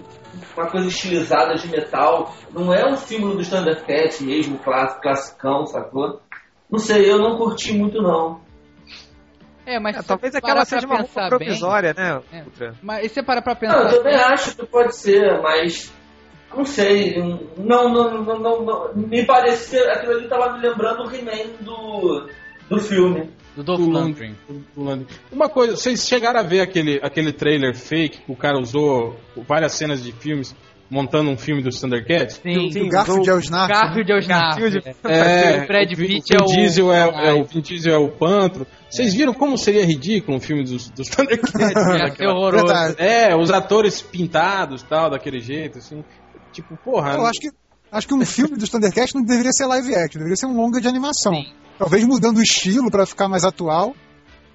uma 0.56 0.70
coisa 0.70 0.86
estilizada 0.86 1.54
de 1.56 1.66
metal. 1.68 2.32
Não 2.52 2.72
é 2.72 2.88
um 2.88 2.96
símbolo 2.96 3.34
do 3.36 3.42
Thundercat 3.44 4.22
mesmo, 4.22 4.58
class, 4.58 4.96
classicão, 5.00 5.66
sacou? 5.66 6.20
Não 6.70 6.78
sei, 6.78 7.10
eu 7.10 7.18
não 7.18 7.36
curti 7.36 7.72
muito 7.72 8.00
não. 8.00 8.40
É, 9.66 9.78
mas 9.80 9.96
É, 9.96 10.02
talvez 10.02 10.34
aquela 10.34 10.64
seja 10.64 10.86
uma 10.86 10.96
roupa 10.98 11.08
pensar 11.08 11.28
bem- 11.30 11.38
provisória, 11.38 11.94
né? 11.96 12.20
É. 12.32 12.72
Mas 12.82 13.04
e 13.04 13.08
você 13.08 13.22
parar 13.22 13.42
pra 13.42 13.52
Não, 13.54 13.60
pensar 13.60 13.82
eu 13.92 13.98
também 13.98 14.14
acho 14.14 14.56
que 14.56 14.64
pode 14.66 14.94
ser, 14.96 15.42
mas 15.42 15.92
não 16.56 16.64
sei. 16.64 17.16
Não, 17.56 17.88
não, 17.92 18.24
não, 18.24 18.38
não, 18.38 18.62
não- 18.64 18.90
me 18.94 19.24
parecia. 19.24 19.92
Aquilo 19.92 20.12
ali 20.12 20.28
tava 20.28 20.52
me 20.56 20.66
lembrando 20.66 21.04
o 21.04 21.14
He-Man 21.14 21.52
do, 21.60 22.28
do 22.70 22.80
filme. 22.80 23.30
do 23.56 23.62
Dolph 23.62 23.80
Do 23.80 23.90
Lundgren. 23.90 24.34
do 24.48 24.82
Lundgren. 24.82 25.06
Uma 25.32 25.48
coisa, 25.48 25.76
vocês 25.76 26.06
chegaram 26.06 26.40
a 26.40 26.42
ver 26.42 26.60
aquele, 26.60 27.00
aquele 27.02 27.32
trailer 27.32 27.74
fake 27.76 28.18
que 28.22 28.32
o 28.32 28.36
cara 28.36 28.58
usou 28.58 29.16
várias 29.48 29.72
cenas 29.72 30.02
de 30.02 30.12
filmes 30.12 30.54
montando 30.90 31.28
um 31.28 31.36
filme 31.36 31.60
dos 31.62 31.78
Thundercats? 31.78 32.40
Sim, 32.42 32.70
Sim, 32.72 32.86
O 32.86 32.88
Garfield 32.88 33.28
é 33.28 33.34
o 33.34 33.38
Snarf. 33.40 33.70
Garfield 33.70 34.10
é 34.10 34.14
o 34.14 34.18
Snarf. 34.20 34.62
É, 35.04 35.66
o 35.92 35.96
Vin- 35.96 36.06
Pitt 36.06 36.34
é 36.34 36.38
o- 36.42 36.46
Diesel 36.46 36.90
é, 36.92 37.28
é 37.28 37.32
o 37.34 37.44
Vin 37.44 37.60
Diesel 37.60 37.92
é 37.92 37.98
o 37.98 38.08
Pantro. 38.08 38.66
Vocês 38.88 39.12
viram 39.12 39.34
como 39.34 39.58
seria 39.58 39.84
ridículo 39.84 40.38
um 40.38 40.40
filme 40.40 40.64
dos, 40.64 40.88
dos 40.88 41.08
Thundercats? 41.08 41.52
Ser 42.16 42.26
horroroso. 42.28 42.72
É, 42.96 43.36
os 43.36 43.50
atores 43.50 44.00
pintados 44.00 44.82
tal, 44.82 45.10
daquele 45.10 45.40
jeito, 45.40 45.76
assim. 45.76 46.02
Tipo, 46.58 46.76
porra. 46.78 47.14
Eu 47.14 47.24
acho 47.24 47.40
que, 47.40 47.50
acho 47.92 48.08
que 48.08 48.14
um 48.14 48.24
filme 48.26 48.56
dos 48.56 48.68
Thundercats 48.68 49.14
não 49.14 49.22
deveria 49.22 49.52
ser 49.52 49.66
live 49.66 49.94
action, 49.94 50.18
deveria 50.18 50.34
ser 50.36 50.46
um 50.46 50.56
longa 50.56 50.80
de 50.80 50.88
animação. 50.88 51.32
Sim. 51.32 51.52
Talvez 51.78 52.04
mudando 52.04 52.38
o 52.38 52.42
estilo 52.42 52.90
pra 52.90 53.06
ficar 53.06 53.28
mais 53.28 53.44
atual, 53.44 53.94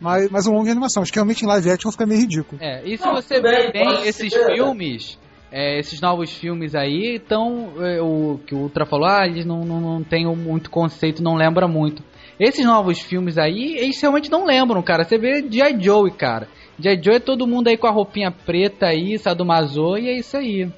mas, 0.01 0.29
mas 0.29 0.45
um 0.45 0.51
longa 0.51 0.65
de 0.65 0.71
animação. 0.71 1.01
Acho 1.01 1.13
que 1.13 1.17
realmente 1.17 1.45
em 1.45 1.47
live 1.47 1.71
action 1.71 1.91
fica 1.91 2.05
meio 2.05 2.19
ridículo. 2.19 2.61
É, 2.61 2.83
e 2.85 2.97
se 2.97 3.05
Não, 3.05 3.13
você 3.13 3.35
tudo 3.35 3.43
bem, 3.43 3.71
ver 3.71 4.05
esses 4.05 4.33
ser. 4.33 4.53
filmes, 4.53 5.17
é, 5.49 5.79
esses 5.79 6.01
novos 6.01 6.29
filmes 6.33 6.75
aí, 6.75 7.15
então, 7.23 7.71
é, 7.79 8.01
o 8.01 8.37
que 8.45 8.53
o 8.53 8.57
Ultra 8.57 8.85
falou, 8.85 9.07
ah, 9.07 9.25
eles 9.25 9.45
não, 9.45 9.63
não, 9.63 9.79
não 9.79 10.03
tem 10.03 10.25
muito 10.35 10.69
conceito, 10.69 11.23
não 11.23 11.35
lembra 11.35 11.65
muito. 11.69 12.03
Esses 12.37 12.65
novos 12.65 12.99
filmes 12.99 13.37
aí, 13.37 13.77
eles 13.77 14.01
realmente 14.01 14.29
não 14.29 14.45
lembram, 14.45 14.81
cara. 14.81 15.05
Você 15.05 15.17
vê 15.17 15.45
G.I. 15.49 15.81
Joe, 15.81 16.11
cara. 16.11 16.49
G.I. 16.77 17.01
Joe 17.01 17.15
é 17.15 17.19
todo 17.19 17.47
mundo 17.47 17.69
aí 17.69 17.77
com 17.77 17.87
a 17.87 17.91
roupinha 17.91 18.31
preta 18.31 18.87
aí, 18.87 19.17
sadomaso, 19.17 19.95
e 19.97 20.09
é 20.09 20.17
isso 20.17 20.35
aí. 20.35 20.69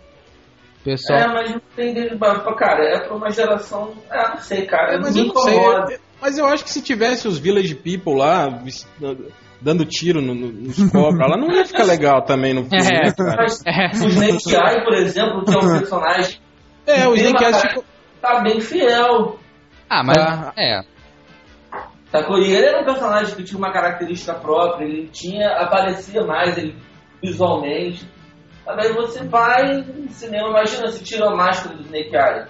Pessoal, 0.86 1.20
É, 1.20 1.28
mas 1.28 1.52
não 1.52 1.62
tem 1.76 1.94
dele. 1.94 2.18
Cara, 2.58 2.84
é 2.84 3.00
pra 3.08 3.16
uma 3.16 3.30
geração. 3.32 3.94
Ah, 4.10 4.36
não 4.36 4.42
sei, 4.42 4.66
cara. 4.68 4.94
É, 4.94 5.00
mas 5.00 5.16
me 5.16 5.22
eu 5.22 5.34
não 5.34 5.36
sei. 5.42 5.54
incomoda. 5.56 6.00
Mas 6.22 6.38
eu 6.38 6.46
acho 6.46 6.64
que 6.64 6.70
se 6.70 6.82
tivesse 6.82 7.28
os 7.28 7.38
Village 7.40 7.76
People 7.76 8.16
lá, 8.20 8.48
dando 9.62 9.84
tiro 9.86 10.22
no, 10.22 10.34
no, 10.36 10.52
nos 10.52 10.78
cobras, 10.92 11.28
lá 11.30 11.36
não 11.38 11.52
ia 11.52 11.66
ficar 11.66 11.84
legal 11.84 12.22
também 12.24 12.54
no 12.54 12.64
filme, 12.64 12.86
É. 12.88 13.06
né, 13.08 13.14
cara? 13.18 13.36
Mas 13.44 13.62
É. 13.66 13.88
o 14.06 14.08
Snake 14.10 14.50
Eye, 14.56 14.84
por 14.86 14.94
exemplo, 14.94 15.44
que 15.44 15.54
é 15.54 15.58
um 15.58 15.80
personagem. 15.80 16.40
É, 16.88 17.08
o 17.08 17.16
Snake 17.16 17.44
cara- 17.44 17.60
ficou... 17.60 17.84
Tá 18.22 18.40
bem 18.42 18.60
fiel. 18.62 19.40
ah, 19.90 20.04
mas, 20.04 20.16
Tá. 20.18 20.54
é, 20.58 20.82
Sacou? 22.12 22.38
E 22.40 22.52
ele 22.54 22.66
era 22.66 22.82
um 22.82 22.86
personagem 22.86 23.36
que 23.36 23.44
tinha 23.44 23.58
uma 23.58 23.74
característica 23.74 24.34
própria, 24.36 24.86
ele 24.86 25.10
tinha, 25.12 25.48
aparecia 25.58 26.24
mais 26.24 26.58
ele, 26.58 26.76
visualmente. 27.22 28.08
Mas 28.66 28.78
aí 28.86 28.94
você 28.94 29.24
vai 29.26 29.78
no 29.84 30.10
cinema, 30.10 30.50
imagina 30.50 30.88
se 30.88 31.04
tira 31.04 31.28
a 31.30 31.36
máscara 31.36 31.76
do 31.76 31.84
Snake 31.84 32.16
Eye. 32.16 32.46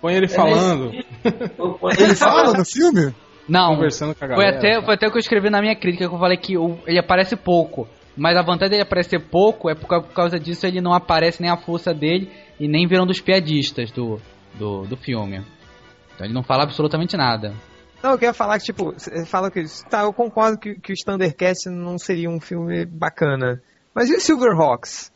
Põe 0.00 0.14
ele 0.14 0.26
É 0.26 0.28
falando, 0.28 0.90
nesse 0.90 1.06
Ele 2.02 2.14
fala 2.16 2.52
no 2.52 2.64
filme? 2.64 3.14
não, 3.48 3.74
conversando 3.76 4.14
com 4.14 4.24
a 4.24 4.28
Foi 4.28 4.36
galera. 4.44 4.56
até, 4.58 4.82
foi 4.84 4.94
até 4.94 5.06
o 5.06 5.10
que 5.10 5.16
eu 5.16 5.20
escrevi 5.20 5.50
na 5.50 5.60
minha 5.60 5.76
crítica, 5.76 6.08
que 6.08 6.14
eu 6.14 6.18
falei 6.18 6.36
que 6.36 6.58
o- 6.58 6.78
ele 6.86 6.98
aparece 6.98 7.36
pouco. 7.36 7.86
Mas 8.16 8.36
a 8.36 8.42
vantagem 8.42 8.70
dele 8.70 8.82
aparecer 8.82 9.20
pouco 9.20 9.70
é 9.70 9.74
por, 9.74 9.86
ca- 9.86 10.00
por 10.02 10.12
causa 10.12 10.38
disso 10.38 10.66
ele 10.66 10.80
não 10.80 10.92
aparece 10.92 11.40
nem 11.40 11.50
a 11.50 11.56
força 11.56 11.94
dele 11.94 12.30
e 12.58 12.66
nem 12.68 12.86
viram 12.86 13.06
dos 13.06 13.20
piadistas 13.20 13.90
do, 13.92 14.18
do, 14.54 14.82
do 14.82 14.96
filme. 14.96 15.38
Então 16.14 16.26
ele 16.26 16.34
não 16.34 16.42
fala 16.42 16.64
absolutamente 16.64 17.16
nada. 17.16 17.54
Não, 18.02 18.10
eu 18.10 18.18
queria 18.18 18.34
falar 18.34 18.58
que, 18.58 18.64
tipo, 18.64 18.92
você 18.92 19.24
fala 19.24 19.48
que. 19.50 19.62
Tá, 19.88 20.02
eu 20.02 20.12
concordo 20.12 20.58
que, 20.58 20.74
que 20.74 20.92
os 20.92 20.98
Thundercats 21.04 21.60
não 21.70 21.96
seria 21.98 22.28
um 22.28 22.40
filme 22.40 22.84
bacana. 22.84 23.62
Mas 23.94 24.10
e 24.10 24.16
os 24.16 24.24
Silverhawks? 24.24 25.11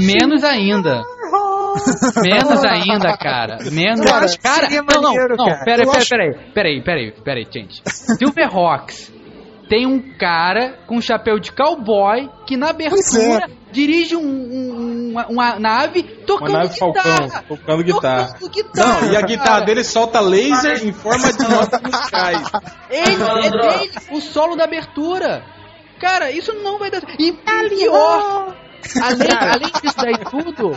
Menos 0.00 0.42
ainda. 0.44 1.02
Menos 2.22 2.64
ainda, 2.64 3.16
cara. 3.16 3.58
Menos. 3.70 4.00
Cara, 4.36 4.68
seria 4.68 4.82
não, 4.82 5.02
não, 5.02 5.14
não, 5.36 5.46
cara. 5.46 5.64
pera, 5.64 5.84
pera, 5.84 6.04
peraí, 6.08 6.52
peraí, 6.52 6.82
peraí, 6.82 7.12
peraí, 7.22 7.46
gente. 7.50 7.82
Silverhawks 7.84 9.12
tem 9.68 9.86
um 9.86 10.00
cara 10.18 10.78
com 10.86 10.96
um 10.96 11.00
chapéu 11.00 11.38
de 11.38 11.52
cowboy 11.52 12.28
que 12.46 12.56
na 12.56 12.74
Pois 12.74 13.14
abertura 13.14 13.59
dirige 13.72 14.16
um- 14.16 14.20
um- 14.22 15.10
uma, 15.12 15.26
uma 15.26 15.58
nave 15.58 16.00
Uma 16.00 16.26
tocando 16.26 16.52
nave 16.52 16.68
guitarra. 16.68 17.28
Falcão, 17.28 17.42
tocando 17.56 17.84
guitarra. 17.84 18.26
Tocando 18.34 18.50
guitarra, 18.50 19.00
Não, 19.02 19.12
e 19.12 19.16
a 19.16 19.20
guitarra 19.22 19.60
dele 19.60 19.84
solta 19.84 20.20
laser 20.20 20.86
em 20.86 20.92
forma 20.92 21.32
de 21.32 21.42
notas 21.48 21.80
musicais. 21.82 22.42
Ele, 22.90 23.22
é 23.22 23.50
dele, 23.50 23.90
o 24.12 24.20
solo 24.20 24.56
da 24.56 24.64
abertura. 24.64 25.44
Cara, 26.00 26.30
isso 26.30 26.52
não 26.54 26.78
vai 26.78 26.90
dar. 26.90 27.02
E 27.18 27.32
pior, 27.32 28.54
além, 29.02 29.28
além 29.38 29.70
disso 29.82 29.96
daí 29.96 30.16
tudo, 30.30 30.72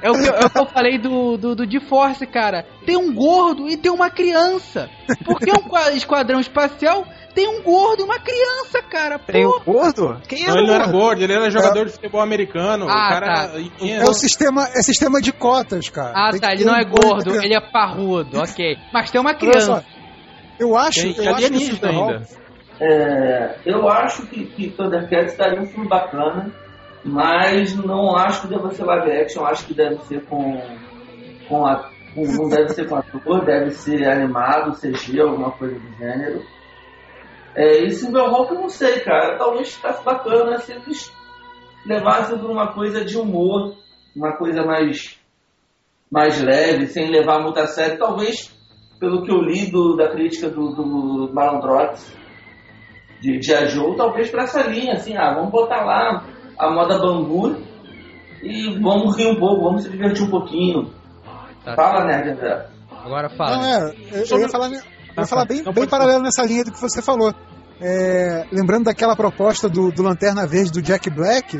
é 0.00 0.10
o 0.10 0.14
que, 0.14 0.26
eu- 0.28 0.34
é 0.34 0.46
o 0.46 0.50
que 0.50 0.58
eu 0.58 0.66
falei 0.66 0.98
do, 0.98 1.36
do, 1.36 1.54
do 1.54 1.70
GeForce, 1.70 2.26
cara. 2.26 2.64
Tem 2.86 2.96
um 2.96 3.12
gordo 3.14 3.68
e 3.68 3.76
tem 3.76 3.92
uma 3.92 4.08
criança. 4.10 4.88
Porque 5.24 5.50
é 5.50 5.52
um 5.54 5.68
qua- 5.68 5.92
esquadrão 5.92 6.40
espacial, 6.40 7.06
tem 7.36 7.46
um 7.46 7.62
gordo 7.62 8.00
e 8.00 8.04
uma 8.04 8.18
criança, 8.18 8.82
cara. 8.90 9.18
Tem 9.18 9.44
o 9.46 9.60
gordo? 9.60 10.20
Quem 10.26 10.42
Não, 10.46 10.52
era 10.52 10.58
ele 10.58 10.66
não 10.68 10.74
era 10.74 10.86
gordo? 10.90 11.22
ele 11.22 11.32
era 11.34 11.50
jogador 11.50 11.84
de 11.84 11.92
futebol 11.92 12.20
americano. 12.22 12.86
Ah, 12.88 12.94
o 12.94 13.08
cara 13.12 13.26
tá. 13.26 13.42
era 13.52 13.60
É 13.60 13.64
imenso. 13.78 14.10
o 14.10 14.14
sistema, 14.14 14.62
é 14.74 14.82
sistema 14.82 15.20
de 15.20 15.32
cotas, 15.32 15.88
cara. 15.90 16.12
Ah, 16.16 16.30
Tem 16.32 16.40
tá, 16.40 16.52
ele 16.52 16.64
não 16.64 16.72
um 16.72 16.76
é 16.78 16.84
gordo 16.84 17.36
ele 17.36 17.54
é 17.54 17.60
parrudo, 17.60 18.40
ok. 18.40 18.76
Mas 18.92 19.10
tem 19.10 19.20
uma 19.20 19.34
criança. 19.34 19.84
eu 20.58 20.76
acho, 20.76 21.14
Tem 21.14 21.26
eu 21.26 21.34
acho 21.34 21.48
que 21.50 21.86
ainda. 21.86 22.22
É, 22.80 23.58
eu 23.64 23.88
acho 23.88 24.26
que, 24.26 24.46
que 24.46 24.70
Thundercats 24.70 25.36
daria 25.36 25.60
um 25.60 25.66
filme 25.66 25.88
bacana, 25.88 26.50
mas 27.04 27.74
não 27.74 28.16
acho 28.16 28.42
que 28.42 28.48
deva 28.48 28.70
ser 28.70 28.84
live 28.84 29.10
action, 29.12 29.44
acho 29.46 29.66
que 29.66 29.74
deve 29.74 29.98
ser 30.04 30.24
com. 30.26 30.60
com 31.48 31.66
a, 31.66 31.90
com- 32.14 32.26
não 32.26 32.48
deve 32.48 32.70
ser 32.70 32.88
com 32.88 32.96
ator, 32.96 33.44
deve 33.44 33.70
ser 33.72 34.06
animado, 34.08 34.72
CG, 34.80 35.20
alguma 35.20 35.50
coisa 35.52 35.74
do 35.78 35.96
gênero. 35.98 36.42
É, 37.56 37.84
e 37.84 37.90
Silverhawk 37.90 38.52
eu 38.52 38.60
não 38.60 38.68
sei, 38.68 39.00
cara. 39.00 39.38
Talvez 39.38 39.74
ficasse 39.74 40.04
bacana 40.04 40.58
se 40.58 40.72
eles 40.72 41.10
levassem 41.86 42.38
por 42.38 42.50
uma 42.50 42.74
coisa 42.74 43.02
de 43.04 43.16
humor, 43.16 43.74
uma 44.14 44.36
coisa 44.36 44.62
mais, 44.62 45.18
mais 46.10 46.40
leve, 46.42 46.86
sem 46.86 47.10
levar 47.10 47.40
muito 47.40 47.58
a 47.58 47.66
sério. 47.66 47.98
Talvez, 47.98 48.54
pelo 49.00 49.22
que 49.22 49.30
eu 49.32 49.40
li 49.40 49.70
do, 49.70 49.96
da 49.96 50.08
crítica 50.10 50.50
do, 50.50 50.68
do 50.74 51.30
Malandrox, 51.32 52.14
de 53.20 53.40
G.I. 53.40 53.68
Joe, 53.68 53.96
talvez 53.96 54.30
para 54.30 54.42
essa 54.42 54.62
linha, 54.62 54.92
assim, 54.92 55.16
ah, 55.16 55.34
vamos 55.34 55.50
botar 55.50 55.82
lá 55.84 56.24
a 56.58 56.70
moda 56.70 56.98
bambu 56.98 57.56
e 58.42 58.78
vamos 58.78 59.16
rir 59.16 59.28
um 59.28 59.40
pouco, 59.40 59.64
vamos 59.64 59.82
se 59.82 59.90
divertir 59.90 60.24
um 60.24 60.30
pouquinho. 60.30 60.90
Tá 61.64 61.74
Fala, 61.74 62.04
Nerd 62.04 62.30
André. 62.30 62.66
Agora 63.04 63.28
Não, 63.28 63.36
fala. 63.36 63.66
é, 63.66 63.94
eu, 64.12 64.24
eu 64.30 64.40
ia 64.40 64.48
falar, 64.48 64.68
eu 65.16 65.22
ia 65.22 65.26
falar 65.26 65.44
bem, 65.44 65.62
Não, 65.62 65.72
bem 65.72 65.88
paralelo 65.88 66.22
nessa 66.22 66.44
linha 66.44 66.64
do 66.64 66.72
que 66.72 66.80
você 66.80 67.00
falou. 67.00 67.34
É, 67.80 68.46
lembrando 68.52 68.84
daquela 68.84 69.14
proposta 69.14 69.68
do, 69.68 69.90
do 69.90 70.02
Lanterna 70.02 70.46
Verde 70.46 70.72
do 70.72 70.82
Jack 70.82 71.10
Black, 71.10 71.56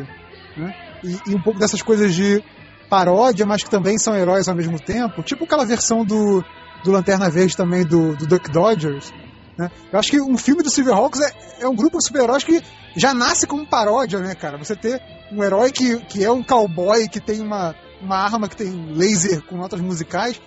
né? 0.56 0.74
E, 1.04 1.30
e 1.30 1.34
um 1.34 1.42
pouco 1.42 1.58
dessas 1.58 1.82
coisas 1.82 2.14
de 2.14 2.42
paródia, 2.88 3.44
mas 3.44 3.62
que 3.62 3.70
também 3.70 3.98
são 3.98 4.14
heróis 4.16 4.48
ao 4.48 4.54
mesmo 4.54 4.78
tempo. 4.78 5.22
Tipo 5.22 5.44
aquela 5.44 5.64
versão 5.64 6.04
do, 6.04 6.42
do 6.84 6.90
Lanterna 6.90 7.28
Verde 7.28 7.56
também 7.56 7.84
do, 7.84 8.16
do 8.16 8.26
Duck 8.26 8.50
Dodgers. 8.50 9.12
Né? 9.58 9.70
Eu 9.92 9.98
acho 9.98 10.10
que 10.10 10.20
um 10.20 10.36
filme 10.36 10.62
do 10.62 10.70
Silverhawks 10.70 11.20
é, 11.20 11.64
é 11.64 11.68
um 11.68 11.74
grupo 11.74 11.98
de 11.98 12.04
super-heróis 12.04 12.44
que 12.44 12.62
já 12.96 13.12
nasce 13.12 13.46
como 13.46 13.66
paródia, 13.66 14.18
né, 14.20 14.34
cara? 14.34 14.56
Você 14.58 14.74
ter 14.74 15.00
um 15.32 15.42
herói 15.42 15.70
que, 15.72 15.98
que 16.04 16.24
é 16.24 16.30
um 16.30 16.42
cowboy, 16.42 17.08
que 17.08 17.20
tem 17.20 17.40
uma, 17.40 17.74
uma 18.00 18.16
arma 18.16 18.48
que 18.48 18.56
tem 18.56 18.94
laser 18.94 19.42
com 19.42 19.56
notas 19.56 19.80
musicais. 19.80 20.40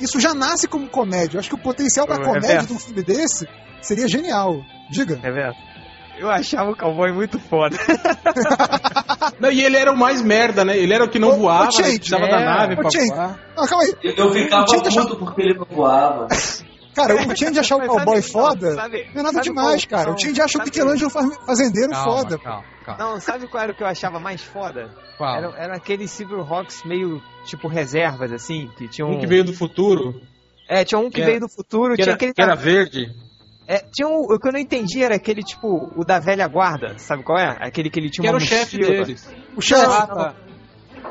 Isso 0.00 0.20
já 0.20 0.34
nasce 0.34 0.68
como 0.68 0.88
comédia. 0.88 1.36
Eu 1.36 1.40
acho 1.40 1.48
que 1.48 1.54
o 1.54 1.58
potencial 1.58 2.06
pra 2.06 2.16
É 2.16 2.24
comédia 2.24 2.62
de 2.62 2.72
um 2.72 2.78
filme 2.78 3.02
desse 3.02 3.48
seria 3.80 4.08
genial. 4.08 4.62
Diga. 4.90 5.18
É 5.22 5.30
verdade. 5.30 5.58
Eu 6.18 6.30
achava 6.30 6.70
o 6.70 6.76
cowboy 6.76 7.10
muito 7.12 7.38
foda. 7.38 7.76
Não, 9.40 9.50
e 9.50 9.62
ele 9.64 9.76
era 9.76 9.90
o 9.90 9.96
mais 9.96 10.22
merda, 10.22 10.64
né? 10.64 10.76
Ele 10.78 10.92
era 10.92 11.04
o 11.04 11.08
que 11.08 11.18
não 11.18 11.30
ô, 11.30 11.36
voava, 11.36 11.72
Change, 11.72 11.82
né? 11.82 11.96
precisava 11.96 12.26
é. 12.26 12.30
da 12.30 12.40
nave 12.40 12.76
pra 12.76 12.88
voar. 12.88 13.40
Ah, 13.56 13.66
calma 13.66 13.84
aí. 13.84 13.94
Eu, 14.02 14.14
eu 14.14 14.32
ficava 14.32 14.64
puto 14.64 15.16
porque 15.16 15.42
ele 15.42 15.54
não 15.54 15.66
voava. 15.68 16.28
Cara, 16.94 17.14
o 17.14 17.36
Change 17.36 17.58
achar 17.58 17.76
o 17.76 17.86
cowboy 17.86 18.20
sabe- 18.20 18.32
foda 18.32 18.68
não, 18.70 18.76
sabe- 18.76 19.04
não 19.14 19.20
é 19.20 19.22
nada 19.22 19.32
sabe 19.34 19.44
demais, 19.44 19.84
qual- 19.86 19.98
cara. 19.98 20.08
não, 20.10 20.16
O 20.16 20.20
Change 20.20 20.40
acha 20.42 20.58
o 20.58 20.62
Michelangelo 20.64 21.10
fa- 21.10 21.30
fazendeiro 21.46 21.90
Calma, 21.90 22.04
foda. 22.18 22.38
calma, 22.38 22.64
calma. 22.84 23.04
Não, 23.04 23.20
sabe 23.20 23.48
qual 23.48 23.62
era 23.62 23.72
o 23.72 23.74
que 23.74 23.82
eu 23.82 23.86
achava 23.86 24.20
mais 24.20 24.42
foda? 24.42 24.90
Qual? 25.16 25.34
Era, 25.36 25.56
era 25.56 25.76
aqueles 25.76 26.10
Silverhawks 26.10 26.84
meio, 26.84 27.22
tipo, 27.46 27.66
reservas, 27.68 28.30
assim, 28.32 28.68
que 28.76 28.88
tinham... 28.88 29.10
Um 29.10 29.18
que 29.18 29.26
veio 29.26 29.42
do 29.44 29.54
futuro, 29.54 30.20
É, 30.68 30.84
tinha 30.84 30.98
um 30.98 31.04
que, 31.08 31.16
que 31.16 31.20
veio 31.22 31.36
era- 31.36 31.40
do 31.40 31.48
futuro, 31.48 31.90
que 31.94 32.02
tinha 32.02 32.06
era, 32.08 32.14
aquele... 32.14 32.34
que 32.34 32.42
era 32.42 32.54
verde. 32.54 33.10
É, 33.66 33.78
tinha 33.78 34.06
um, 34.08 34.18
o 34.24 34.38
que 34.38 34.48
eu 34.48 34.52
não 34.52 34.58
entendi 34.60 35.02
era 35.02 35.14
aquele, 35.14 35.42
tipo, 35.42 35.90
o 35.96 36.04
da 36.04 36.18
velha 36.18 36.46
guarda, 36.48 36.98
sabe 36.98 37.22
qual 37.22 37.38
é? 37.38 37.56
Aquele 37.60 37.88
que 37.88 37.98
ele 38.00 38.10
tinha 38.10 38.22
Que 38.22 38.28
era 38.28 38.36
uma 38.36 38.42
o 38.42 38.46
chefe 38.46 38.76
deles. 38.76 39.32
O 39.56 39.62
chefe. 39.62 39.86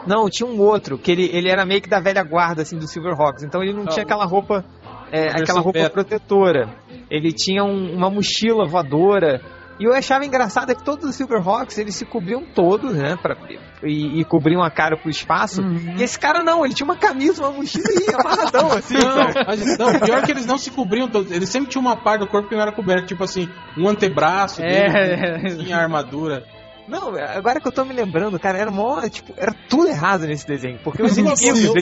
Não, 0.08 0.28
tinha 0.30 0.48
um 0.50 0.60
outro, 0.60 0.98
que 0.98 1.12
ele, 1.12 1.26
ele 1.32 1.50
era 1.50 1.66
meio 1.66 1.82
que 1.82 1.90
da 1.90 2.00
velha 2.00 2.24
guarda, 2.24 2.62
assim, 2.64 2.78
do 2.78 2.88
Silverhawks. 2.88 3.44
Então 3.44 3.62
ele 3.62 3.74
não 3.74 3.86
tinha 3.86 4.04
aquela 4.04 4.26
roupa, 4.26 4.66
é, 5.12 5.30
aquela 5.30 5.60
roupa 5.62 5.80
beta. 5.80 5.90
protetora. 5.90 6.70
Ele 7.10 7.32
tinha 7.32 7.64
um- 7.64 7.94
uma 7.96 8.10
mochila 8.10 8.66
voadora. 8.66 9.42
E 9.80 9.84
eu 9.84 9.94
achava 9.94 10.24
engraçado 10.24 10.72
é 10.72 10.76
que 10.76 10.84
todos 10.84 11.10
os 11.10 11.16
Silverhawks, 11.16 11.76
eles 11.80 11.96
se 11.96 12.06
cobriam 12.06 12.44
todos, 12.54 12.94
né? 12.96 13.18
Pra, 13.20 13.36
e, 13.84 14.20
e 14.20 14.26
cobriam 14.26 14.62
a 14.62 14.70
cara 14.70 14.96
pro 14.96 15.10
espaço. 15.10 15.62
E 15.98 16.04
esse 16.04 16.20
cara 16.20 16.44
não, 16.44 16.64
ele 16.64 16.74
tinha 16.76 16.86
uma 16.86 16.96
camisa, 16.98 17.42
uma 17.42 17.52
mochila 17.52 17.84
e 17.90 18.14
amarradão, 18.14 18.72
assim. 18.78 18.94
Não, 18.94 19.46
mas, 19.48 19.78
não, 19.80 20.00
pior 20.00 20.22
que 20.24 20.32
eles 20.32 20.46
não 20.46 20.60
se 20.60 20.70
cobriam 20.70 21.08
todos. 21.08 21.32
Eles 21.32 21.50
sempre 21.50 21.70
tinham 21.72 21.82
uma 21.82 21.98
parte 21.98 22.20
do 22.20 22.28
corpo 22.28 22.48
que 22.48 22.54
não 22.56 22.62
era 22.62 22.72
coberta, 22.72 23.08
tipo 23.08 23.24
assim, 23.24 23.50
um 23.76 23.88
antebraço 23.90 24.62
É. 24.62 25.38
dele, 25.40 25.64
tinha 25.64 25.78
armadura. 25.78 26.44
Não, 26.88 27.16
agora 27.16 27.60
que 27.60 27.68
eu 27.68 27.72
tô 27.72 27.84
me 27.84 27.94
lembrando, 27.94 28.40
cara, 28.40 28.60
era 28.60 28.70
mó, 28.70 29.02
tipo, 29.10 29.34
era 29.38 29.54
tudo 29.68 29.88
errado 29.88 30.28
nesse 30.28 30.46
desenho. 30.46 30.78
Porque 30.84 31.02
os 31.02 31.18
inimigos. 31.18 31.74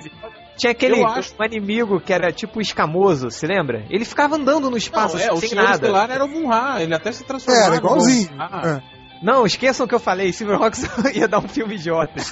Tinha 0.59 0.71
aquele 0.71 1.01
um 1.01 1.43
inimigo 1.45 2.01
que 2.01 2.11
era 2.11 2.31
tipo 2.31 2.59
escamoso, 2.59 3.31
se 3.31 3.47
lembra? 3.47 3.85
Ele 3.89 4.03
ficava 4.03 4.35
andando 4.35 4.69
no 4.69 4.77
espaço 4.77 5.17
Não, 5.17 5.23
é, 5.23 5.31
o 5.31 5.37
sem 5.37 5.49
Senhor 5.49 5.63
nada. 5.63 5.87
Estelar 5.87 6.11
era 6.11 6.25
o 6.25 6.27
Munra, 6.27 6.83
ele 6.83 6.93
até 6.93 7.11
se 7.11 7.23
transformava. 7.23 7.67
Era 7.67 7.75
igualzinho. 7.77 8.31
Munra. 8.31 8.83
É. 8.95 8.98
Não, 9.21 9.45
esqueçam 9.45 9.85
o 9.85 9.89
que 9.89 9.93
eu 9.95 9.99
falei, 9.99 10.31
Silverhawks 10.31 10.83
ia 11.13 11.27
dar 11.27 11.39
um 11.39 11.47
filme 11.47 11.75
idiota. 11.75 12.13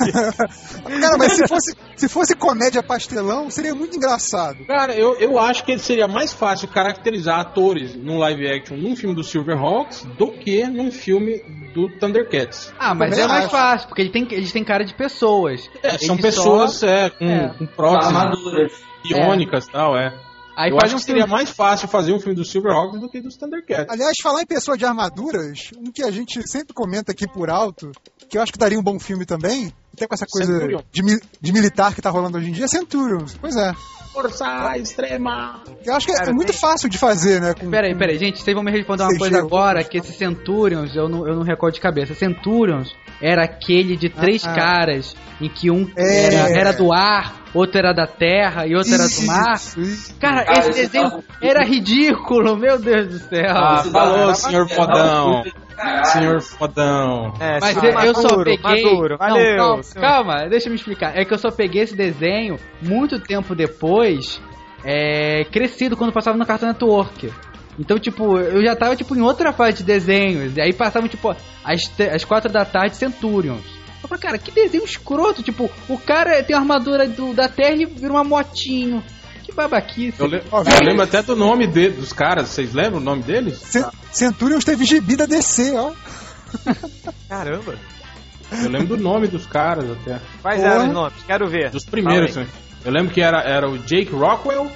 Cara, 0.99 1.17
mas 1.17 1.33
se 1.33 1.47
fosse, 1.47 1.75
se 1.95 2.09
fosse 2.09 2.35
comédia 2.35 2.81
pastelão, 2.81 3.49
seria 3.49 3.75
muito 3.75 3.97
engraçado. 3.97 4.65
Cara, 4.65 4.93
eu, 4.95 5.15
eu 5.19 5.37
acho 5.39 5.63
que 5.65 5.77
seria 5.77 6.07
mais 6.07 6.33
fácil 6.33 6.67
caracterizar 6.67 7.39
atores 7.39 7.95
num 7.95 8.17
live 8.17 8.47
action 8.47 8.77
num 8.77 8.95
filme 8.95 9.15
do 9.15 9.23
Silverhawks 9.23 10.03
do 10.17 10.31
que 10.31 10.65
num 10.65 10.91
filme 10.91 11.41
do 11.73 11.89
Thundercats. 11.99 12.73
Ah, 12.79 12.93
mas 12.95 13.09
Também 13.11 13.25
é 13.25 13.27
mais 13.27 13.43
acho. 13.45 13.51
fácil, 13.51 13.87
porque 13.87 14.01
ele 14.01 14.11
tem, 14.11 14.27
eles 14.31 14.51
têm 14.51 14.63
cara 14.63 14.83
de 14.85 14.93
pessoas. 14.93 15.69
É, 15.83 15.97
são 15.97 16.15
Eles 16.15 16.21
pessoas 16.25 16.71
só- 16.75 16.87
é, 16.87 17.09
com, 17.09 17.25
é. 17.25 17.53
com 17.57 17.65
próteses 17.65 18.15
Armaduras. 18.15 18.71
iônicas 19.05 19.65
e 19.67 19.71
tal, 19.71 19.97
é. 19.97 20.13
Aí 20.57 20.71
eu 20.71 20.77
acho 20.81 20.95
um 20.95 20.97
que 20.97 21.03
seria 21.05 21.21
filme. 21.23 21.33
mais 21.37 21.49
fácil 21.51 21.87
fazer 21.87 22.11
um 22.13 22.19
filme 22.19 22.35
do 22.35 22.43
Silverhawks 22.43 22.99
do 22.99 23.07
que 23.07 23.21
dos 23.21 23.37
Thundercats. 23.37 23.85
Aliás, 23.93 24.15
falar 24.23 24.41
em 24.41 24.45
pessoa 24.47 24.75
de 24.75 24.85
armaduras, 24.85 25.69
um 25.77 25.91
que 25.91 26.01
a 26.03 26.09
gente 26.09 26.41
sempre 26.49 26.73
comenta 26.73 27.11
aqui 27.11 27.27
por 27.27 27.49
alto, 27.49 27.91
que 28.27 28.37
eu 28.37 28.41
acho 28.41 28.51
que 28.51 28.57
daria 28.57 28.79
um 28.79 28.83
bom 28.83 28.99
filme 28.99 29.23
também, 29.23 29.71
até 29.93 30.07
com 30.07 30.15
essa 30.15 30.25
coisa 30.25 30.59
de, 30.91 31.03
mi- 31.03 31.19
de 31.39 31.53
militar 31.53 31.93
que 31.93 32.01
tá 32.01 32.09
rolando 32.09 32.39
hoje 32.39 32.49
em 32.49 32.53
dia, 32.53 32.65
é 32.65 32.67
Centurion. 32.67 33.23
Pois 33.39 33.55
é. 33.55 33.71
Força 34.11 34.75
extrema! 34.77 35.61
Eu 35.85 35.93
acho 35.93 36.07
que 36.07 36.11
é 36.11 36.15
Cara, 36.15 36.33
muito 36.33 36.51
tem- 36.51 36.57
fácil 36.59 36.89
de 36.89 36.97
fazer, 36.97 37.39
né? 37.39 37.53
Com, 37.53 37.69
Peraí, 37.69 37.95
peraí, 37.95 38.17
gente, 38.17 38.41
vocês 38.41 38.55
vão 38.55 38.63
me 38.63 38.71
responder 38.71 39.03
uma 39.03 39.09
CG, 39.11 39.19
coisa 39.19 39.37
agora, 39.37 39.83
que 39.83 39.99
esse 39.99 40.11
Centurions, 40.11 40.95
eu 40.95 41.07
não, 41.07 41.27
eu 41.27 41.35
não 41.35 41.43
recordo 41.43 41.75
de 41.75 41.81
cabeça. 41.81 42.15
Centurions 42.15 42.95
era 43.21 43.43
aquele 43.43 43.95
de 43.95 44.09
três 44.09 44.43
Ah. 44.43 44.53
caras, 44.55 45.15
em 45.39 45.47
que 45.49 45.69
um 45.69 45.87
É. 45.95 46.33
era, 46.33 46.49
era 46.59 46.73
do 46.73 46.91
ar, 46.91 47.43
outro 47.57 47.77
era 47.79 47.93
da 47.93 48.05
terra 48.07 48.65
e 48.67 48.75
outro 48.75 48.93
era 48.93 49.07
do 49.07 49.25
mar. 49.25 49.55
Isso, 49.55 49.79
isso. 49.81 50.15
Cara, 50.19 50.43
Cara, 50.45 50.59
esse 50.59 50.69
esse 50.69 50.81
desenho 50.83 51.09
tava- 51.09 51.23
era 51.41 51.63
ridículo, 51.65 52.55
meu 52.57 52.79
Deus 52.79 53.07
do 53.07 53.19
céu. 53.19 53.49
Ah, 53.55 53.83
falou, 53.91 54.35
senhor 54.35 54.69
fodão. 54.69 55.43
Caralho. 55.75 56.05
Senhor 56.05 56.41
fodão. 56.41 57.33
É, 57.39 57.59
Mas 57.61 57.77
senhor 57.77 57.93
eu, 57.93 58.01
eu 58.01 58.15
só 58.15 58.21
maduro, 58.23 58.43
peguei. 58.45 58.83
Maduro, 58.83 59.09
Não, 59.11 59.17
valeu. 59.27 59.57
calma, 59.57 59.83
senhor. 59.83 60.01
calma, 60.07 60.49
deixa 60.49 60.67
eu 60.67 60.71
me 60.71 60.75
explicar. 60.75 61.15
É 61.15 61.23
que 61.23 61.33
eu 61.33 61.37
só 61.37 61.51
peguei 61.51 61.83
esse 61.83 61.95
desenho 61.95 62.57
muito 62.81 63.19
tempo 63.19 63.53
depois, 63.53 64.41
é, 64.83 65.43
crescido 65.51 65.95
quando 65.95 66.11
passava 66.11 66.35
no 66.37 66.45
Cartoon 66.45 66.67
Network. 66.67 67.31
Então, 67.79 67.99
tipo, 67.99 68.39
eu 68.39 68.63
já 68.63 68.75
tava 68.75 68.95
tipo 68.95 69.15
em 69.15 69.21
outra 69.21 69.53
fase 69.53 69.77
de 69.77 69.83
desenhos. 69.83 70.57
E 70.57 70.61
aí 70.61 70.73
passavam, 70.73 71.07
tipo, 71.07 71.35
às 71.63 72.25
quatro 72.25 72.51
da 72.51 72.65
tarde, 72.65 72.95
Centurions. 72.97 73.76
Eu 74.07 74.17
falei, 74.17 74.21
cara, 74.21 74.37
que 74.37 74.51
desenho 74.51 74.85
escroto. 74.85 75.43
Tipo, 75.43 75.69
o 75.89 75.97
cara 75.97 76.41
tem 76.43 76.55
a 76.55 76.59
armadura 76.59 77.07
do, 77.07 77.33
da 77.33 77.49
terra 77.49 77.75
e 77.75 77.85
vira 77.85 78.13
uma 78.13 78.23
motinho. 78.23 79.03
Que 79.43 79.51
babaquice. 79.51 80.19
Eu, 80.19 80.27
le- 80.27 80.43
Ó, 80.51 80.61
eu 80.61 80.85
lembro 80.85 81.03
até 81.03 81.21
do 81.21 81.35
nome 81.35 81.67
de- 81.67 81.89
dos 81.89 82.11
caras, 82.13 82.49
vocês 82.49 82.73
lembram 82.73 82.97
o 82.99 83.03
nome 83.03 83.23
deles? 83.23 83.57
Cen- 83.59 83.85
Centurions 84.11 84.63
teve 84.65 84.85
gibi 84.85 85.15
da 85.15 85.25
DC, 85.25 85.73
ó. 85.75 85.91
Caramba. 87.27 87.75
Eu 88.51 88.69
lembro 88.69 88.95
do 88.95 88.97
nome 88.97 89.27
dos 89.27 89.45
caras 89.45 89.89
até. 89.91 90.19
Quais 90.41 90.61
Porra. 90.61 90.73
eram 90.73 90.87
os 90.87 90.93
nomes? 90.93 91.23
Quero 91.25 91.47
ver. 91.49 91.69
Dos 91.69 91.85
primeiros. 91.85 92.37
Aí. 92.37 92.43
né? 92.45 92.49
Eu 92.85 92.91
lembro 92.91 93.13
que 93.13 93.21
era, 93.21 93.41
era 93.41 93.69
o 93.69 93.77
Jake 93.77 94.11
Rockwell, 94.13 94.71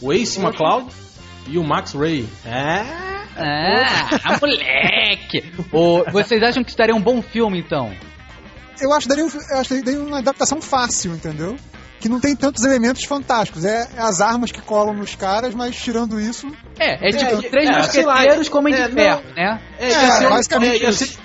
o 0.00 0.12
Ace 0.12 0.40
McCloud 0.40 0.86
e 1.46 1.58
o 1.58 1.64
Max 1.64 1.92
Ray. 1.94 2.28
É? 2.44 2.84
Ah, 3.40 4.36
moleque! 4.40 5.44
Ô, 5.70 6.02
vocês 6.10 6.42
acham 6.42 6.64
que 6.64 6.70
estaria 6.70 6.94
um 6.94 7.00
bom 7.00 7.22
filme, 7.22 7.60
então? 7.60 7.92
Eu 8.80 8.92
acho 8.92 9.02
que 9.02 9.08
daria, 9.08 9.24
um- 9.26 9.30
eu 9.50 9.58
acho 9.58 9.68
que 9.74 9.82
daria 9.82 10.00
uma 10.00 10.18
adaptação 10.18 10.60
fácil, 10.60 11.12
entendeu? 11.12 11.56
Que 12.00 12.08
não 12.08 12.20
tem 12.20 12.36
tantos 12.36 12.64
elementos 12.64 13.04
fantásticos. 13.04 13.64
É, 13.64 13.88
é 13.96 14.00
as 14.00 14.20
armas 14.20 14.52
que 14.52 14.60
colam 14.62 14.94
nos 14.94 15.14
caras, 15.16 15.54
mas 15.54 15.74
tirando 15.76 16.20
isso. 16.20 16.46
É, 16.78 17.08
é 17.08 17.12
tipo 17.12 17.44
É, 17.44 17.48
três 17.48 17.68
é, 17.68 17.76
mosqueteiros 17.78 18.48
comem 18.48 18.72
é, 18.74 18.82
de 18.88 18.94
não. 18.94 19.02
ferro, 19.02 19.22
né? 19.36 19.60
É, 19.78 19.84
É, 19.86 19.90
ia 19.90 20.10
ser, 20.12 20.26
um- 20.26 20.30
basicamente 20.30 20.76
é, 20.76 20.82
ia 20.84 20.88
isso. 20.90 21.06
ser, 21.06 21.18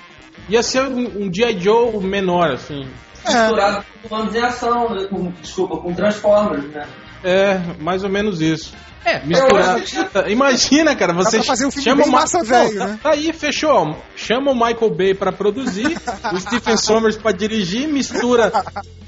ia 0.48 0.62
ser 0.62 0.82
um, 0.82 1.26
um 1.26 1.32
G.I. 1.32 1.60
Joe 1.60 1.96
menor, 2.04 2.50
assim. 2.50 2.88
É, 3.24 3.32
Misturado 3.42 3.84
com 4.02 4.08
comandos 4.08 4.34
em 4.34 4.40
ação, 4.44 4.94
né? 4.94 5.06
com, 5.08 5.30
desculpa, 5.40 5.76
com 5.78 5.94
Transformers, 5.94 6.64
né? 6.72 6.86
É, 7.24 7.58
mais 7.80 8.04
ou 8.04 8.10
menos 8.10 8.40
isso. 8.40 8.74
É, 9.04 9.20
Misturar. 9.24 9.82
Imagina, 10.28 10.96
cara, 10.96 11.12
você 11.12 11.42
fazer 11.42 11.66
um 11.66 11.70
filme 11.70 11.84
chama 11.84 12.04
o 12.04 12.10
massa 12.10 12.42
velho, 12.42 12.78
né? 12.78 12.98
Tá 13.02 13.10
aí, 13.10 13.32
fechou. 13.32 13.96
Chama 14.16 14.50
o 14.50 14.54
Michael 14.54 14.94
Bay 14.94 15.14
pra 15.14 15.30
produzir, 15.30 15.98
o 16.32 16.40
Stephen 16.40 16.76
Sommers 16.76 17.16
pra 17.16 17.32
dirigir, 17.32 17.86
mistura 17.86 18.50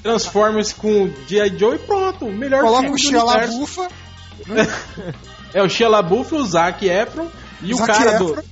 Transformers 0.03 0.73
com 0.73 1.11
G.I. 1.27 1.59
Joe 1.59 1.77
e 1.77 1.79
pronto. 1.79 2.27
O 2.27 2.33
melhor 2.33 2.63
coloca 2.63 2.83
filme 2.83 2.95
o 2.95 2.99
Shia. 2.99 3.23
LaBeouf, 3.23 3.81
É 5.55 5.63
o 5.63 5.69
Shia 5.69 5.89
LaBeouf, 5.89 6.35
o 6.35 6.45
Zac 6.45 6.87
Efron 6.87 7.29
e 7.63 7.73
o 7.73 7.77
Zac 7.79 7.87
cara 7.87 8.15
Efron. 8.17 8.35
do 8.35 8.45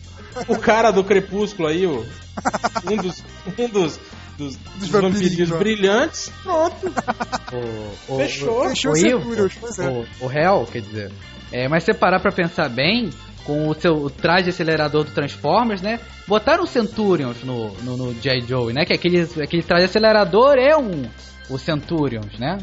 o 0.49 0.59
cara 0.59 0.91
do 0.91 1.05
Crepúsculo 1.05 1.69
aí, 1.69 1.87
o, 1.87 2.05
um 2.91 2.97
dos 2.97 3.23
um 3.59 3.69
dos, 3.69 4.01
dos, 4.37 4.57
dos 4.57 4.89
vampirinhos, 4.89 5.49
vampirinhos 5.49 5.59
brilhantes. 5.59 6.33
Pronto, 6.43 6.93
o, 7.53 8.15
o, 8.15 8.19
fechou. 8.19 8.69
fechou 8.71 8.93
o 8.93 9.51
pois 9.61 9.79
é. 9.79 9.89
o, 9.89 10.07
o 10.21 10.27
réu, 10.27 10.67
quer 10.71 10.83
dizer. 10.83 11.13
É, 11.53 11.69
mas 11.69 11.85
se 11.85 11.95
parar 11.95 12.21
pra 12.21 12.33
pensar 12.33 12.69
bem, 12.69 13.11
com 13.45 13.69
o 13.69 13.75
seu 13.75 14.11
traje 14.11 14.51
acelerador 14.51 15.05
do 15.05 15.13
Transformers, 15.13 15.83
né? 15.83 16.01
Botaram 16.27 16.65
o 16.65 16.67
Centurions 16.67 17.43
no, 17.45 17.71
no, 17.83 17.97
no 17.97 18.15
J. 18.15 18.41
Joe, 18.41 18.73
né? 18.73 18.85
Que 18.85 18.95
aquele, 18.95 19.21
aquele 19.21 19.63
traje 19.63 19.85
acelerador 19.85 20.57
é 20.57 20.77
um 20.77 21.05
o 21.49 21.59
Centurions, 21.59 22.39
né? 22.39 22.59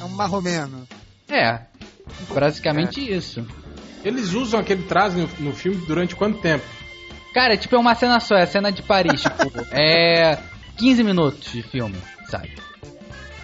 É 0.00 0.04
um 0.04 0.08
marromeno. 0.08 0.88
É, 1.28 1.60
basicamente 2.28 3.00
isso. 3.00 3.46
Eles 4.04 4.32
usam 4.32 4.60
aquele 4.60 4.82
traje 4.84 5.16
no, 5.16 5.28
no 5.40 5.52
filme 5.52 5.84
durante 5.86 6.16
quanto 6.16 6.40
tempo? 6.40 6.64
Cara, 7.32 7.54
é 7.54 7.56
tipo, 7.56 7.74
é 7.74 7.78
uma 7.78 7.94
cena 7.94 8.20
só, 8.20 8.36
é 8.36 8.42
a 8.42 8.46
cena 8.46 8.70
de 8.70 8.82
Paris, 8.82 9.22
tipo, 9.22 9.66
é 9.72 10.38
15 10.76 11.04
minutos 11.04 11.52
de 11.52 11.62
filme, 11.62 11.96
sabe? 12.28 12.50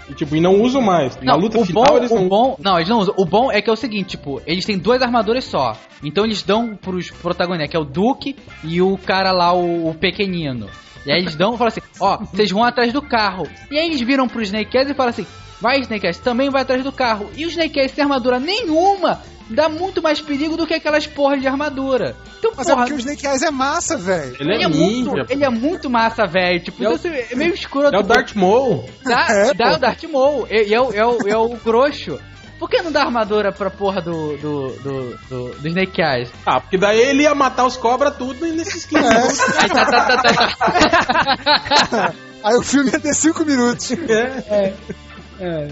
E, 0.08 0.14
tipo, 0.14 0.34
e 0.34 0.40
não 0.40 0.60
usam 0.60 0.82
mais. 0.82 1.16
Na 1.16 1.34
Não, 1.34 1.40
luta 1.40 1.60
o 1.60 1.64
final 1.64 1.84
bom, 1.84 1.96
eles 1.96 2.10
não 2.10 2.28
bom, 2.28 2.56
não, 2.58 2.76
eles 2.76 2.88
não 2.88 2.98
usam. 2.98 3.14
O 3.16 3.24
bom 3.24 3.50
é 3.52 3.62
que 3.62 3.70
é 3.70 3.72
o 3.72 3.76
seguinte, 3.76 4.10
tipo, 4.10 4.42
eles 4.44 4.64
têm 4.64 4.76
duas 4.76 5.00
armaduras 5.02 5.44
só. 5.44 5.76
Então 6.02 6.24
eles 6.24 6.42
dão 6.42 6.74
pros 6.74 7.10
protagonistas, 7.10 7.70
que 7.70 7.76
é 7.76 7.80
o 7.80 7.84
Duke 7.84 8.36
e 8.64 8.82
o 8.82 8.98
cara 8.98 9.30
lá, 9.30 9.52
o, 9.52 9.88
o 9.88 9.94
pequenino. 9.94 10.68
E 11.06 11.12
aí 11.12 11.20
eles 11.20 11.34
dão 11.36 11.54
e 11.54 11.58
falam 11.58 11.68
assim, 11.68 11.80
ó, 12.00 12.18
vocês 12.18 12.50
vão 12.50 12.64
atrás 12.64 12.92
do 12.92 13.00
carro. 13.00 13.48
E 13.70 13.78
aí 13.78 13.86
eles 13.86 14.00
viram 14.00 14.28
pro 14.28 14.42
Snake 14.42 14.76
Eyes 14.76 14.90
e 14.90 14.94
falam 14.94 15.10
assim, 15.10 15.26
vai 15.60 15.78
Snake 15.80 16.04
Eyes, 16.04 16.18
também 16.18 16.50
vai 16.50 16.62
atrás 16.62 16.82
do 16.82 16.92
carro. 16.92 17.30
E 17.36 17.46
o 17.46 17.48
Snake 17.48 17.78
Eyes 17.78 17.92
sem 17.92 18.02
armadura 18.02 18.40
nenhuma, 18.40 19.20
dá 19.50 19.68
muito 19.68 20.00
mais 20.02 20.20
perigo 20.20 20.56
do 20.56 20.66
que 20.66 20.74
aquelas 20.74 21.06
porras 21.06 21.40
de 21.40 21.46
armadura. 21.48 22.16
Então, 22.38 22.52
Mas 22.56 22.66
é 22.68 22.72
porra, 22.72 22.84
porque 22.86 22.94
o 22.94 22.98
Snake 22.98 23.26
Eyes 23.26 23.42
é 23.42 23.50
massa, 23.50 23.96
velho. 23.96 24.36
Ele 24.40 24.52
é, 24.52 24.54
ele 24.56 24.64
é, 24.64 24.68
ninja. 24.68 25.10
muito, 25.10 25.32
ele 25.32 25.44
é 25.44 25.50
muito 25.50 25.90
massa, 25.90 26.26
velho. 26.26 26.60
Tipo, 26.62 26.82
É 26.84 26.88
o- 26.88 26.94
então, 26.94 27.10
assim, 27.12 27.24
é 27.30 27.36
meio 27.36 27.52
escroto. 27.54 27.94
É 27.94 27.98
o 27.98 28.02
Darth 28.02 28.34
Maul. 28.34 28.88
Dá, 29.04 29.26
É, 29.30 29.52
dá 29.54 29.70
pô. 29.70 29.74
o 29.74 29.78
Darth 29.78 30.04
Maul. 30.04 30.46
E, 30.50 30.68
e 30.68 30.74
é, 30.74 30.80
o, 30.80 30.92
é, 30.92 31.04
o, 31.06 31.18
é 31.28 31.36
o 31.36 31.48
grosso. 31.56 32.18
Por 32.58 32.68
que 32.68 32.82
não 32.82 32.92
dá 32.92 33.02
armadura 33.02 33.52
pra 33.52 33.70
porra 33.70 34.02
do, 34.02 34.36
do, 34.36 34.68
do, 34.68 35.16
do, 35.30 35.48
do 35.60 35.68
Snake 35.68 36.00
Eyes? 36.00 36.30
Ah, 36.44 36.60
porque 36.60 36.76
daí 36.76 37.00
ele 37.00 37.22
ia 37.22 37.34
matar 37.34 37.64
os 37.64 37.76
cobras 37.76 38.14
tudo 38.16 38.46
nesses 38.46 38.84
15 38.86 39.02
minutos. 39.02 39.40
Aí 39.58 39.68
tá, 39.70 39.86
tá, 39.86 40.04
tá, 40.04 40.22
tá, 40.22 41.86
tá. 41.86 42.14
Aí 42.44 42.54
o 42.56 42.62
filme 42.62 42.90
ia 42.90 43.00
ter 43.00 43.14
5 43.14 43.44
minutos. 43.46 43.90
É. 43.92 45.62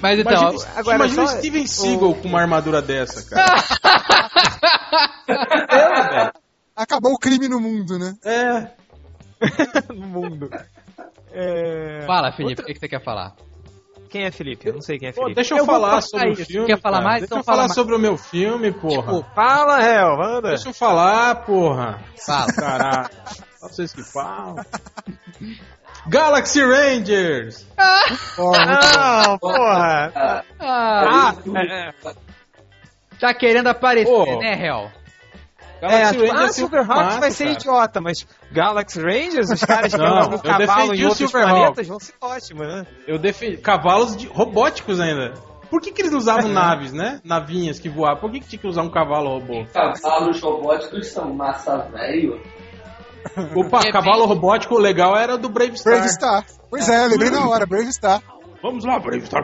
Mas 0.00 0.18
então, 0.18 0.32
Imagina, 0.50 0.70
agora 0.76 0.96
imagina 0.96 1.26
só- 1.26 1.34
o 1.34 1.38
Steven 1.38 1.66
Seagal 1.66 2.14
com 2.14 2.28
uma 2.28 2.40
armadura 2.40 2.80
dessa, 2.80 3.22
cara. 3.28 3.54
é, 5.28 6.32
Acabou 6.76 7.12
o 7.12 7.18
crime 7.18 7.48
no 7.48 7.60
mundo, 7.60 7.98
né? 7.98 8.14
é. 8.24 8.70
no 9.92 10.06
mundo. 10.06 10.50
É... 11.32 12.04
fala, 12.06 12.32
Felipe, 12.32 12.62
o 12.62 12.64
que, 12.64 12.74
que 12.74 12.80
você 12.80 12.88
quer 12.88 13.02
falar? 13.02 13.34
Quem 14.08 14.24
é 14.24 14.30
Felipe? 14.32 14.66
Eu 14.68 14.74
não 14.74 14.80
sei 14.80 14.98
quem 14.98 15.08
é 15.08 15.12
Pô, 15.12 15.20
Felipe. 15.22 15.36
deixa 15.36 15.54
eu, 15.54 15.58
Eu 15.58 15.66
falar 15.66 16.00
sobre 16.00 16.30
isso. 16.32 16.42
o 16.42 16.46
filme. 16.46 16.66
Quer 16.66 16.80
falar 16.80 16.96
cara. 16.98 17.08
mais? 17.08 17.20
Deixa 17.20 17.26
Então 17.26 17.38
eu 17.38 17.44
fala 17.44 17.56
falar 17.56 17.68
mais. 17.68 17.74
sobre 17.74 17.94
o 17.94 17.98
meu 17.98 18.16
filme, 18.16 18.72
porra. 18.72 19.22
Fala, 19.34 19.82
Hel, 19.82 20.16
manda. 20.16 20.48
Deixa 20.48 20.68
eu 20.70 20.74
falar, 20.74 21.34
porra. 21.44 22.02
Fala. 22.26 22.52
Caralho. 22.52 23.10
Só 23.60 23.68
vocês 23.68 23.92
que 23.92 24.02
falam. 24.02 24.56
Galaxy 26.06 26.60
Rangers! 26.64 27.66
Ó, 28.38 28.52
Não, 28.52 29.38
porra! 29.38 30.12
Ah, 30.14 30.42
Ah, 30.58 31.34
é, 31.56 31.88
é. 31.88 32.14
tá 33.18 33.34
querendo 33.34 33.68
aparecer, 33.68 34.10
Pô. 34.10 34.38
né, 34.40 34.54
Hel? 34.66 34.90
É, 35.82 35.88
Galaxy 35.88 36.16
ah, 36.16 36.32
Rangers 36.32 36.50
é 36.50 36.52
Silverhawks 36.52 37.04
massa, 37.04 37.20
vai 37.20 37.30
ser 37.30 37.44
cara. 37.44 37.56
idiota, 37.56 38.00
mas 38.00 38.26
Galaxy 38.52 39.00
Rangers, 39.00 39.50
os 39.50 39.60
caras 39.64 39.94
que 39.94 40.00
andam 40.00 40.28
no 40.30 40.34
eu 40.36 40.40
cavalo 40.40 40.94
em 40.94 41.02
outros 41.04 41.16
Silverhawks. 41.16 41.58
planetas 41.58 41.88
vão 41.88 42.00
ser 42.00 42.14
ótimos, 42.20 42.66
né? 42.66 42.86
Eu 43.06 43.18
defendi. 43.18 43.56
Cavalos 43.58 44.16
de- 44.16 44.26
robóticos 44.26 45.00
ainda. 45.00 45.32
Por 45.70 45.80
que, 45.80 45.92
que 45.92 46.02
eles 46.02 46.12
usavam 46.12 46.50
naves, 46.50 46.92
né? 46.92 47.20
Navinhas 47.24 47.78
que 47.78 47.88
voavam. 47.88 48.16
Por 48.20 48.30
que, 48.32 48.40
que 48.40 48.48
tinha 48.48 48.58
que 48.60 48.66
usar 48.66 48.82
um 48.82 48.90
cavalo 48.90 49.38
robô? 49.38 49.64
Cavalos 49.72 50.40
robóticos 50.42 51.06
são 51.06 51.32
massa 51.32 51.78
velho. 51.92 52.42
O 53.54 53.64
É 53.78 53.92
cavalo 53.92 54.20
bem- 54.20 54.28
robótico 54.28 54.78
legal 54.78 55.16
era 55.16 55.36
do 55.38 55.48
Brave 55.48 55.76
Star. 55.78 55.94
Brave 55.94 56.08
Star. 56.10 56.44
Pois 56.68 56.88
é, 56.88 57.06
lembrei 57.06 57.30
na 57.30 57.48
hora, 57.48 57.64
Brave 57.66 57.92
Star. 57.92 58.20
Vamos 58.62 58.84
lá, 58.84 58.98
Brave 58.98 59.24
Star. 59.26 59.42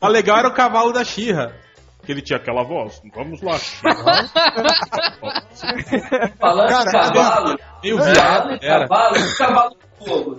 A 0.00 0.08
legal 0.12 0.38
era 0.38 0.48
o 0.48 0.54
cavalo 0.54 0.92
da 0.92 1.04
Xirra. 1.04 1.52
Que 2.04 2.12
ele 2.12 2.22
tinha 2.22 2.38
aquela 2.38 2.62
voz. 2.64 3.00
Vamos 3.14 3.40
lá. 3.42 3.58
Falando 6.40 6.68
Cara, 6.68 6.84
de 6.84 6.92
cavalo, 6.92 7.58
Meio 7.82 7.96
viado. 8.02 8.58
de 8.58 8.66
Era. 8.66 8.88
cavalo, 8.88 9.14
cavalo 9.36 9.76
de 9.76 10.06
fogo. 10.08 10.36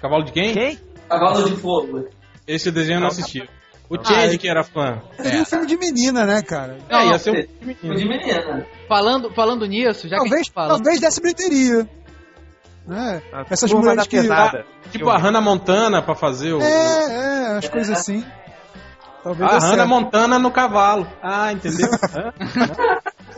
Cavalo 0.00 0.24
de 0.24 0.32
quem? 0.32 0.54
Quem? 0.54 0.78
Cavalo 1.08 1.44
de 1.44 1.56
fogo. 1.56 2.08
Esse 2.46 2.70
desenho 2.70 2.96
eu 2.96 3.00
não 3.02 3.08
assistia. 3.08 3.46
O 3.98 4.04
Change 4.04 4.38
que 4.38 4.48
era 4.48 4.64
fã. 4.64 5.02
Seria 5.20 5.42
um 5.42 5.44
filme 5.44 5.66
de 5.66 5.76
menina, 5.76 6.24
né, 6.24 6.40
cara? 6.42 6.78
É, 6.88 7.06
ia 7.08 7.18
ser 7.18 7.48
Filme 7.60 7.76
um 7.84 7.94
de 7.94 8.08
menina. 8.08 8.66
Falando, 8.88 9.30
falando 9.34 9.66
nisso, 9.66 10.08
já 10.08 10.16
que 10.16 10.22
a 10.22 10.24
Talvez, 10.24 10.38
gente 10.46 10.52
falando. 10.52 10.76
talvez 10.82 11.00
desse 11.00 11.20
bilheteria. 11.20 11.88
Né? 12.86 13.22
A 13.32 13.44
Essas 13.50 13.72
mulheres 13.72 14.06
que. 14.06 14.16
pesada. 14.20 14.64
Tipo 14.90 15.10
a 15.10 15.18
Hannah 15.18 15.40
Montana 15.40 16.02
pra 16.02 16.14
fazer 16.14 16.52
o. 16.54 16.60
É, 16.60 16.64
é, 16.64 17.58
as 17.58 17.68
coisas 17.68 17.98
assim. 17.98 18.24
Talvez 19.22 19.50
A 19.50 19.54
Hannah 19.58 19.76
certo. 19.76 19.88
Montana 19.88 20.38
no 20.38 20.50
cavalo. 20.50 21.06
Ah, 21.22 21.52
entendeu? 21.52 21.88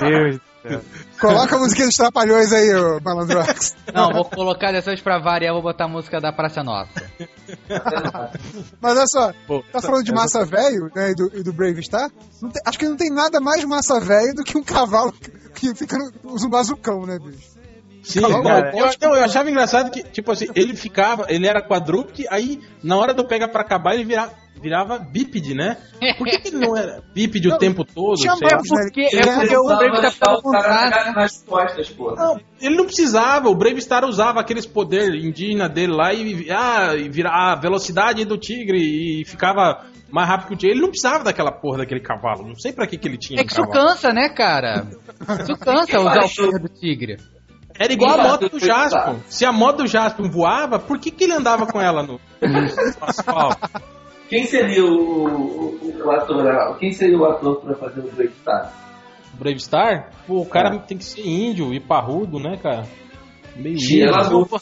Deus 0.00 0.36
do 0.36 0.68
céu. 0.68 0.80
Coloca 1.20 1.56
a 1.56 1.58
musiquinha 1.58 1.86
dos 1.86 1.96
Trapalhões 1.96 2.52
aí, 2.52 2.74
ô 2.74 3.00
Malandrox. 3.00 3.76
Não, 3.94 4.12
vou 4.12 4.24
colocar 4.24 4.72
dessa 4.72 4.90
vez 4.90 5.00
pra 5.00 5.18
variar, 5.18 5.54
vou 5.54 5.62
botar 5.62 5.84
a 5.84 5.88
música 5.88 6.20
da 6.20 6.32
Praça 6.32 6.62
Nossa. 6.62 6.90
Mas 8.80 8.96
olha 8.96 9.06
só, 9.06 9.32
Pô, 9.46 9.62
tá 9.72 9.80
falando 9.80 10.04
de 10.04 10.12
massa 10.12 10.44
velho, 10.44 10.90
né, 10.94 11.10
e 11.10 11.14
do, 11.14 11.30
e 11.38 11.42
do 11.42 11.52
Brave 11.52 11.82
Star? 11.82 12.10
Não 12.42 12.50
tem- 12.50 12.62
acho 12.66 12.78
que 12.78 12.88
não 12.88 12.96
tem 12.96 13.10
nada 13.10 13.40
mais 13.40 13.64
massa 13.64 14.00
velho 14.00 14.34
do 14.34 14.44
que 14.44 14.56
um 14.58 14.62
cavalo 14.62 15.12
que 15.54 15.74
fica 15.74 15.96
no, 15.96 16.32
usa 16.32 16.46
um 16.46 16.50
bazucão, 16.50 17.02
né, 17.06 17.18
bicho? 17.18 17.56
Sim, 18.02 18.20
cara. 18.20 18.70
eu, 18.76 18.86
não, 19.00 19.16
eu 19.16 19.24
achava 19.24 19.50
engraçado 19.50 19.90
que, 19.90 20.02
tipo 20.04 20.30
assim, 20.30 20.46
ele 20.54 20.76
ficava, 20.76 21.26
ele 21.28 21.46
era 21.46 21.60
quadrúpede, 21.60 22.24
aí 22.30 22.60
na 22.82 22.96
hora 22.96 23.12
do 23.12 23.26
pega 23.26 23.48
pra 23.48 23.62
acabar 23.62 23.94
ele 23.94 24.04
vira, 24.04 24.30
virava 24.60 24.98
bípede, 24.98 25.54
né? 25.54 25.76
Por 26.18 26.26
que, 26.26 26.38
que 26.38 26.48
ele 26.48 26.58
não 26.66 26.76
era 26.76 27.02
bípede 27.14 27.48
o 27.48 27.52
Não, 27.52 27.58
tempo 27.58 27.84
todo? 27.84 28.18
né? 28.22 28.34
Porque, 28.84 29.02
é 29.16 29.22
porque 29.22 29.56
o 29.56 29.66
Brave 29.66 30.18
tá 30.18 30.40
com 30.40 30.48
o 30.48 30.52
cara 30.52 30.88
traço. 30.88 31.12
nas 31.14 31.42
costas, 31.44 31.88
pô. 31.90 32.14
Não, 32.14 32.40
ele 32.60 32.76
não 32.76 32.84
precisava, 32.84 33.48
o 33.48 33.54
Brave 33.56 33.80
Star 33.80 34.04
usava 34.04 34.40
aqueles 34.40 34.66
poderes 34.66 35.22
indígenas 35.24 35.70
dele 35.72 35.92
lá 35.92 36.12
e, 36.12 36.50
ah, 36.50 36.94
e 36.96 37.08
vira 37.08 37.30
a 37.30 37.54
velocidade 37.54 38.24
do 38.24 38.38
tigre 38.38 38.78
e 39.20 39.24
ficava 39.24 39.84
mais 40.10 40.28
rápido 40.28 40.48
que 40.48 40.54
o 40.54 40.56
tigre. 40.56 40.72
Ele 40.74 40.82
não 40.82 40.90
precisava 40.90 41.24
daquela 41.24 41.52
porra 41.52 41.78
daquele 41.78 42.00
cavalo, 42.00 42.46
não 42.46 42.54
sei 42.56 42.72
pra 42.72 42.86
que, 42.86 42.96
que 42.96 43.08
ele 43.08 43.18
tinha 43.18 43.40
É 43.40 43.42
um 43.42 43.46
que 43.46 43.52
isso 43.52 43.62
cavalo. 43.62 43.88
cansa, 43.88 44.12
né, 44.12 44.28
cara? 44.28 44.86
Isso 45.42 45.56
cansa 45.58 45.98
usar 46.00 46.24
o 46.24 46.34
poder 46.34 46.60
do 46.60 46.68
tigre. 46.68 47.16
Era 47.78 47.92
igual 47.92 48.18
a 48.18 48.22
moto 48.22 48.48
do 48.48 48.58
do 48.58 48.58
Jaspion. 48.58 49.18
Se 49.28 49.44
a 49.44 49.52
moto 49.52 49.78
do 49.82 49.86
Jaspion 49.86 50.30
voava, 50.30 50.78
por 50.78 50.98
que, 50.98 51.10
que 51.10 51.24
ele 51.24 51.34
andava 51.34 51.66
com 51.66 51.78
ela 51.78 52.02
no, 52.02 52.14
no 52.40 52.58
asfalto? 53.06 53.68
Quem 54.28 54.44
seria 54.44 54.84
o, 54.84 55.24
o, 55.26 56.02
o 56.04 56.10
ator? 56.10 56.46
ah, 56.48 56.76
Quem 56.78 56.92
seria 56.92 57.16
o 57.18 57.24
ator 57.24 57.60
pra 57.60 57.74
fazer 57.76 58.00
o 58.00 58.10
Brave 58.12 58.32
Star? 58.40 58.72
Brave 59.34 59.60
Star? 59.60 60.10
Pô, 60.26 60.40
o 60.40 60.46
cara 60.46 60.74
É. 60.74 60.78
tem 60.78 60.98
que 60.98 61.04
ser 61.04 61.26
índio 61.26 61.72
e 61.72 61.80
parrudo, 61.80 62.38
né, 62.38 62.56
cara? 62.62 62.84
Meio 63.54 63.76
Tira 63.76 64.10
índio. 64.10 64.20
a 64.20 64.28
boca. 64.30 64.60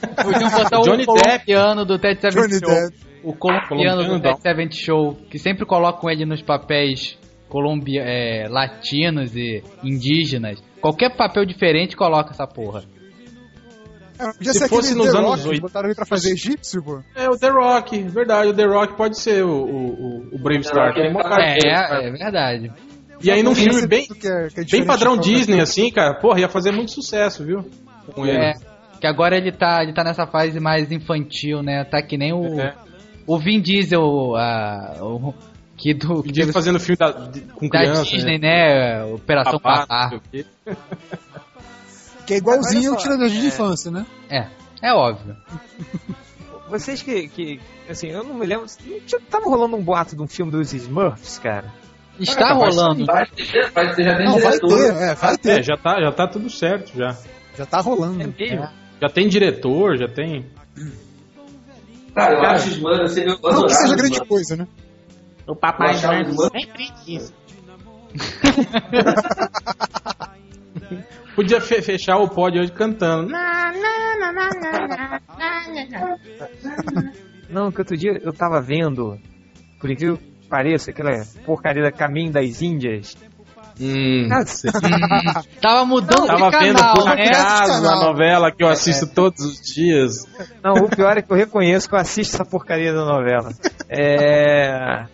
Podiam 0.22 0.50
botar 0.50 0.80
o 0.80 0.82
Johnny 0.82 1.04
colombiano 1.04 1.84
do 1.84 1.98
Ted 1.98 2.20
Seven 2.20 2.42
Johnny 2.48 2.58
Show. 2.58 2.68
Depp. 2.74 3.10
O 3.22 3.34
colombiano 3.34 4.02
do 4.04 4.20
Ted 4.20 4.30
não. 4.34 4.40
Seven 4.40 4.72
Show, 4.72 5.14
que 5.30 5.38
sempre 5.38 5.66
colocam 5.66 6.08
ele 6.10 6.24
nos 6.24 6.40
papéis 6.42 7.18
colombia 7.48 8.02
é, 8.02 8.46
latinos 8.48 9.34
e 9.36 9.62
indígenas. 9.82 10.62
Qualquer 10.80 11.14
papel 11.16 11.44
diferente 11.44 11.96
coloca 11.96 12.30
essa 12.30 12.46
porra. 12.46 12.82
É, 14.20 14.32
podia 14.32 14.52
Se 14.52 14.58
ser 14.58 14.68
fosse 14.68 14.94
nos 14.94 15.10
The 15.12 15.18
anos 15.18 15.30
Rock, 15.30 15.42
que 15.42 15.48
80. 15.48 15.62
botaram 15.62 15.88
ele 15.88 15.94
pra 15.96 16.06
fazer 16.06 16.32
egípcio, 16.32 16.82
pô. 16.82 17.00
É, 17.14 17.28
o 17.28 17.38
The 17.38 17.48
Rock, 17.50 18.02
verdade, 18.04 18.50
o 18.50 18.54
The 18.54 18.64
Rock 18.66 18.96
pode 18.96 19.18
ser 19.18 19.44
o, 19.44 19.50
o, 19.50 20.28
o- 20.34 20.38
Brave 20.38 20.62
Star. 20.64 20.96
É 20.96 21.12
cara- 21.12 21.42
É, 21.44 22.06
é 22.06 22.10
verdade. 22.10 22.72
E 23.22 23.30
aí 23.30 23.42
num 23.42 23.54
filme 23.54 23.86
bem, 23.86 24.06
que 24.06 24.26
é- 24.26 24.48
que 24.48 24.60
é 24.60 24.64
bem 24.64 24.84
padrão 24.84 25.16
Disney, 25.16 25.60
assim, 25.60 25.90
cara, 25.90 26.14
porra, 26.14 26.40
ia 26.40 26.48
fazer 26.48 26.72
muito 26.72 26.90
sucesso, 26.92 27.44
viu? 27.44 27.64
Com 28.14 28.26
ele. 28.26 28.38
É, 28.38 28.52
que 29.00 29.06
agora 29.06 29.36
ele 29.36 29.52
tá, 29.52 29.82
ele 29.82 29.92
tá 29.92 30.02
nessa 30.04 30.26
fase 30.26 30.58
mais 30.60 30.90
infantil, 30.90 31.62
né? 31.62 31.84
Tá 31.84 32.02
que 32.02 32.16
nem 32.18 32.32
o, 32.32 32.58
É. 32.60 32.74
o 33.26 33.38
Vin 33.38 33.60
Diesel, 33.60 34.36
a, 34.36 34.96
o, 35.02 35.34
que 35.76 35.94
do 35.94 36.22
que 36.22 36.30
Diz 36.32 36.40
teve 36.44 36.52
fazendo 36.52 36.78
filme 36.80 36.96
da, 36.98 37.10
de- 37.10 37.40
com 37.54 37.66
da 37.68 37.78
criança, 37.78 38.04
Disney, 38.04 38.38
né? 38.38 38.98
né? 38.98 39.04
Operação 39.14 39.58
Papá, 39.58 39.86
Papá. 39.86 40.20
Que 42.30 42.34
é 42.34 42.36
igualzinho 42.36 42.92
ao 42.92 42.96
Tirador 42.96 43.28
de 43.28 43.38
é. 43.38 43.44
infância, 43.46 43.90
né? 43.90 44.06
É, 44.28 44.46
é 44.80 44.94
óbvio. 44.94 45.36
Vocês 46.70 47.02
que, 47.02 47.26
que, 47.26 47.60
assim, 47.88 48.06
eu 48.06 48.22
não 48.22 48.34
me 48.34 48.46
lembro. 48.46 48.66
não 48.86 49.00
tinha- 49.00 49.20
Tava 49.28 49.46
rolando 49.46 49.76
um 49.76 49.82
boato 49.82 50.14
de 50.14 50.22
um 50.22 50.28
filme 50.28 50.52
dos 50.52 50.72
Smurfs, 50.72 51.40
cara. 51.40 51.72
Está 52.20 52.52
rolando. 52.52 53.04
Vai 53.04 53.26
ter, 53.26 53.68
vai 53.72 53.92
ter, 53.96 54.04
já 54.04 54.16
tem 54.16 54.26
Não, 54.26 54.38
vai 54.38 54.58
ter, 54.60 54.92
é, 55.02 55.14
vai 55.16 55.34
É, 55.34 55.36
ter. 55.36 55.62
já 55.64 55.76
tá, 55.76 56.00
já 56.00 56.12
tá 56.12 56.28
tudo 56.28 56.48
certo, 56.48 56.96
já. 56.96 57.16
Já 57.58 57.66
tá 57.66 57.80
rolando. 57.80 58.22
É 58.22 58.26
mesmo? 58.28 58.68
Já 59.02 59.08
tem 59.08 59.26
diretor, 59.28 59.98
já 59.98 60.06
tem... 60.06 60.46
Cara, 62.14 62.34
eu 62.34 62.42
acho 62.42 62.80
manos, 62.80 63.12
seria 63.12 63.36
Não 63.42 63.66
que 63.66 63.74
seja 63.74 63.96
grande 63.96 64.20
coisa, 64.24 64.54
né? 64.56 64.68
O 65.48 65.50
Eu 65.50 65.56
papai 65.56 65.94
os 65.96 66.02
manos- 66.04 66.36
Podia 71.40 71.58
fe- 71.58 71.80
fechar 71.80 72.18
o 72.18 72.28
pódio 72.28 72.60
hoje 72.60 72.70
cantando. 72.70 73.32
Não, 77.48 77.72
que 77.72 77.78
outro 77.80 77.96
dia 77.96 78.12
eu 78.22 78.30
tava 78.32 78.60
vendo, 78.60 79.18
por 79.80 79.90
incrível 79.90 80.18
que 80.18 80.48
pareça, 80.50 80.90
aquela 80.90 81.10
porcaria 81.46 81.82
da 81.82 81.90
Caminho 81.90 82.30
das 82.30 82.60
Índias. 82.60 83.16
Hum, 83.80 84.28
Cara, 84.28 84.44
Tava 85.62 85.86
mudando 85.86 86.26
Tava 86.26 86.50
de 86.50 86.58
vendo 86.58 86.76
canal, 86.76 86.94
por 86.94 87.04
né? 87.16 87.24
acaso 87.28 87.88
a 87.88 87.96
novela 88.04 88.52
que 88.52 88.62
eu 88.62 88.68
assisto 88.68 89.06
todos 89.06 89.40
os 89.42 89.56
dias. 89.62 90.26
Não, 90.62 90.74
o 90.84 90.88
pior 90.90 91.16
é 91.16 91.22
que 91.22 91.32
eu 91.32 91.36
reconheço 91.38 91.88
que 91.88 91.94
eu 91.94 91.98
assisto 91.98 92.34
essa 92.36 92.44
porcaria 92.44 92.92
da 92.92 93.06
novela. 93.06 93.50
É. 93.88 95.06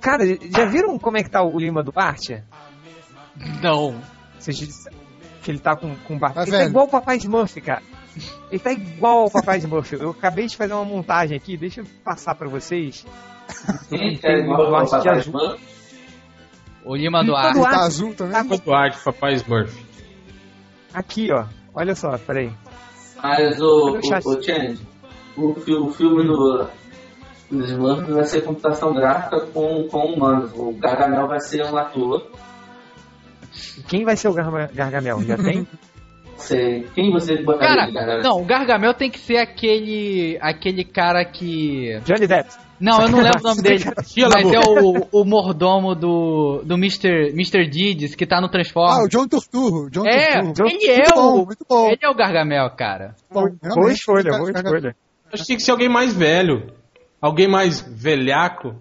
Cara, 0.00 0.24
já 0.26 0.64
viram 0.64 0.98
como 0.98 1.16
é 1.18 1.22
que 1.22 1.30
tá 1.30 1.40
o 1.44 1.56
Lima 1.56 1.84
Duarte? 1.84 2.42
Não. 3.62 4.00
Vocês 4.36 4.58
que 5.42 5.50
ele 5.50 5.58
tá 5.58 5.76
com, 5.76 5.94
com 5.96 6.18
bar... 6.18 6.32
Tá 6.32 6.42
Ele 6.42 6.50
tá 6.50 6.58
velho. 6.58 6.70
igual 6.70 6.86
o 6.86 6.90
Papai 6.90 7.16
Smurf, 7.16 7.60
cara. 7.60 7.82
Ele 8.50 8.58
tá 8.58 8.72
igual 8.72 9.18
ao 9.18 9.30
Papai 9.30 9.58
Smurf. 9.58 9.92
Eu 9.92 10.10
acabei 10.10 10.46
de 10.46 10.56
fazer 10.56 10.72
uma 10.72 10.84
montagem 10.84 11.36
aqui, 11.36 11.56
deixa 11.56 11.80
eu 11.80 11.86
passar 12.04 12.34
pra 12.34 12.48
vocês. 12.48 13.06
Quem 13.88 14.18
é 14.22 14.38
igual 14.40 14.84
de 14.84 14.90
Papai 14.90 15.08
azul. 15.12 15.20
Smurf? 15.20 15.78
O 16.84 16.96
Lima 16.96 17.22
Duarte. 17.22 17.60
Tá 17.60 17.84
azul 17.84 18.14
também. 18.14 18.40
O 18.50 18.58
Duarte, 18.58 18.98
papai 19.04 19.34
Smurf. 19.34 19.78
Aqui, 20.94 21.30
ó. 21.30 21.44
Olha 21.74 21.94
só, 21.94 22.16
peraí. 22.16 22.50
Mas 23.22 23.60
o, 23.60 23.96
o, 23.96 23.98
o 23.98 24.42
Change, 24.42 24.80
o, 25.36 25.50
o 25.50 25.92
filme 25.92 26.24
do, 26.24 26.66
dos 27.50 27.70
Smurfs 27.70 28.08
vai 28.08 28.24
ser 28.24 28.40
computação 28.40 28.94
gráfica 28.94 29.40
com, 29.52 29.86
com 29.88 30.14
humanos. 30.14 30.50
O 30.54 30.72
Gargamel 30.72 31.28
vai 31.28 31.40
ser 31.40 31.62
um 31.64 31.76
ator. 31.76 32.26
Quem 33.88 34.04
vai 34.04 34.16
ser 34.16 34.28
o 34.28 34.32
Garga- 34.34 34.70
Gargamel? 34.74 35.22
Já 35.22 35.36
tem? 35.36 35.66
Sei. 36.38 36.86
Quem 36.94 37.10
você 37.10 37.42
botaria 37.42 37.66
Cara, 37.74 37.86
de 37.86 37.92
Gargamel? 37.92 38.22
não, 38.22 38.40
o 38.40 38.44
Gargamel 38.44 38.94
tem 38.94 39.10
que 39.10 39.18
ser 39.18 39.38
aquele 39.38 40.38
aquele 40.40 40.84
cara 40.84 41.24
que 41.24 41.98
Johnny 42.04 42.28
Depp. 42.28 42.48
Não, 42.78 43.02
eu 43.02 43.08
não 43.08 43.18
lembro 43.20 43.40
o 43.40 43.42
nome 43.42 43.60
dele. 43.60 43.84
Mas 44.32 44.52
é 44.52 44.60
o, 44.60 45.08
o 45.20 45.24
mordomo 45.24 45.96
do, 45.96 46.62
do 46.64 46.74
Mr. 46.76 47.30
Mr. 47.32 47.68
Deeds 47.68 48.14
que 48.14 48.24
tá 48.24 48.40
no 48.40 48.46
Ah, 48.46 48.50
Transformers. 48.50 49.04
o 49.04 49.08
John 49.08 49.26
Turturro. 49.26 49.90
John 49.90 50.06
é, 50.06 50.40
Turturro. 50.40 50.68
ele 50.70 50.86
é 50.86 50.96
muito 50.98 51.10
o. 51.12 51.14
bom, 51.16 51.44
muito 51.46 51.66
bom. 51.68 51.86
Ele 51.88 51.98
é 52.00 52.08
o 52.08 52.14
Gargamel, 52.14 52.70
cara. 52.70 53.16
Bom, 53.32 53.48
Boa 53.74 53.92
escolha, 53.92 54.30
boa 54.38 54.52
escolha. 54.52 54.94
Acho 55.32 55.42
que 55.42 55.46
tinha 55.46 55.56
que 55.56 55.62
ser 55.64 55.72
alguém 55.72 55.88
mais 55.88 56.14
velho. 56.14 56.72
Alguém 57.20 57.48
mais 57.48 57.80
velhaco. 57.80 58.76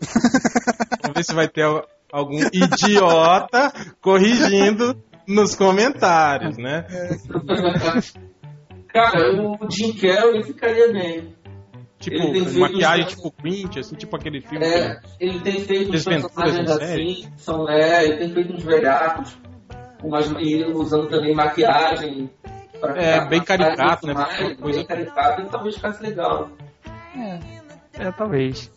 Vamos 1.02 1.14
ver 1.16 1.24
se 1.24 1.34
vai 1.34 1.46
ter 1.46 1.66
algum 2.12 2.38
idiota 2.52 3.72
corrigindo 4.00 4.94
nos 5.26 5.54
comentários, 5.56 6.58
né? 6.58 6.86
Cara, 8.92 9.32
o 9.40 9.70
Jim 9.70 9.94
Carrey 9.94 10.42
ficaria 10.44 10.92
bem. 10.92 11.34
Tipo, 11.98 12.32
feito 12.32 12.58
maquiagem 12.58 13.04
uns- 13.06 13.14
tipo 13.14 13.34
Grinch, 13.40 13.78
assim, 13.78 13.94
tipo 13.96 14.16
aquele 14.16 14.40
filme. 14.42 14.64
É, 14.66 15.00
ele 15.20 15.40
tem 15.40 15.60
feito 15.64 15.92
uns 15.94 16.04
personagens 16.04 16.68
assim, 16.70 17.24
são, 17.36 17.68
é, 17.70 18.04
ele 18.04 18.16
tem 18.18 18.30
feito 18.34 18.52
uns 18.54 18.62
velhacos, 18.64 19.38
umas, 20.02 20.26
e 20.40 20.64
usando 20.64 21.08
também 21.08 21.34
maquiagem. 21.34 22.28
É, 22.96 23.24
bem 23.28 23.40
caricato, 23.40 24.08
né? 24.08 24.14
mais, 24.14 24.40
Uma 24.40 24.56
coisa- 24.56 24.78
Bem 24.80 24.86
caricato, 24.86 25.42
e 25.42 25.46
talvez 25.46 25.76
ficasse 25.76 26.02
legal. 26.02 26.50
É, 27.94 28.10
talvez. 28.10 28.70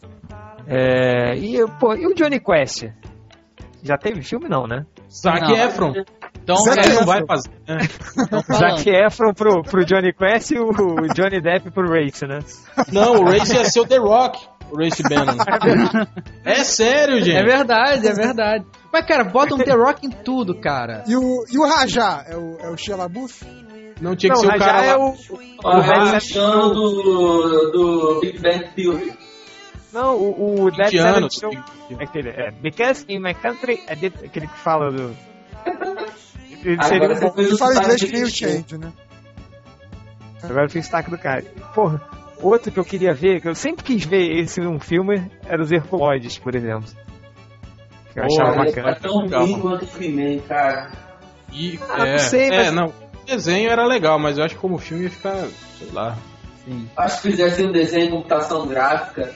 É, 0.67 1.35
e, 1.35 1.57
pô, 1.79 1.95
e 1.95 2.05
o 2.05 2.13
Johnny 2.13 2.39
Quest? 2.39 2.85
Já 3.85 3.97
teve 3.97 4.23
filme, 4.23 4.49
não, 4.49 4.65
né? 4.65 4.83
Zac 5.11 5.41
Não. 5.41 5.55
Efron. 5.55 5.93
Então, 6.41 6.55
Zac 6.57 6.79
é, 6.79 6.81
Ele 6.85 6.93
não 6.95 7.01
Efron. 7.01 7.05
vai 7.05 7.25
fazer. 7.27 7.49
né? 7.67 7.77
Zac 8.57 8.89
Efron 8.89 9.33
pro, 9.33 9.61
pro 9.61 9.85
Johnny 9.85 10.11
Quest 10.11 10.51
e 10.51 10.59
o 10.59 10.71
Johnny 11.13 11.39
Depp 11.39 11.69
pro 11.69 11.87
Race, 11.87 12.25
né? 12.25 12.39
Não, 12.91 13.13
o 13.17 13.25
Race 13.25 13.55
ia 13.55 13.63
ser 13.65 13.81
o 13.81 13.85
The 13.85 13.97
Rock. 13.97 14.39
O 14.71 14.77
Race 14.77 15.03
Bannon. 15.03 15.37
É 16.43 16.63
sério, 16.63 17.19
gente. 17.21 17.37
É 17.37 17.43
verdade, 17.43 18.07
é 18.07 18.13
verdade. 18.13 18.65
Mas, 18.91 19.05
cara, 19.05 19.23
bota 19.23 19.53
um 19.53 19.59
The 19.59 19.73
Rock 19.73 20.07
em 20.07 20.09
tudo, 20.09 20.59
cara. 20.59 21.03
E 21.07 21.15
o, 21.15 21.45
e 21.51 21.57
o 21.59 21.67
Rajá? 21.67 22.23
É 22.27 22.35
o, 22.35 22.57
é 22.59 22.69
o 22.69 22.77
Shia 22.77 22.95
LaBeouf? 22.95 23.45
Não 24.01 24.15
tinha 24.15 24.33
que 24.33 24.35
não, 24.35 24.41
ser 24.41 24.47
o 24.47 24.49
mas 24.49 24.59
cara 24.59 24.83
é 24.85 24.95
lá. 24.95 25.05
o... 25.05 25.15
Ó, 25.63 25.77
o 25.77 25.81
velho 25.81 26.05
rachando 26.05 26.73
do, 26.73 27.71
do 27.71 28.19
Big 28.21 28.39
Bang 28.39 28.67
Theory. 28.75 29.13
Não, 29.95 30.15
o, 30.17 30.63
o 30.65 30.71
Dead 30.71 30.87
Indiano. 30.87 31.27
Show... 31.31 31.51
É 31.99 32.03
aquele, 32.03 32.29
é, 32.29 32.51
because 32.51 33.05
in 33.09 33.19
my 33.19 33.33
country... 33.33 33.81
É 33.87 33.95
de- 33.95 34.07
aquele 34.07 34.47
que 34.47 34.57
fala 34.59 34.91
do... 34.91 35.15
Ele 36.63 36.83
seria 36.83 37.09
um 37.11 37.31
fez 37.33 37.47
Ele 37.47 37.57
fala 37.57 37.75
inglês 37.75 37.99
de 37.99 38.07
que 38.07 38.13
nem 38.13 38.23
o. 38.23 38.29
Change, 38.29 38.77
né? 38.77 38.91
Agora 40.43 40.65
eu 40.65 40.69
fiz 40.69 40.81
destaque 40.83 41.09
do 41.09 41.17
cara. 41.17 41.43
Porra, 41.73 42.01
outro 42.41 42.71
que 42.71 42.79
eu 42.79 42.85
queria 42.85 43.13
ver, 43.13 43.39
que 43.41 43.47
eu 43.47 43.55
sempre 43.55 43.83
quis 43.83 44.03
ver 44.05 44.39
esse 44.39 44.59
num 44.61 44.79
filme, 44.79 45.29
era 45.47 45.61
os 45.61 45.71
Herculoides, 45.71 46.37
por 46.39 46.55
exemplo. 46.55 46.85
Que 48.13 48.19
eu 48.19 48.23
Pô, 48.27 48.33
achava 48.41 48.53
Cara, 48.55 48.65
bacana. 48.65 48.89
é 48.91 48.95
tão 48.95 49.21
Legal. 49.21 49.45
ruim 49.45 49.59
quanto 49.59 49.85
o 49.85 50.03
He-Man, 50.03 50.39
cara. 50.47 50.91
E, 51.51 51.79
Ah, 51.89 52.07
é, 52.07 52.11
não 52.13 52.19
sei, 52.19 52.47
é, 52.49 52.57
mas- 52.65 52.73
não. 52.73 52.87
O 52.87 53.25
desenho 53.25 53.69
era 53.71 53.85
legal, 53.87 54.19
mas 54.19 54.37
eu 54.37 54.43
acho 54.43 54.55
que 54.55 54.61
como 54.61 54.77
filme 54.77 55.03
ia 55.05 55.09
ficar, 55.09 55.35
sei 55.79 55.89
lá. 55.93 56.15
Acho 56.97 57.21
que 57.21 57.29
fizesse 57.31 57.63
um 57.63 57.71
desenho 57.71 58.07
em 58.07 58.09
computação 58.11 58.67
gráfica 58.67 59.33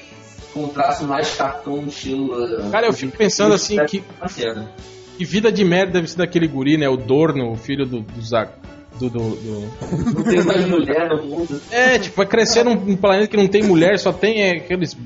com 0.54 0.64
um 0.66 0.70
traço 0.70 1.06
mais 1.06 1.36
cartoon, 1.36 1.86
estilo. 1.88 2.34
uh, 2.68 2.72
Cara, 2.72 2.88
eu 2.88 2.93
fico 2.93 3.16
pensando 3.18 3.54
assim 3.54 3.78
que, 3.86 4.04
Bacana. 4.20 4.70
que 5.18 5.26
vida 5.26 5.52
de 5.52 5.64
merda 5.64 5.93
deve 5.93 6.08
ser 6.10 6.18
daquele 6.18 6.47
guri, 6.47 6.78
né? 6.78 6.88
O 6.89 6.97
Dorno, 6.97 7.52
o 7.52 7.56
filho 7.56 7.86
do, 7.86 8.02
do 8.02 8.22
Zac. 8.22 8.52
Do, 9.00 9.10
do, 9.10 9.20
do- 9.20 10.14
Não 10.16 10.24
tem 10.24 10.43
mais 10.43 10.68
mulher 10.68 11.08
no 11.08 11.24
mundo. 11.26 11.62
É, 11.72 11.97
tipo, 12.00 12.18
vai 12.18 12.26
crescer 12.26 12.66
num, 12.66 12.97
planeta 12.97 13.28
que 13.28 13.38
não 13.38 13.47
tem 13.47 13.64
mulher, 13.64 13.97
só 13.97 14.12
tem 14.12 14.41
é, 14.41 14.58
aqueles 14.58 14.97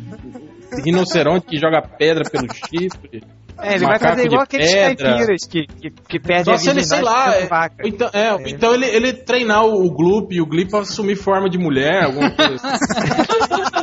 rinoceronte 0.83 1.45
que 1.45 1.57
joga 1.57 1.81
pedra 1.81 2.23
pelo 2.29 2.47
chifre. 2.53 3.21
É, 3.61 3.75
ele 3.75 3.85
vai 3.85 3.99
fazer 3.99 4.25
igual 4.25 4.41
aqueles 4.41 4.71
pedra. 4.71 4.95
caipiras 5.11 5.45
que, 5.47 5.67
que, 5.67 5.91
que 6.09 6.19
perdem 6.19 6.45
Só 6.45 6.53
a 6.53 6.57
se 6.57 6.69
ele, 6.71 6.83
sei 6.83 7.01
lá. 7.01 7.35
é, 7.35 7.45
vaca. 7.45 7.87
então, 7.87 8.09
é, 8.11 8.33
ou 8.33 8.41
então 8.47 8.73
ele, 8.73 8.87
ele 8.87 9.13
treinar 9.13 9.63
o, 9.63 9.85
o 9.85 9.91
Gloop 9.91 10.33
e 10.33 10.41
o 10.41 10.45
Glip 10.47 10.71
pra 10.71 10.79
assumir 10.79 11.15
forma 11.15 11.47
de 11.47 11.59
mulher, 11.59 12.05
alguma 12.05 12.31
coisa 12.31 12.55
assim. 12.55 13.82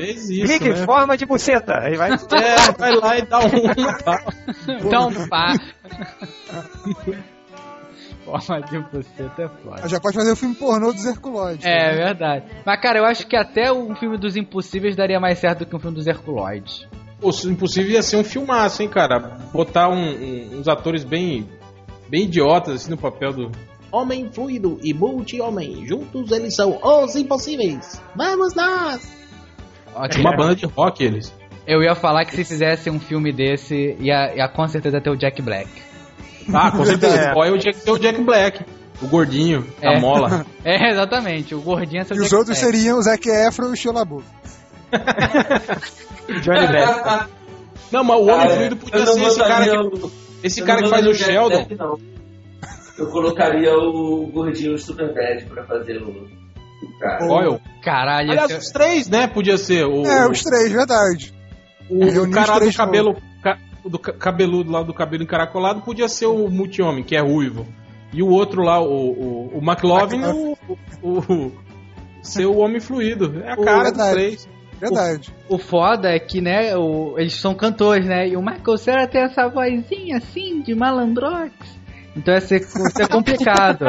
Fez 0.00 0.30
isso. 0.30 0.46
Clique, 0.46 0.68
né? 0.70 0.84
forma 0.84 1.16
de 1.16 1.26
buceta. 1.26 1.78
Aí 1.80 1.96
vai... 1.96 2.10
É, 2.32 2.72
vai 2.72 2.92
lá 2.96 3.18
e 3.18 3.22
dá 3.22 3.38
um 3.40 3.50
tal. 4.04 4.18
Então, 4.68 5.28
pá. 5.28 5.54
Forma 8.24 8.60
de 8.60 8.78
buceta 8.78 9.42
é 9.42 9.48
foda. 9.48 9.88
Já 9.88 9.98
pode 9.98 10.14
fazer 10.14 10.32
o 10.32 10.36
filme 10.36 10.54
pornô 10.54 10.92
dos 10.92 11.04
Herculoides. 11.04 11.64
É 11.64 11.94
verdade. 11.94 12.44
Mas, 12.64 12.80
cara, 12.80 12.98
eu 12.98 13.04
acho 13.04 13.26
que 13.26 13.34
até 13.36 13.72
um 13.72 13.94
filme 13.96 14.18
dos 14.18 14.36
Impossíveis 14.36 14.94
daria 14.94 15.18
mais 15.18 15.38
certo 15.38 15.60
do 15.60 15.66
que 15.66 15.74
um 15.74 15.80
filme 15.80 15.96
dos 15.96 16.06
Herculoides. 16.06 16.86
Pô, 17.18 17.30
impossível 17.46 17.92
ia 17.92 18.02
ser 18.02 18.16
um 18.16 18.24
filmaço, 18.24 18.82
hein, 18.82 18.88
cara. 18.88 19.18
Botar 19.52 19.88
um- 19.88 20.14
um- 20.14 20.58
uns 20.60 20.68
atores 20.68 21.04
bem, 21.04 21.48
bem 22.08 22.22
idiotas 22.24 22.74
assim 22.82 22.90
no 22.90 22.96
papel 22.96 23.32
do. 23.32 23.50
Homem 23.92 24.30
fluido 24.32 24.78
e 24.82 24.94
multi-homem. 24.94 25.84
Juntos 25.86 26.30
eles 26.30 26.54
são 26.54 26.78
os 26.82 27.16
impossíveis. 27.16 28.00
Vamos 28.14 28.54
nós! 28.54 29.19
Uma 30.18 30.36
banda 30.36 30.54
de 30.56 30.66
rock 30.66 31.02
eles. 31.04 31.32
Eu 31.66 31.82
ia 31.82 31.94
falar 31.94 32.24
que 32.24 32.34
se 32.34 32.44
fizesse 32.44 32.88
um 32.90 32.98
filme 32.98 33.32
desse, 33.32 33.96
ia, 34.00 34.34
ia 34.34 34.48
com 34.48 34.66
certeza 34.66 35.00
ter 35.00 35.10
o 35.10 35.16
Jack 35.16 35.40
Black. 35.42 35.68
Ah, 36.52 36.70
com 36.70 36.84
certeza. 36.84 37.16
É. 37.16 37.30
O 37.30 37.34
boy 37.34 37.48
é 37.48 37.52
o 37.52 37.58
Jack, 37.58 37.78
é 37.88 37.90
o 37.92 37.98
Jack 37.98 38.20
Black. 38.22 38.64
O 39.02 39.06
gordinho, 39.06 39.66
a 39.82 39.92
É. 39.94 40.00
mola. 40.00 40.44
É, 40.64 40.90
exatamente. 40.90 41.54
O 41.54 41.60
gordinho 41.60 42.02
é 42.02 42.04
seu 42.04 42.16
E 42.16 42.20
os 42.20 42.32
outros 42.32 42.58
Black. 42.58 42.76
seriam 42.76 42.98
o 42.98 43.02
Zac 43.02 43.28
Efron 43.28 43.68
e 43.68 43.72
o 43.72 43.76
Shia 43.76 43.92
LaBeouf. 43.92 44.24
Johnny 46.42 46.66
Depp. 46.66 47.28
Não, 47.92 48.04
mas 48.04 48.16
o 48.18 48.22
homem 48.22 48.36
Cara, 48.36 48.50
fluido 48.56 48.76
podia 48.76 49.06
ser 49.06 49.22
esse 49.22 49.38
cara 49.38 49.64
que, 49.64 49.76
o- 49.78 50.12
esse 50.42 50.62
cara 50.62 50.82
que 50.82 50.88
faz 50.88 51.06
o 51.06 51.14
Sheldon. 51.14 51.66
Não. 51.78 51.98
Eu 52.98 53.06
colocaria 53.10 53.72
o 53.76 54.26
gordinho 54.32 54.76
Super 54.78 55.12
Bad 55.14 55.44
pra 55.46 55.64
fazer 55.64 55.96
o 56.02 56.28
cara. 56.98 57.24
Oil. 57.32 57.60
Caralho, 57.82 58.30
Aliás, 58.30 58.50
ser- 58.50 58.58
os 58.58 58.70
três, 58.70 59.08
né? 59.08 59.26
Podia 59.26 59.56
ser. 59.58 59.84
O, 59.86 60.04
É, 60.06 60.28
os 60.28 60.42
três, 60.42 60.70
verdade. 60.72 61.32
o, 61.88 62.04
reuniu 62.04 62.30
o 62.30 62.30
cara 62.44 62.58
do 62.60 62.72
cabelo. 62.74 63.16
ca- 63.42 63.58
do 63.84 63.98
ca- 63.98 64.12
cabeludo 64.12 64.70
lá 64.70 64.82
do 64.82 64.92
cabelo 64.92 65.22
encaracolado 65.22 65.80
podia 65.80 66.08
ser 66.08 66.26
o 66.26 66.48
multi-homem, 66.48 67.02
que 67.02 67.16
é 67.16 67.20
ruivo. 67.20 67.66
E 68.12 68.22
o 68.22 68.28
outro 68.28 68.62
lá, 68.62 68.80
o, 68.80 68.86
o, 68.90 69.58
o 69.58 69.62
McLovin, 69.62 70.22
o, 70.24 70.58
o, 71.02 71.18
o- 71.18 71.52
ser 72.22 72.44
o 72.46 72.58
homem 72.58 72.80
fluido. 72.80 73.40
É 73.44 73.52
a 73.52 73.54
O- 73.54 73.64
cara 73.64 73.78
dos 73.78 73.96
verdade. 73.96 74.12
três. 74.12 74.48
Verdade. 74.80 75.34
O 75.48 75.58
foda 75.58 76.08
é 76.10 76.18
que, 76.18 76.40
né, 76.40 76.74
o- 76.76 77.14
eles 77.18 77.34
são 77.36 77.54
cantores, 77.54 78.06
né? 78.06 78.28
E 78.28 78.36
o 78.36 78.40
Michael 78.42 78.76
Cera 78.78 79.06
tem 79.06 79.22
essa 79.22 79.46
vozinha 79.48 80.16
assim, 80.16 80.60
de 80.62 80.74
malandrox. 80.74 81.52
Então 82.16 82.34
ia 82.34 82.40
ser, 82.40 82.60
ia 82.60 82.90
ser 82.90 83.08
complicado. 83.08 83.86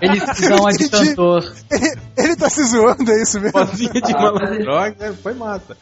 Eles 0.00 0.24
precisam 0.24 0.56
de 0.68 0.84
Entendi. 0.84 1.08
cantor. 1.10 1.52
Ele 2.16 2.36
tá 2.36 2.48
se 2.48 2.64
zoando, 2.64 3.10
é 3.12 3.22
isso 3.22 3.38
mesmo? 3.40 3.52
Pozinha 3.52 3.92
de 3.92 4.12
Ah, 4.14 4.20
malandrox, 4.22 4.98
né? 4.98 5.12
foi 5.22 5.34
massa. 5.34 5.76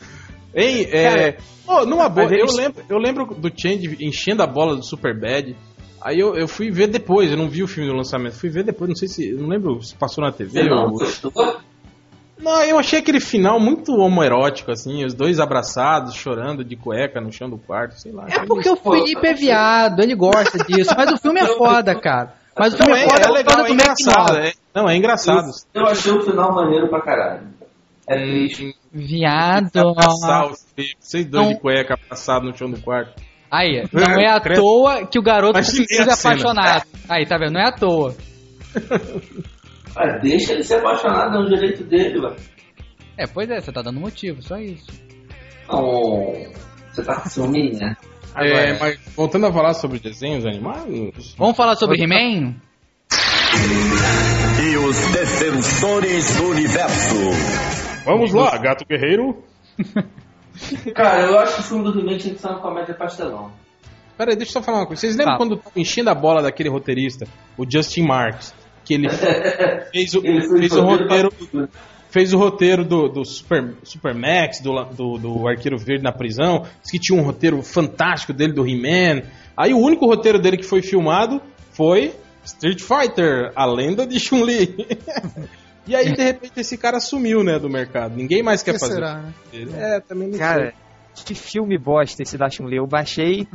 Hein, 0.54 0.86
é. 0.90 1.36
Pô, 1.64 1.86
numa 1.86 2.08
boa, 2.08 2.26
eles- 2.26 2.50
eu, 2.50 2.56
lembro, 2.56 2.82
eu 2.88 2.98
lembro 2.98 3.26
do 3.36 3.48
Change 3.54 3.96
enchendo 4.00 4.42
a 4.42 4.46
bola 4.46 4.74
do 4.76 4.84
Superbad. 4.84 5.54
Aí 6.02 6.18
eu, 6.18 6.34
eu 6.34 6.48
fui 6.48 6.70
ver 6.70 6.88
depois, 6.88 7.30
eu 7.30 7.36
não 7.36 7.48
vi 7.48 7.62
o 7.62 7.68
filme 7.68 7.88
do 7.88 7.94
lançamento, 7.96 8.32
fui 8.34 8.48
ver 8.48 8.64
depois, 8.64 8.88
não 8.88 8.96
sei 8.96 9.06
se. 9.06 9.32
Não 9.32 9.46
lembro 9.48 9.80
se 9.82 9.94
passou 9.94 10.24
na 10.24 10.32
TV 10.32 10.50
Você 10.50 10.68
não 10.68 10.84
ou. 10.84 10.90
gostou? 10.92 11.32
Não, 12.40 12.62
eu 12.64 12.78
achei 12.78 12.98
aquele 12.98 13.20
final 13.20 13.60
muito 13.60 13.92
homoerótico, 13.92 14.70
assim, 14.70 15.04
os 15.04 15.12
dois 15.14 15.38
abraçados, 15.38 16.14
chorando 16.14 16.64
de 16.64 16.74
cueca 16.76 17.20
no 17.20 17.30
chão 17.32 17.48
do 17.50 17.58
quarto, 17.58 18.00
sei 18.00 18.12
lá. 18.12 18.26
É 18.28 18.44
porque 18.46 18.68
o 18.70 18.76
Felipe 18.76 19.26
é 19.26 19.34
viado, 19.34 20.00
ele 20.00 20.14
gosta 20.14 20.58
disso. 20.64 20.90
Mas 20.96 21.12
o 21.12 21.18
filme 21.18 21.40
é 21.40 21.46
foda, 21.56 21.94
cara. 21.94 22.34
Mas 22.58 22.74
o 22.74 22.78
Não, 22.78 22.86
filme 22.86 23.00
é 23.00 23.04
é, 23.04 23.08
foda 23.10 23.26
é 23.26 23.30
legal, 23.30 23.66
é 23.66 23.70
engraçado. 23.70 24.36
É- 24.38 24.52
não, 24.74 24.88
é 24.88 24.96
engraçado. 24.96 25.50
Eu 25.74 25.86
achei 25.86 26.12
o 26.12 26.22
final 26.22 26.54
maneiro 26.54 26.88
pra 26.88 27.00
caralho. 27.00 27.42
É 28.08 28.16
triste. 28.16 28.74
Viado. 28.92 29.76
Abraçar 29.78 30.50
os 30.50 30.66
filhos, 30.74 30.94
vocês 30.98 31.26
dois 31.26 31.46
Não. 31.46 31.52
de 31.54 31.60
cueca 31.60 31.94
abraçados 31.94 32.50
no 32.50 32.56
chão 32.56 32.70
do 32.70 32.80
quarto. 32.80 33.20
Aí, 33.50 33.84
não 33.92 34.20
é 34.20 34.28
à 34.30 34.40
toa 34.40 35.06
que 35.06 35.18
o 35.18 35.22
garoto 35.22 35.62
se 35.64 35.84
é 35.90 36.02
apaixonado. 36.02 36.84
Aí, 37.08 37.26
tá 37.26 37.36
vendo? 37.36 37.52
Não 37.52 37.60
é 37.60 37.68
à 37.68 37.72
toa. 37.72 38.14
Ah, 39.96 40.18
deixa 40.18 40.52
ele 40.52 40.62
ser 40.62 40.76
apaixonado, 40.76 41.36
é 41.36 41.40
um 41.40 41.48
direito 41.48 41.84
dele, 41.84 42.18
ué. 42.20 42.36
É, 43.18 43.26
pois 43.26 43.50
é, 43.50 43.60
você 43.60 43.72
tá 43.72 43.82
dando 43.82 44.00
motivo, 44.00 44.42
só 44.42 44.56
isso. 44.58 44.86
Não, 45.68 46.32
você 46.92 47.02
tá 47.04 47.20
com 47.20 47.28
ciúme, 47.28 47.72
né? 47.72 47.96
É, 48.36 48.78
mas 48.78 48.98
voltando 49.16 49.46
a 49.46 49.52
falar 49.52 49.74
sobre 49.74 49.98
desenhos 49.98 50.46
animados. 50.46 51.34
Vamos 51.36 51.56
falar 51.56 51.74
sobre 51.74 52.00
He-Man? 52.02 52.54
E 54.62 54.76
os 54.76 54.96
defensores 55.12 56.36
do 56.36 56.48
universo. 56.50 57.14
Vamos 58.04 58.32
lá, 58.32 58.56
gato 58.58 58.84
guerreiro. 58.86 59.42
Cara, 60.94 61.22
eu 61.22 61.38
acho 61.38 61.54
que 61.56 61.60
o 61.60 61.64
filme 61.64 61.84
do 61.84 61.98
He-Man 62.00 62.18
tinha 62.18 62.34
que 62.34 62.40
ser 62.40 62.48
uma 62.48 62.60
comédia 62.60 62.94
pastelão. 62.94 63.50
Pera 64.16 64.30
aí, 64.32 64.36
deixa 64.36 64.50
eu 64.50 64.52
só 64.54 64.62
falar 64.62 64.78
uma 64.78 64.86
coisa. 64.86 65.00
Vocês 65.00 65.16
lembram 65.16 65.34
Tá. 65.34 65.38
quando 65.38 65.56
tava 65.56 65.72
enchendo 65.80 66.10
a 66.10 66.14
bola 66.14 66.42
daquele 66.42 66.68
roteirista, 66.68 67.26
o 67.56 67.64
Justin 67.68 68.02
Marks, 68.02 68.54
que 68.90 68.94
ele 68.94 69.08
fez 69.92 70.14
o, 70.14 70.20
fez 70.20 70.72
o 70.72 70.82
roteiro 70.82 71.32
fez 72.10 72.32
o 72.32 72.38
roteiro 72.38 72.84
do, 72.84 73.08
do 73.08 73.24
Super, 73.24 73.76
Super 73.84 74.12
Max, 74.12 74.60
do, 74.60 74.82
do, 74.84 75.16
do 75.16 75.48
Arqueiro 75.48 75.78
Verde 75.78 76.02
na 76.02 76.10
prisão. 76.10 76.66
Diz 76.82 76.90
que 76.90 76.98
tinha 76.98 77.16
um 77.16 77.22
roteiro 77.22 77.62
fantástico 77.62 78.32
dele 78.32 78.52
do 78.52 78.66
He-Man. 78.66 79.22
Aí 79.56 79.72
o 79.72 79.78
único 79.78 80.06
roteiro 80.06 80.40
dele 80.40 80.56
que 80.56 80.64
foi 80.64 80.82
filmado 80.82 81.40
foi 81.70 82.12
Street 82.44 82.80
Fighter, 82.80 83.52
a 83.54 83.64
lenda 83.64 84.04
de 84.04 84.18
Chun-Li. 84.18 84.74
e 85.86 85.94
aí, 85.94 86.12
de 86.12 86.22
repente, 86.24 86.58
esse 86.58 86.76
cara 86.76 86.98
sumiu, 86.98 87.44
né, 87.44 87.60
do 87.60 87.70
mercado. 87.70 88.16
Ninguém 88.16 88.42
mais 88.42 88.60
quer 88.60 88.72
que 88.72 88.80
fazer. 88.80 88.94
será, 88.94 89.18
né? 89.18 89.32
É, 89.52 90.00
também 90.00 90.30
não 90.30 90.36
Cara, 90.38 90.74
que 91.24 91.34
filme 91.34 91.78
bosta 91.78 92.24
esse 92.24 92.36
da 92.36 92.50
Chun-Li. 92.50 92.76
Eu 92.78 92.88
baixei. 92.88 93.46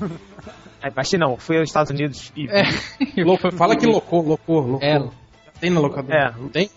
É, 0.82 0.90
baixei 0.96 1.20
não, 1.20 1.36
fui 1.36 1.58
aos 1.58 1.68
Estados 1.68 1.92
Unidos 1.92 2.32
e 2.38 2.48
É. 2.50 2.72
sei. 2.72 3.52
Fala 3.58 3.76
que 3.76 3.86
loucou, 3.86 4.22
loucou, 4.22 4.62
loucou. 4.62 4.80
É. 4.82 5.25
Tem 5.66 5.74
na 5.74 5.80
locadora? 5.80 6.16
É. 6.16 6.40
Não 6.40 6.48
tem? 6.50 6.70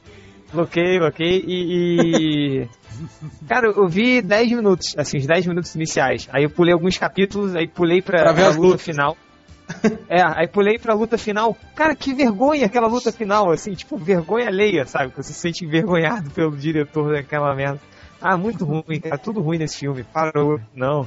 Loquei, 0.55 0.99
loquei 0.99 1.45
e. 1.47 2.62
e- 2.62 2.68
Cara, 3.47 3.66
eu 3.68 3.86
vi 3.86 4.22
10 4.22 4.51
minutos, 4.53 4.95
assim, 4.97 5.18
os 5.18 5.26
10 5.26 5.47
minutos 5.47 5.74
iniciais. 5.74 6.26
Aí 6.32 6.45
eu 6.45 6.51
pulei 6.51 6.72
alguns 6.72 6.97
capítulos, 6.97 7.55
aí 7.55 7.68
pulei 7.68 8.01
pra, 8.01 8.22
Pra 8.22 8.32
ver 8.32 8.47
as 8.47 8.57
luta 8.57 8.68
lutas. 8.68 8.82
final. 8.82 9.16
É, 10.09 10.22
aí 10.22 10.49
pulei 10.49 10.78
pra 10.78 10.95
luta 10.95 11.18
final. 11.18 11.55
Cara, 11.76 11.95
que 11.95 12.14
vergonha 12.14 12.64
aquela 12.64 12.86
luta 12.89 13.12
final, 13.12 13.51
assim, 13.51 13.72
tipo, 13.74 13.99
vergonha 13.99 14.47
alheia, 14.49 14.86
sabe? 14.86 15.11
Que 15.11 15.22
você 15.22 15.34
se 15.34 15.39
sente 15.41 15.64
envergonhado 15.66 16.30
pelo 16.30 16.57
diretor 16.57 17.12
daquela 17.12 17.55
merda. 17.55 17.78
Ah, 18.20 18.36
muito 18.39 18.64
ruim, 18.64 18.99
cara, 18.99 19.18
tudo 19.18 19.43
ruim 19.43 19.59
nesse 19.59 19.76
filme. 19.80 20.03
Parou, 20.05 20.59
não. 20.74 21.07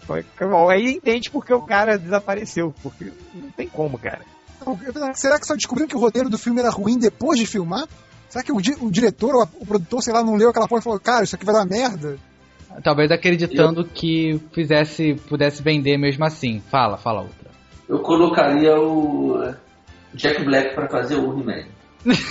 Foi, 0.00 0.24
aí 0.68 0.94
entende 0.94 1.30
porque 1.30 1.54
o 1.54 1.62
cara 1.62 1.96
desapareceu, 1.96 2.74
porque 2.82 3.12
não 3.32 3.50
tem 3.52 3.68
como, 3.68 3.96
cara. 3.96 4.22
Será 5.14 5.38
que 5.38 5.46
só 5.46 5.54
descobriram 5.54 5.88
que 5.88 5.96
o 5.96 6.00
roteiro 6.00 6.28
do 6.30 6.38
filme 6.38 6.60
era 6.60 6.70
ruim 6.70 6.98
depois 6.98 7.38
de 7.38 7.46
filmar? 7.46 7.86
Será 8.28 8.42
que 8.44 8.52
o, 8.52 8.60
di- 8.60 8.76
o 8.80 8.90
diretor 8.90 9.34
ou 9.34 9.42
a- 9.42 9.48
o 9.60 9.66
produtor, 9.66 10.02
sei 10.02 10.12
lá, 10.12 10.22
não 10.22 10.34
leu 10.36 10.48
aquela 10.50 10.66
porra 10.68 10.80
e 10.80 10.84
falou, 10.84 10.98
cara, 11.00 11.24
isso 11.24 11.34
aqui 11.36 11.44
vai 11.44 11.54
dar 11.54 11.66
merda? 11.66 12.16
Talvez 12.82 13.10
acreditando 13.10 13.84
que 13.84 14.40
fizesse, 14.54 15.14
pudesse 15.28 15.62
vender 15.62 15.98
mesmo 15.98 16.24
assim. 16.24 16.62
Fala, 16.70 16.96
fala 16.96 17.20
outra. 17.20 17.50
Eu 17.88 17.98
colocaria 18.00 18.74
o 18.80 19.52
Jack 20.14 20.42
Black 20.44 20.74
pra 20.74 20.88
fazer 20.88 21.16
o 21.16 21.38
He-Man. 21.38 21.64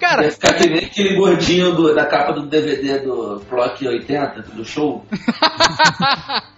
Cara, 0.00 0.24
Ia 0.24 0.30
ficar 0.32 0.54
que 0.54 0.66
nem 0.68 0.84
aquele 0.84 1.16
gordinho 1.16 1.74
do- 1.74 1.94
da 1.94 2.04
capa 2.06 2.32
do 2.32 2.46
DVD 2.46 2.98
do 2.98 3.40
Block 3.48 3.86
80, 3.86 4.42
do 4.54 4.64
show. 4.64 5.04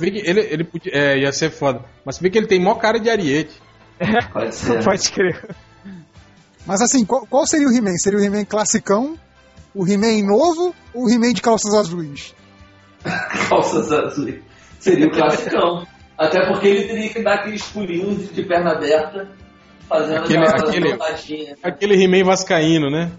Ele, 0.00 0.20
ele 0.20 0.64
podia, 0.64 0.92
é, 0.94 1.18
ia 1.18 1.32
ser 1.32 1.50
foda. 1.50 1.84
Mas 2.04 2.16
se 2.16 2.22
bem 2.22 2.30
que 2.30 2.38
ele 2.38 2.46
tem 2.46 2.60
mó 2.60 2.74
cara 2.74 2.98
de 2.98 3.10
ariete. 3.10 3.60
Pode 4.32 4.54
ser. 4.54 4.84
Pode 4.84 5.10
crer. 5.10 5.44
Mas 6.66 6.80
assim, 6.80 7.04
qual, 7.04 7.26
qual 7.26 7.46
seria 7.46 7.68
o 7.68 7.72
He-Man? 7.72 7.96
Seria 7.98 8.18
o 8.18 8.22
He-Man 8.22 8.44
classicão? 8.44 9.18
O 9.74 9.86
He-Man 9.86 10.24
novo? 10.24 10.74
Ou 10.94 11.06
o 11.06 11.10
He-Man 11.10 11.32
de 11.32 11.42
calças 11.42 11.74
azuis? 11.74 12.34
Calças 13.48 13.90
azuis. 13.90 14.40
Seria 14.78 15.06
o 15.06 15.10
classicão. 15.10 15.86
Até 16.16 16.46
porque 16.46 16.68
ele 16.68 16.86
teria 16.86 17.08
que 17.08 17.22
dar 17.22 17.34
aqueles 17.34 17.62
pulinhos 17.64 18.32
de 18.32 18.44
perna 18.44 18.72
aberta, 18.72 19.28
fazendo 19.88 20.24
Aquele- 20.24 20.46
aquela 20.46 20.68
aquele- 20.68 20.90
rodadinha. 20.92 21.56
Aquele 21.62 22.04
He-Man 22.04 22.24
vascaíno, 22.24 22.90
né? 22.90 23.10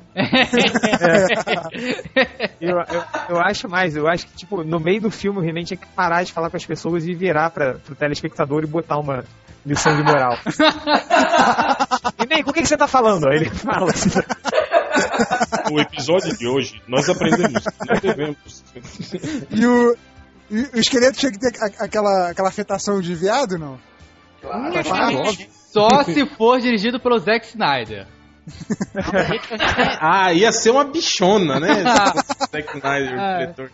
Eu, 2.62 2.78
eu, 2.78 3.04
eu 3.30 3.42
acho 3.42 3.68
mais, 3.70 3.96
eu 3.96 4.08
acho 4.08 4.28
que, 4.28 4.36
tipo, 4.36 4.64
no 4.64 4.80
meio 4.80 5.02
do 5.02 5.12
filme 5.12 5.40
o 5.40 5.44
He-Man 5.44 5.64
tinha 5.64 5.78
que 5.78 5.88
parar 5.88 6.24
de 6.24 6.32
falar 6.32 6.50
com 6.50 6.58
as 6.58 6.66
pessoas 6.66 7.06
e 7.08 7.14
virar 7.14 7.50
pra, 7.50 7.76
pro 7.76 7.96
telespectador 7.96 8.64
e 8.64 8.68
botar 8.68 8.98
uma 8.98 9.24
lição 9.66 9.96
de 9.96 10.04
moral. 10.04 10.38
He-Man, 12.20 12.44
com 12.44 12.52
o 12.52 12.54
que, 12.54 12.62
que 12.62 12.68
você 12.68 12.78
tá 12.78 12.88
falando? 12.88 13.28
Aí 13.30 13.38
ele 13.38 13.50
fala 13.50 13.90
assim. 13.92 14.10
O 15.72 15.80
episódio 15.80 16.38
de 16.38 16.48
hoje, 16.48 16.82
nós 16.88 17.10
aprendemos 17.10 17.64
não 17.88 18.00
devemos. 18.02 18.64
E 19.52 19.66
o, 19.66 19.96
e 20.52 20.62
o 20.76 20.80
esqueleto 20.80 21.18
tinha 21.18 21.32
que 21.32 21.40
ter 21.40 21.52
aquela, 21.80 22.30
aquela 22.30 22.50
afetação 22.50 23.02
de 23.02 23.16
viado, 23.16 23.58
não? 23.58 23.80
Claro. 24.42 25.24
Só 25.74 26.04
se 26.04 26.26
for 26.26 26.60
dirigido 26.62 27.00
pelo 27.00 27.18
Zack 27.20 27.46
Snyder. 27.48 28.06
Ah, 30.00 30.34
ia 30.34 30.52
ser 30.52 30.72
uma 30.72 30.84
bichona, 30.84 31.60
né? 31.60 31.84
Zack 32.52 32.78
Snyder, 32.78 33.16
o 33.16 33.20
Ah. 33.22 33.38
diretor. 33.40 33.72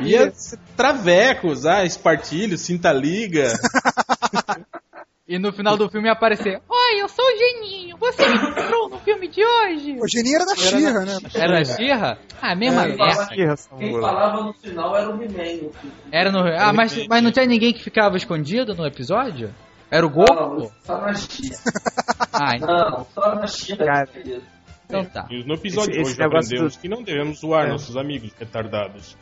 Ia 0.00 0.30
ser 0.32 0.58
travecos, 0.76 1.64
ah, 1.64 1.84
espartilho, 1.84 2.58
cinta 2.58 2.92
liga. 2.92 3.52
E 5.30 5.38
no 5.38 5.52
final 5.52 5.76
do 5.76 5.90
filme 5.90 6.08
ia 6.08 6.14
aparecer: 6.14 6.58
Oi, 6.66 7.02
eu 7.02 7.06
sou 7.06 7.22
o 7.22 7.36
Geninho. 7.36 7.98
Você 7.98 8.26
me 8.26 8.34
encontrou 8.34 8.88
no 8.88 8.98
filme 9.00 9.28
de 9.28 9.44
hoje? 9.44 9.98
O 10.00 10.08
Geninho 10.08 10.36
era 10.36 10.46
da 10.46 10.56
Xirra, 10.56 11.00
né? 11.04 11.18
Era 11.34 11.64
Xirra? 11.66 12.18
Ah, 12.40 12.54
mesma 12.54 12.86
Quem 12.86 12.96
merda. 12.96 13.12
falava- 13.14 13.28
Quem 13.78 14.00
falava 14.00 14.42
no 14.44 14.52
final 14.54 14.96
era 14.96 15.10
o 15.14 15.22
He-Man. 15.22 15.68
Era 16.10 16.32
no. 16.32 16.38
Ah, 16.58 16.72
mas, 16.72 17.06
mas 17.06 17.22
não 17.22 17.30
tinha 17.30 17.44
ninguém 17.44 17.74
que 17.74 17.82
ficava 17.84 18.16
escondido 18.16 18.74
no 18.74 18.86
episódio? 18.86 19.54
Era 19.90 20.06
o 20.06 20.10
Goku? 20.10 20.34
Não, 20.34 20.70
só 20.84 21.00
na 21.00 21.14
China. 21.14 21.56
Ah, 22.40 22.54
então, 22.56 22.68
Não, 22.90 23.06
só 23.14 23.34
na 23.34 23.46
China. 23.46 23.84
Cara. 23.84 24.08
então 24.84 25.04
tá. 25.06 25.26
E 25.30 25.42
no 25.44 25.54
episódio 25.54 25.90
Esse- 25.90 25.98
de 25.98 26.00
esse 26.02 26.12
hoje 26.12 26.22
aprendemos 26.22 26.76
do- 26.76 26.80
que 26.80 26.88
não 26.88 27.02
devemos 27.02 27.40
zoar 27.40 27.66
É. 27.66 27.70
nossos 27.70 27.96
amigos 27.96 28.32
retardados. 28.38 29.16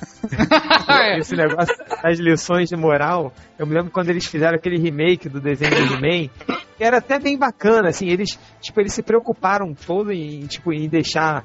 Esse 1.18 1.34
negócio 1.36 1.74
das 2.02 2.18
lições 2.18 2.68
de 2.68 2.76
moral, 2.76 3.32
eu 3.58 3.66
me 3.66 3.74
lembro 3.74 3.90
quando 3.90 4.08
eles 4.10 4.24
fizeram 4.26 4.56
aquele 4.56 4.78
remake 4.78 5.28
do 5.28 5.40
desenho 5.40 5.74
do 5.88 5.94
He-Man, 5.94 6.28
que 6.76 6.84
era 6.84 6.98
até 6.98 7.18
bem 7.18 7.36
bacana, 7.36 7.88
assim, 7.88 8.08
eles, 8.08 8.38
tipo, 8.60 8.80
eles 8.80 8.92
se 8.92 9.02
preocuparam 9.02 9.74
todo 9.74 10.12
em, 10.12 10.46
tipo, 10.46 10.72
em 10.72 10.88
deixar 10.88 11.44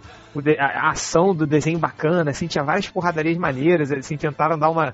a 0.60 0.91
ação 0.91 1.34
do 1.36 1.47
desenho 1.47 1.80
bacana, 1.80 2.32
assim, 2.32 2.47
tinha 2.47 2.64
várias 2.64 2.88
porradarias 2.88 3.38
maneiras, 3.38 3.91
assim, 3.91 4.16
tentaram 4.18 4.58
dar 4.58 4.70
uma, 4.70 4.93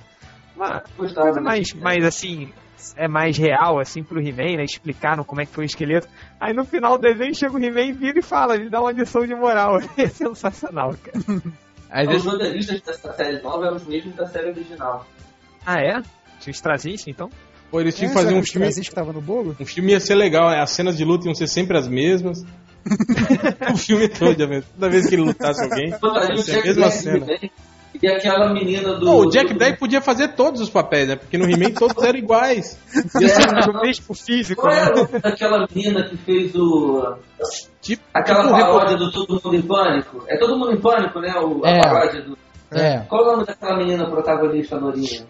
uma 0.59 0.83
coisa 0.97 1.41
mais, 1.41 1.73
mais 1.73 2.03
assim, 2.03 2.51
é 2.95 3.07
mais 3.07 3.37
real, 3.37 3.79
assim, 3.79 4.03
pro 4.03 4.19
He-Man, 4.19 4.57
né? 4.57 4.63
Explicaram 4.63 5.23
como 5.23 5.41
é 5.41 5.45
que 5.45 5.51
foi 5.51 5.65
o 5.65 5.65
esqueleto. 5.65 6.07
Aí 6.39 6.53
no 6.53 6.65
final 6.65 6.97
do 6.97 7.01
desenho 7.01 7.33
chega 7.33 7.53
o 7.53 7.63
He-Man, 7.63 7.93
vira 7.93 8.19
e 8.19 8.21
fala, 8.21 8.55
ele 8.55 8.69
dá 8.69 8.81
uma 8.81 8.91
lição 8.91 9.25
de 9.25 9.35
moral. 9.35 9.79
É 9.97 10.07
sensacional, 10.07 10.95
cara. 11.03 11.19
Às 11.89 12.05
Os 12.05 12.11
vezes, 12.13 12.25
roteiristas 12.25 12.81
dessa 12.81 13.13
série 13.13 13.41
nova 13.41 13.65
eram 13.65 13.77
os 13.77 13.85
mesmos 13.85 14.15
da 14.15 14.27
série 14.27 14.49
original. 14.49 15.07
Ah, 15.65 15.79
é? 15.79 16.01
Vocês 16.39 16.61
trazem 16.61 16.93
isso, 16.93 17.09
então? 17.09 17.29
Pô, 17.71 17.81
eles 17.81 17.95
tinham 17.95 18.11
É, 18.11 18.13
que 18.13 18.13
fazer 18.13 18.27
será 18.29 18.39
um 18.39 18.41
os 18.41 18.49
filme. 18.49 18.71
Que 18.71 18.91
tava 18.91 19.11
no 19.11 19.21
bolo? 19.21 19.55
Um 19.59 19.65
filme 19.65 19.91
ia 19.91 19.99
ser 19.99 20.15
legal, 20.15 20.51
né? 20.51 20.61
as 20.61 20.69
cenas 20.69 20.95
de 20.95 21.03
luta 21.03 21.25
iam 21.25 21.33
ser 21.33 21.47
sempre 21.47 21.77
as 21.77 21.87
mesmas. 21.87 22.43
o 23.73 23.77
filme 23.77 24.07
todo, 24.07 24.35
toda 24.35 24.89
vez 24.89 25.07
que 25.07 25.15
ele 25.15 25.23
lutasse 25.23 25.63
alguém, 25.63 25.89
ia 25.89 26.37
ser 26.37 26.59
a 26.59 26.63
mesma 26.63 26.91
cena. 26.91 27.25
E 28.01 28.07
aquela 28.07 28.53
menina 28.53 28.93
do. 28.93 29.05
Pô, 29.05 29.25
o 29.25 29.29
Jack 29.29 29.51
do- 29.53 29.57
Black 29.59 29.77
podia 29.77 29.99
fazer 30.01 30.29
todos 30.29 30.61
os 30.61 30.69
papéis, 30.69 31.09
né? 31.09 31.15
Porque 31.17 31.37
no 31.37 31.43
He-Man 31.49 31.71
todos 31.71 32.01
eram 32.03 32.17
iguais. 32.17 32.79
É, 32.95 33.65
Do 33.65 33.81
mesmo 33.81 34.15
físico, 34.15 34.61
Qual 34.61 34.73
né? 34.73 34.81
era 34.81 34.93
o 34.93 34.97
nome 35.03 35.19
daquela 35.19 35.67
menina 35.73 36.03
que 36.07 36.15
fez 36.17 36.55
o. 36.55 37.17
Tipo, 37.81 38.03
Aquela 38.13 38.43
tipo, 38.43 38.51
paródia 38.51 38.95
do 38.97 39.11
Todo 39.11 39.41
Mundo 39.43 39.55
em 39.55 39.61
Pânico? 39.61 40.23
É 40.29 40.37
Todo 40.37 40.57
Mundo 40.57 40.71
em 40.73 40.79
Pânico, 40.79 41.19
né? 41.19 41.33
O, 41.39 41.65
a 41.65 41.69
É. 41.69 41.81
paródia 41.81 42.21
do. 42.21 42.37
é. 42.71 42.99
Qual 43.09 43.21
o 43.23 43.31
nome 43.33 43.45
daquela 43.45 43.75
menina 43.77 44.09
protagonista, 44.09 44.77
Lourinha? 44.77 45.25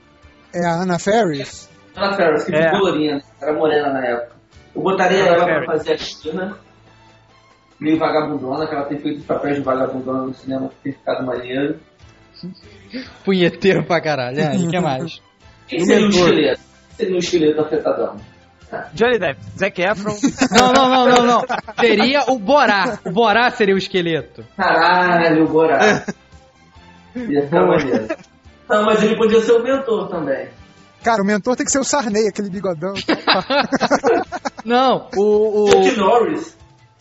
É 0.53 0.65
a 0.65 0.81
Ana 0.83 0.99
Ferris? 0.99 1.67
Ana 1.95 2.15
Ferris, 2.15 2.43
que 2.45 2.53
É. 2.55 2.71
né? 2.71 3.21
era 3.41 3.53
morena 3.53 3.93
na 3.93 4.05
época. 4.05 4.35
Eu 4.75 4.81
botaria 4.83 5.23
Ana 5.23 5.29
ela 5.35 5.45
Ferris. 5.45 5.65
pra 5.65 5.77
fazer 5.77 5.93
a 5.93 5.97
China, 5.97 6.57
meio 7.79 7.97
vagabundona, 7.97 8.67
que 8.67 8.75
ela 8.75 8.85
tem 8.85 8.99
feito 8.99 9.19
os 9.19 9.25
papéis 9.25 9.55
de 9.55 9.61
vagabundona 9.63 10.23
no 10.23 10.33
cinema 10.35 10.69
que 10.69 10.75
tem 10.83 10.93
ficado 10.93 11.25
maneiro. 11.25 11.79
Punheteiro 13.25 13.83
pra 13.85 14.01
caralho. 14.01 14.39
É, 14.39 14.55
o 14.55 14.69
que 14.69 14.79
mais? 14.79 15.21
Quem 15.67 15.81
O 15.81 15.85
seria 15.85 16.05
o 16.05 16.09
mentor. 16.09 16.27
esqueleto? 16.29 16.61
Quem 16.61 16.95
seria 16.97 17.15
o 17.15 17.19
esqueleto 17.19 17.61
afetadão? 17.61 18.15
Johnny 18.93 19.17
Depp, 19.17 19.39
Zac 19.57 19.81
Efron. 19.81 20.15
Não, 20.51 20.71
não, 20.73 20.89
não, 20.89 21.07
não, 21.07 21.25
não. 21.25 21.41
Seria 21.79 22.23
o 22.31 22.37
Borá. 22.37 22.99
O 23.03 23.11
Borá 23.11 23.49
seria 23.49 23.73
o 23.73 23.79
esqueleto. 23.79 24.45
Caralho, 24.55 25.45
o 25.45 25.47
Borá. 25.47 25.79
É. 25.83 27.19
Ia 27.19 27.43
ficar 27.45 27.65
maneiro. 27.65 28.07
Não, 28.69 28.85
mas 28.85 29.01
ele 29.01 29.15
podia 29.15 29.41
ser 29.41 29.53
o 29.53 29.63
mentor 29.63 30.07
também. 30.09 30.49
Cara, 31.03 31.23
o 31.23 31.25
mentor 31.25 31.55
tem 31.55 31.65
que 31.65 31.71
ser 31.71 31.79
o 31.79 31.83
Sarney, 31.83 32.27
aquele 32.27 32.49
bigodão. 32.51 32.93
Não, 34.65 35.07
o. 35.15 35.63
o 35.63 35.71
Chuck 35.71 35.97
Norris. 35.97 36.57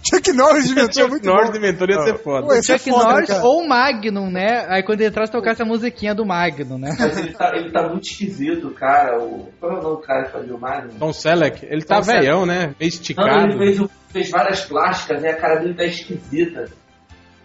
Chuck 0.09 0.33
Norris 0.33 0.69
de 0.69 0.75
mentor 0.75 1.03
é 1.03 1.09
muito 1.09 1.25
bom. 1.31 1.53
de 1.53 1.59
Mentor 1.61 1.91
ia 1.91 2.01
ser 2.03 2.19
foda. 2.19 2.47
Pô, 2.47 2.55
esse 2.55 2.73
é 2.73 2.79
Chuck 2.79 2.91
foda, 2.91 3.05
né, 3.05 3.11
Norris 3.13 3.29
cara? 3.29 3.45
ou 3.45 3.61
o 3.63 3.69
Magnum, 3.69 4.31
né? 4.31 4.67
Aí 4.69 4.83
quando 4.83 5.01
ele 5.01 5.11
entrasse, 5.11 5.33
tocasse 5.33 5.63
a 5.63 5.65
musiquinha 5.65 6.15
do 6.15 6.25
Magnum, 6.25 6.79
né? 6.79 6.97
Mas 6.99 7.19
ele 7.19 7.33
tá, 7.33 7.51
ele 7.55 7.71
tá 7.71 7.89
muito 7.89 8.05
esquisito, 8.05 8.71
cara. 8.71 9.19
O... 9.23 9.49
Qual 9.61 9.73
é 9.73 9.79
o 9.79 9.83
nome 9.83 9.97
do 9.97 10.03
cara 10.03 10.25
que 10.25 10.33
fazia 10.33 10.55
o 10.55 10.61
Magnum? 10.61 10.99
Tom 10.99 11.13
Selleck, 11.13 11.65
ele 11.65 11.83
tá 11.83 11.97
Tom 11.97 12.03
Selleck. 12.03 12.25
velhão, 12.25 12.47
né? 12.47 12.59
Meio 12.59 12.75
Não, 12.81 12.87
esticado. 12.89 13.45
ele 13.53 13.59
fez, 13.59 13.91
fez 14.11 14.31
várias 14.31 14.65
plásticas 14.65 15.23
e 15.23 15.27
a 15.27 15.37
cara 15.37 15.61
dele 15.61 15.75
tá 15.75 15.85
esquisita. 15.85 16.67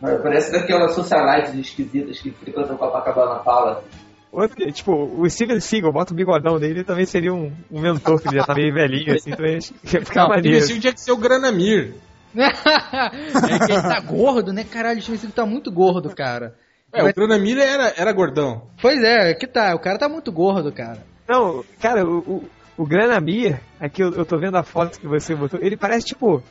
Parece 0.01 0.51
daquelas 0.51 0.93
socialites 0.93 1.53
esquisitas 1.53 2.19
que 2.19 2.31
frequentam 2.31 2.75
Copacabana 2.75 3.39
Pala. 3.39 3.83
Outro, 4.31 4.65
tipo, 4.71 4.91
o 4.91 5.29
Steven 5.29 5.59
Seagal, 5.59 5.93
bota 5.93 6.11
o 6.11 6.15
bigodão 6.15 6.59
dele, 6.59 6.79
ele 6.79 6.83
também 6.83 7.05
seria 7.05 7.31
um, 7.31 7.53
um 7.71 7.79
mentor, 7.79 8.19
que 8.19 8.27
ele 8.27 8.37
já 8.37 8.43
tá 8.43 8.55
meio 8.55 8.73
velhinho, 8.73 9.13
assim, 9.13 9.29
então 9.31 9.45
ia 9.45 9.53
ia 9.53 9.59
ficar 10.03 10.23
Não, 10.23 10.29
maneiro. 10.29 10.57
ele 10.57 10.79
tinha 10.79 10.91
que 10.91 10.99
ser 10.99 11.11
o 11.11 11.17
Granamir. 11.17 11.93
é 12.41 13.65
que 13.65 13.71
ele 13.71 13.81
tá 13.81 13.99
gordo, 13.99 14.51
né? 14.51 14.63
Caralho, 14.63 14.99
o 14.99 15.01
Steven 15.01 15.19
Seagal 15.19 15.35
tá 15.35 15.45
muito 15.45 15.71
gordo, 15.71 16.13
cara. 16.15 16.55
É, 16.91 17.03
o 17.03 17.13
Grana 17.13 17.39
Miller 17.39 17.67
era, 17.67 17.93
era 17.97 18.13
gordão. 18.13 18.67
Pois 18.81 19.03
é, 19.03 19.33
que 19.33 19.47
tá, 19.47 19.73
o 19.73 19.79
cara 19.79 19.97
tá 19.97 20.07
muito 20.07 20.31
gordo, 20.31 20.71
cara. 20.71 21.03
Não, 21.27 21.63
cara, 21.81 22.05
o, 22.05 22.19
o, 22.19 22.49
o 22.77 22.85
Granamir, 22.85 23.59
aqui 23.79 24.03
eu, 24.03 24.13
eu 24.13 24.25
tô 24.25 24.37
vendo 24.37 24.57
a 24.57 24.63
foto 24.63 24.99
que 24.99 25.07
você 25.07 25.33
botou, 25.33 25.59
ele 25.61 25.75
parece 25.77 26.07
tipo 26.07 26.43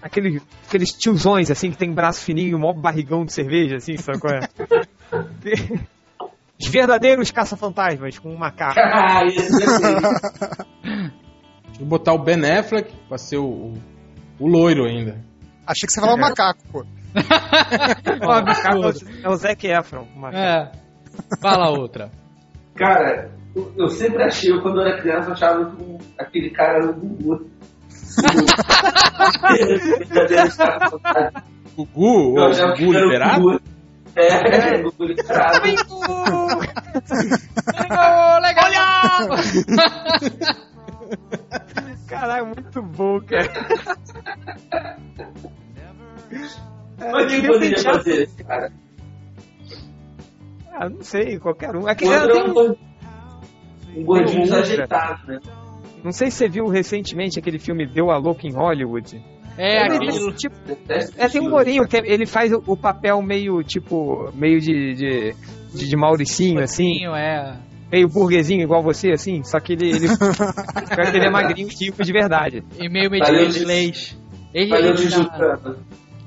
aquele, 0.00 0.40
aqueles 0.66 0.92
tiozões 0.92 1.50
assim 1.50 1.70
que 1.70 1.76
tem 1.76 1.92
braço 1.92 2.22
fininho 2.24 2.50
e 2.50 2.54
um 2.54 2.58
maior 2.58 2.74
barrigão 2.74 3.24
de 3.24 3.32
cerveja, 3.32 3.76
assim, 3.76 3.96
sabe 3.96 4.20
qual 4.20 4.34
é? 4.34 4.40
Os 6.60 6.68
verdadeiros 6.68 7.30
caça-fantasmas 7.30 8.18
com 8.18 8.30
um 8.30 8.36
macaco. 8.36 8.78
Ah, 8.80 9.24
isso 9.24 9.50
Deixa 11.70 11.80
eu 11.80 11.86
botar 11.86 12.12
o 12.12 12.18
Ben 12.18 12.44
Affleck 12.44 12.92
pra 13.08 13.16
ser 13.16 13.38
o, 13.38 13.46
o, 13.46 13.74
o 14.40 14.48
loiro 14.48 14.84
ainda. 14.86 15.18
Achei 15.66 15.86
que 15.86 15.92
você 15.92 16.00
falava 16.00 16.18
macaco, 16.20 16.60
pô. 16.72 16.84
Ó, 18.26 18.40
o 18.40 18.44
macaco 18.44 18.84
é 19.24 19.28
o- 19.28 19.32
é 19.32 19.36
Zac 19.36 19.66
Efron. 19.66 20.06
o 20.16 20.18
macaco. 20.18 20.36
É. 20.42 20.72
Fala 21.40 21.70
outra. 21.70 22.10
Cara, 22.76 23.30
eu, 23.54 23.88
sempre 23.88 24.22
achei, 24.22 24.50
eu, 24.52 24.62
quando 24.62 24.80
eu 24.80 24.86
era 24.86 25.00
criança, 25.00 25.28
eu 25.28 25.32
achava 25.32 25.70
que 25.76 25.98
aquele 26.18 26.50
cara 26.50 26.78
era 26.78 26.90
o 26.90 26.94
Gugu. 26.94 27.50
Gugu, 31.76 32.38
Eu 32.38 32.44
achava 32.46 32.72
Gugu 32.76 32.92
liberado? 32.92 33.40
Gugu. 33.42 33.60
É, 34.16 34.76
o 34.80 34.82
Gugu 34.90 35.04
liberado. 35.04 35.60
legal! 38.42 39.28
Caralho, 42.10 42.46
muito 42.46 42.82
bom, 42.82 43.20
cara. 43.20 43.48
Mas 46.98 47.32
quem 47.32 47.46
poderia 47.46 47.78
fazer 47.82 48.22
esse 48.24 48.44
cara? 48.44 48.72
Ah, 50.72 50.88
não 50.88 51.02
sei, 51.02 51.38
qualquer 51.38 51.74
um. 51.74 51.84
O 51.84 51.88
Aqui, 51.88 52.04
outro 52.06 52.32
tem 52.32 52.40
é 52.40 52.44
um- 52.44 52.76
um 54.00 54.04
gordinho- 54.04 54.42
desajeitado, 54.42 55.26
né? 55.26 55.38
Não 56.04 56.12
sei 56.12 56.30
se 56.30 56.38
você 56.38 56.48
viu 56.48 56.66
recentemente 56.66 57.38
aquele 57.38 57.58
filme 57.58 57.86
Deu 57.86 58.10
a 58.10 58.16
Louca 58.16 58.46
em 58.46 58.52
Hollywood. 58.52 59.22
É, 59.58 59.84
Ele- 59.86 59.96
aquele. 60.08 60.32
tipo, 60.34 60.54
é, 60.88 60.98
tem 61.28 61.40
um 61.40 61.44
esse 61.44 61.50
lourinho 61.50 61.86
que 61.86 61.96
ele 61.96 62.24
faz 62.26 62.52
o, 62.52 62.62
o 62.66 62.76
papel 62.76 63.20
meio, 63.20 63.62
tipo, 63.62 64.30
meio 64.34 64.60
de, 64.60 64.94
de, 64.94 65.34
de, 65.74 65.88
de 65.88 65.96
Mauricinho, 65.96 66.60
assim, 66.62 67.04
É. 67.06 67.56
meio 67.90 68.08
burguesinho 68.08 68.62
igual 68.62 68.82
você, 68.82 69.10
assim, 69.10 69.42
só 69.42 69.58
que 69.60 69.72
ele, 69.72 69.90
ele, 69.90 70.08
só 70.14 70.16
que 70.16 71.16
ele 71.16 71.26
é 71.26 71.30
magrinho 71.30 71.68
e 71.68 71.74
rico 71.74 72.02
de 72.02 72.12
verdade. 72.12 72.64
E 72.78 72.88
meio 72.88 73.10
metido 73.10 73.48
de. 73.48 74.18
Ele, 74.52 74.68
Valeu, 74.68 74.94
ele, 74.94 75.10
tá, 75.10 75.74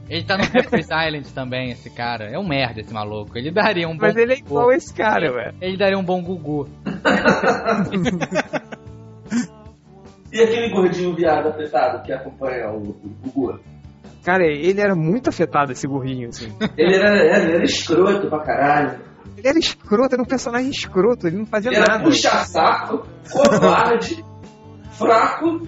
ele 0.10 0.24
tá 0.24 0.38
no 0.38 0.50
Paris 0.50 0.86
Island 0.86 1.34
também, 1.34 1.72
esse 1.72 1.90
cara. 1.90 2.30
É 2.32 2.40
um 2.40 2.48
merda 2.48 2.80
esse 2.80 2.94
maluco. 2.94 3.38
Ele 3.38 3.52
daria 3.52 3.88
um 3.88 3.98
bom. 3.98 4.06
Mas 4.06 4.16
ele 4.16 4.34
é 4.34 4.36
Gugu. 4.38 4.48
igual 4.48 4.72
esse 4.72 4.94
cara, 4.94 5.34
ué. 5.34 5.54
Ele 5.60 5.78
daria 5.78 5.98
um 5.98 6.04
bom 6.04 6.22
Gugu. 6.22 6.70
E 10.34 10.42
aquele 10.42 10.72
gordinho 10.72 11.16
viado 11.16 11.48
afetado 11.48 12.02
que 12.02 12.12
acompanha 12.12 12.68
o, 12.72 12.90
o 12.90 13.10
Gugu? 13.22 13.60
Cara, 14.24 14.44
ele 14.44 14.82
era 14.82 14.96
muito 14.96 15.30
afetado, 15.30 15.72
esse 15.72 15.86
gorrinho, 15.86 16.30
assim. 16.30 16.52
Ele 16.76 16.96
era, 16.96 17.20
ele 17.20 17.56
era 17.56 17.64
escroto 17.64 18.28
pra 18.30 18.40
caralho. 18.40 19.00
Ele 19.38 19.48
era 19.48 19.60
escroto, 19.60 20.14
era 20.14 20.22
um 20.22 20.26
personagem 20.26 20.70
escroto, 20.70 21.28
ele 21.28 21.38
não 21.38 21.46
fazia 21.46 21.70
Ele 21.72 21.78
era 21.78 21.98
nada. 21.98 22.04
puxa-saco, 22.04 23.06
covarde, 23.32 24.24
fraco. 24.92 25.68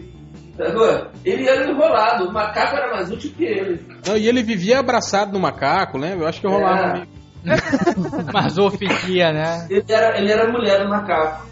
entendeu? 0.53 1.07
Ele 1.23 1.47
era 1.47 1.69
enrolado, 1.69 2.25
o 2.25 2.33
macaco 2.33 2.75
era 2.75 2.91
mais 2.95 3.11
útil 3.11 3.31
que 3.35 3.43
ele. 3.43 3.85
Não, 4.05 4.15
e 4.17 4.27
ele 4.27 4.43
vivia 4.43 4.79
abraçado 4.79 5.33
no 5.33 5.39
macaco, 5.39 5.97
né? 5.97 6.13
Eu 6.13 6.27
acho 6.27 6.41
que 6.41 6.47
rolava 6.47 6.99
É. 6.99 7.15
Masofilia, 8.33 9.31
né? 9.31 9.67
Ele 9.69 9.85
era, 9.87 10.17
ele 10.17 10.31
era 10.31 10.51
mulher 10.51 10.83
do 10.83 10.89
macaco. 10.89 11.45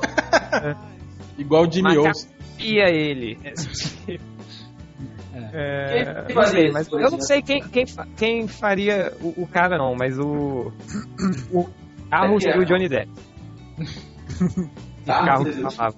igual 1.38 1.64
o 1.66 1.72
Jimmy. 1.72 1.98
Olsen. 1.98 2.30
Ele. 2.58 3.38
É, 5.52 6.24
Quem 6.26 6.36
não 6.36 6.44
sei, 6.44 6.70
mas 6.70 6.88
eu 6.92 6.98
não 7.10 7.18
né? 7.18 7.20
sei 7.20 7.42
quem, 7.42 7.62
quem, 7.62 7.84
quem 8.16 8.48
faria 8.48 9.12
o, 9.20 9.42
o 9.42 9.46
cara 9.46 9.78
não, 9.78 9.94
mas 9.94 10.18
o 10.18 10.72
o 11.52 11.68
É 12.10 12.38
que 12.38 12.48
é. 12.48 12.56
do 12.56 12.64
Johnny 12.64 12.88
Depp. 12.88 13.10
Tá? 15.06 15.24
Carlos 15.24 15.56
que 15.56 15.62
falava. 15.62 15.96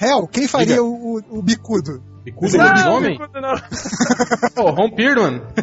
Hell, 0.00 0.26
quem 0.26 0.48
faria 0.48 0.82
o, 0.82 1.16
o, 1.16 1.38
o 1.38 1.42
bicudo? 1.42 2.02
Bicudo 2.24 2.56
Não, 2.56 2.66
lobisomem? 2.66 3.18
não, 3.18 3.40
não. 3.40 3.54
Pô, 4.54 4.70
Ron 4.70 4.90
Perlman. 4.90 5.40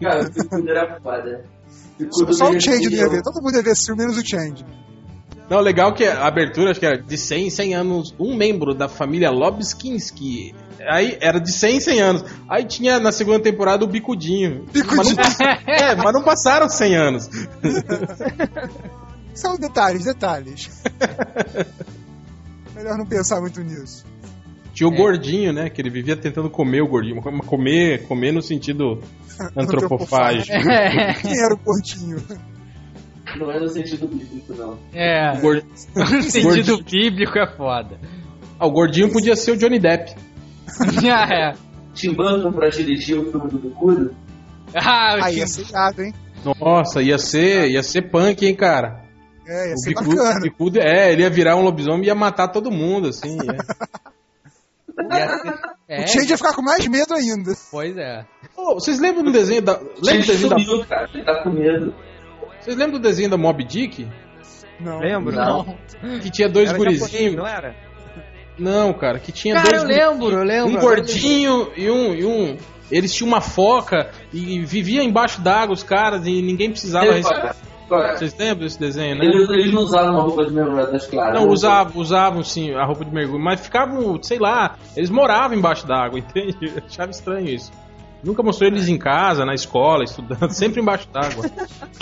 Cara, 0.00 0.22
o 0.24 0.32
Picudo 0.32 0.70
era 0.70 1.00
foda. 1.00 1.44
Só 2.10 2.50
o 2.50 2.60
Change 2.60 2.90
não 2.90 2.96
ia 2.96 3.08
ver. 3.08 3.22
Todo 3.22 3.42
mundo 3.42 3.56
ia 3.56 3.62
ver 3.62 3.70
esse 3.72 3.86
filme, 3.86 4.02
menos 4.02 4.18
o 4.18 4.26
Change. 4.26 4.64
Não, 5.48 5.60
legal 5.60 5.92
que 5.92 6.04
a 6.04 6.26
abertura, 6.26 6.70
acho 6.70 6.80
que 6.80 6.86
era 6.86 6.96
de 6.96 7.18
100 7.18 7.46
em 7.46 7.50
100 7.50 7.74
anos, 7.74 8.14
um 8.18 8.34
membro 8.34 8.74
da 8.74 8.88
família 8.88 9.30
Lobskinski. 9.30 10.54
Aí 10.88 11.16
era 11.20 11.38
de 11.38 11.52
100 11.52 11.76
em 11.76 11.80
100 11.80 12.00
anos. 12.00 12.24
Aí 12.48 12.64
tinha 12.64 12.98
na 12.98 13.12
segunda 13.12 13.40
temporada 13.40 13.84
o 13.84 13.88
Bicudinho. 13.88 14.64
Bicudinho. 14.72 15.16
Mas 15.16 15.38
não, 15.38 15.46
é, 15.46 15.94
mas 15.94 16.12
não 16.12 16.22
passaram 16.22 16.68
100 16.68 16.96
anos. 16.96 17.30
São 19.34 19.56
detalhes, 19.56 20.04
detalhes. 20.04 20.70
Melhor 22.74 22.98
não 22.98 23.06
pensar 23.06 23.40
muito 23.40 23.62
nisso. 23.62 24.04
Tinha 24.74 24.88
o 24.88 24.94
gordinho, 24.94 25.52
né? 25.52 25.68
Que 25.68 25.80
ele 25.80 25.90
vivia 25.90 26.16
tentando 26.16 26.48
comer 26.50 26.82
o 26.82 26.88
gordinho. 26.88 27.20
Comer, 27.20 28.06
comer 28.06 28.32
no 28.32 28.42
sentido 28.42 29.00
antropofágico. 29.56 30.52
É. 30.52 31.14
Quem 31.14 31.38
era 31.38 31.54
o 31.54 31.58
gordinho? 31.58 32.16
Não 33.38 33.50
é 33.50 33.58
no 33.60 33.68
sentido 33.68 34.06
bíblico, 34.08 34.54
não. 34.54 34.78
É. 34.92 35.32
O, 35.38 35.40
gor- 35.40 35.62
No 35.96 36.22
sentido 36.22 36.82
bíblico 36.82 37.38
é 37.38 37.46
foda. 37.56 37.98
Ah, 38.58 38.66
o 38.66 38.70
gordinho 38.70 39.10
podia 39.12 39.34
ser 39.36 39.52
o 39.52 39.56
Johnny 39.56 39.78
Depp. 39.78 40.14
Ah, 41.12 41.28
é. 41.34 41.52
Tim 41.94 42.14
Burton 42.14 42.52
pra 42.52 42.68
dirigir 42.70 43.18
o 43.18 43.30
filme 43.30 43.50
do 43.50 43.58
Picudo? 43.58 44.14
Ah, 44.74 45.16
o 45.20 45.24
Aí 45.24 45.34
Tim- 45.34 45.38
ia 45.40 45.46
ser 45.46 45.68
irado, 45.68 46.02
hein? 46.02 46.14
Nossa, 46.60 47.02
ia 47.02 47.18
ser, 47.18 47.68
ia 47.70 47.82
ser 47.82 48.10
punk, 48.10 48.46
hein, 48.46 48.54
cara? 48.56 49.02
É, 49.46 49.68
ia 49.68 49.74
O 49.74 49.78
ser 49.78 49.90
bicudo, 49.90 50.16
bacana. 50.16 50.40
bicudo- 50.40 50.80
é, 50.80 51.12
ele 51.12 51.22
ia 51.22 51.30
virar 51.30 51.56
um 51.56 51.62
lobisomem 51.62 52.04
e 52.04 52.06
ia 52.06 52.14
matar 52.14 52.48
todo 52.48 52.70
mundo, 52.70 53.08
assim. 53.08 53.36
é. 53.38 53.56
É, 55.88 56.04
O 56.04 56.06
Change 56.06 56.30
ia 56.30 56.36
ficar 56.36 56.54
com 56.54 56.62
mais 56.62 56.86
medo 56.86 57.12
ainda. 57.14 57.52
pois 57.70 57.96
é. 57.96 58.24
Ô, 58.56 58.74
vocês 58.74 58.98
lembram 58.98 59.24
do 59.24 59.32
desenho 59.32 59.62
da. 59.62 59.78
Lembra 60.02 60.20
do 60.22 60.26
desenho 60.26 60.48
da. 60.50 60.58
sumiu, 60.58 60.86
cara. 60.86 61.10
Ele 61.12 61.24
tá 61.24 61.42
com 61.42 61.50
medo. 61.50 61.94
Vocês 62.62 62.76
lembram 62.76 62.98
do 62.98 63.02
desenho 63.02 63.28
da 63.30 63.36
Mob 63.36 63.62
Dick? 63.64 64.06
Não. 64.80 64.98
Lembro? 65.00 65.34
Não. 65.34 65.76
Que 66.20 66.30
tinha 66.30 66.48
dois 66.48 66.68
Era 66.68 66.78
japonês, 66.78 67.00
gurizinhos. 67.00 67.36
não 67.36 67.46
era? 67.46 67.74
Não, 68.58 68.92
cara, 68.92 69.18
que 69.18 69.32
tinha 69.32 69.54
Cara, 69.54 69.68
dois 69.68 69.82
eu 69.82 69.88
gurizinhos. 69.88 70.10
lembro, 70.20 70.36
eu 70.38 70.44
lembro. 70.44 70.78
Um 70.78 70.80
gordinho 70.80 71.68
e 71.76 71.90
um, 71.90 72.14
e 72.14 72.24
um. 72.24 72.56
Eles 72.90 73.14
tinham 73.14 73.28
uma 73.28 73.40
foca 73.40 74.10
e 74.32 74.60
vivia 74.60 75.02
embaixo 75.02 75.40
d'água 75.40 75.72
os 75.72 75.82
caras 75.82 76.26
e 76.26 76.42
ninguém 76.42 76.70
precisava 76.70 77.12
receber. 77.12 77.54
Cara, 77.88 78.16
Vocês 78.16 78.34
lembram 78.38 78.64
desse 78.64 78.78
desenho, 78.78 79.16
né? 79.16 79.24
Eles, 79.24 79.48
eles 79.50 79.72
não 79.72 79.82
usaram 79.82 80.12
uma 80.14 80.22
roupa 80.22 80.44
de 80.46 80.52
mergulhadas 80.52 81.06
claras. 81.06 81.34
Não, 81.40 81.48
usavam, 81.48 82.00
usavam 82.00 82.42
sim 82.42 82.72
a 82.74 82.84
roupa 82.84 83.04
de 83.04 83.10
mergulho, 83.12 83.42
mas 83.42 83.60
ficavam, 83.60 84.22
sei 84.22 84.38
lá, 84.38 84.76
eles 84.96 85.10
moravam 85.10 85.56
embaixo 85.56 85.86
d'água, 85.86 86.18
entende? 86.20 86.56
Eu 86.62 86.82
achava 86.86 87.10
estranho 87.10 87.48
isso. 87.48 87.70
Nunca 88.22 88.42
mostrou 88.42 88.70
eles 88.70 88.88
em 88.88 88.96
casa, 88.96 89.44
na 89.44 89.54
escola, 89.54 90.04
estudando, 90.04 90.50
sempre 90.54 90.80
embaixo 90.80 91.08
d'água. 91.10 91.44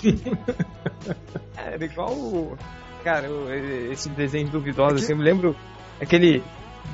Era 1.57 1.85
igual 1.85 2.13
o. 2.13 2.57
Cara, 3.03 3.29
esse 3.91 4.11
desenho 4.11 4.51
duvidoso, 4.51 4.97
assim, 4.97 5.13
eu 5.13 5.19
me 5.19 5.25
lembro 5.25 5.57
aquele 6.01 6.43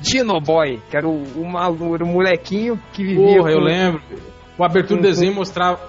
Dino 0.01 0.39
Boy, 0.39 0.81
que 0.89 0.95
era 0.95 1.05
o, 1.07 1.21
o, 1.21 1.95
era 1.95 2.03
o 2.03 2.07
molequinho 2.07 2.81
que 2.93 3.03
vivia. 3.03 3.37
Porra, 3.37 3.51
eu 3.51 3.59
com- 3.59 3.65
lembro. 3.65 4.01
O 4.57 4.63
abertura 4.63 5.01
do 5.01 5.03
desenho 5.03 5.35
mostrava 5.35 5.79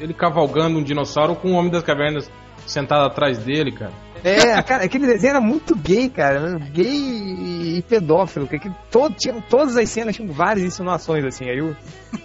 ele 0.00 0.12
cavalgando 0.12 0.78
um 0.78 0.82
dinossauro 0.82 1.36
com 1.36 1.52
o 1.52 1.54
Homem 1.54 1.70
das 1.70 1.84
Cavernas 1.84 2.30
sentado 2.70 3.06
atrás 3.06 3.38
dele, 3.38 3.72
cara. 3.72 3.92
É, 4.22 4.60
cara, 4.62 4.84
aquele 4.84 5.06
desenho 5.06 5.30
era 5.30 5.40
muito 5.40 5.74
gay, 5.76 6.08
cara. 6.08 6.58
Gay 6.58 7.78
e 7.78 7.84
pedófilo. 7.88 8.46
Que, 8.46 8.58
que 8.58 8.70
todo, 8.90 9.14
tinha, 9.14 9.42
todas 9.48 9.76
as 9.76 9.88
cenas 9.88 10.16
tinham 10.16 10.32
várias 10.32 10.64
insinuações, 10.64 11.24
assim. 11.24 11.48
Aí 11.48 11.60
o 11.60 11.76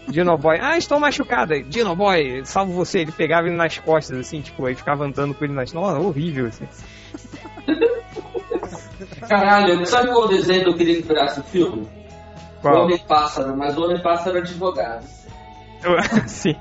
Dino 0.08 0.38
Boy, 0.38 0.58
ah, 0.62 0.78
estou 0.78 1.00
machucada. 1.00 1.62
Dino 1.64 1.96
Boy, 1.96 2.42
salvo 2.46 2.74
você. 2.74 3.00
Ele 3.00 3.12
pegava 3.12 3.48
ele 3.48 3.56
nas 3.56 3.78
costas, 3.78 4.20
assim, 4.20 4.42
tipo, 4.42 4.66
aí 4.66 4.76
ficava 4.76 5.06
andando 5.06 5.34
com 5.34 5.44
ele 5.46 5.54
nas. 5.54 5.74
Nossa, 5.74 6.00
horrível, 6.00 6.48
assim. 6.48 6.68
Caralho, 9.28 9.86
sabe 9.86 10.10
qual 10.10 10.28
desenho 10.28 10.64
que 10.64 10.70
eu 10.70 10.76
queria 10.76 11.02
que 11.02 11.08
virasse 11.08 11.40
o 11.40 11.44
filme? 11.44 11.88
O 12.58 12.62
Qual? 12.62 12.84
Homem-Pássaro, 12.84 13.56
mas 13.56 13.78
o 13.78 13.84
Homem-Pássaro 13.84 14.38
era 14.38 14.46
advogado. 14.46 15.06
Sim. 16.28 16.56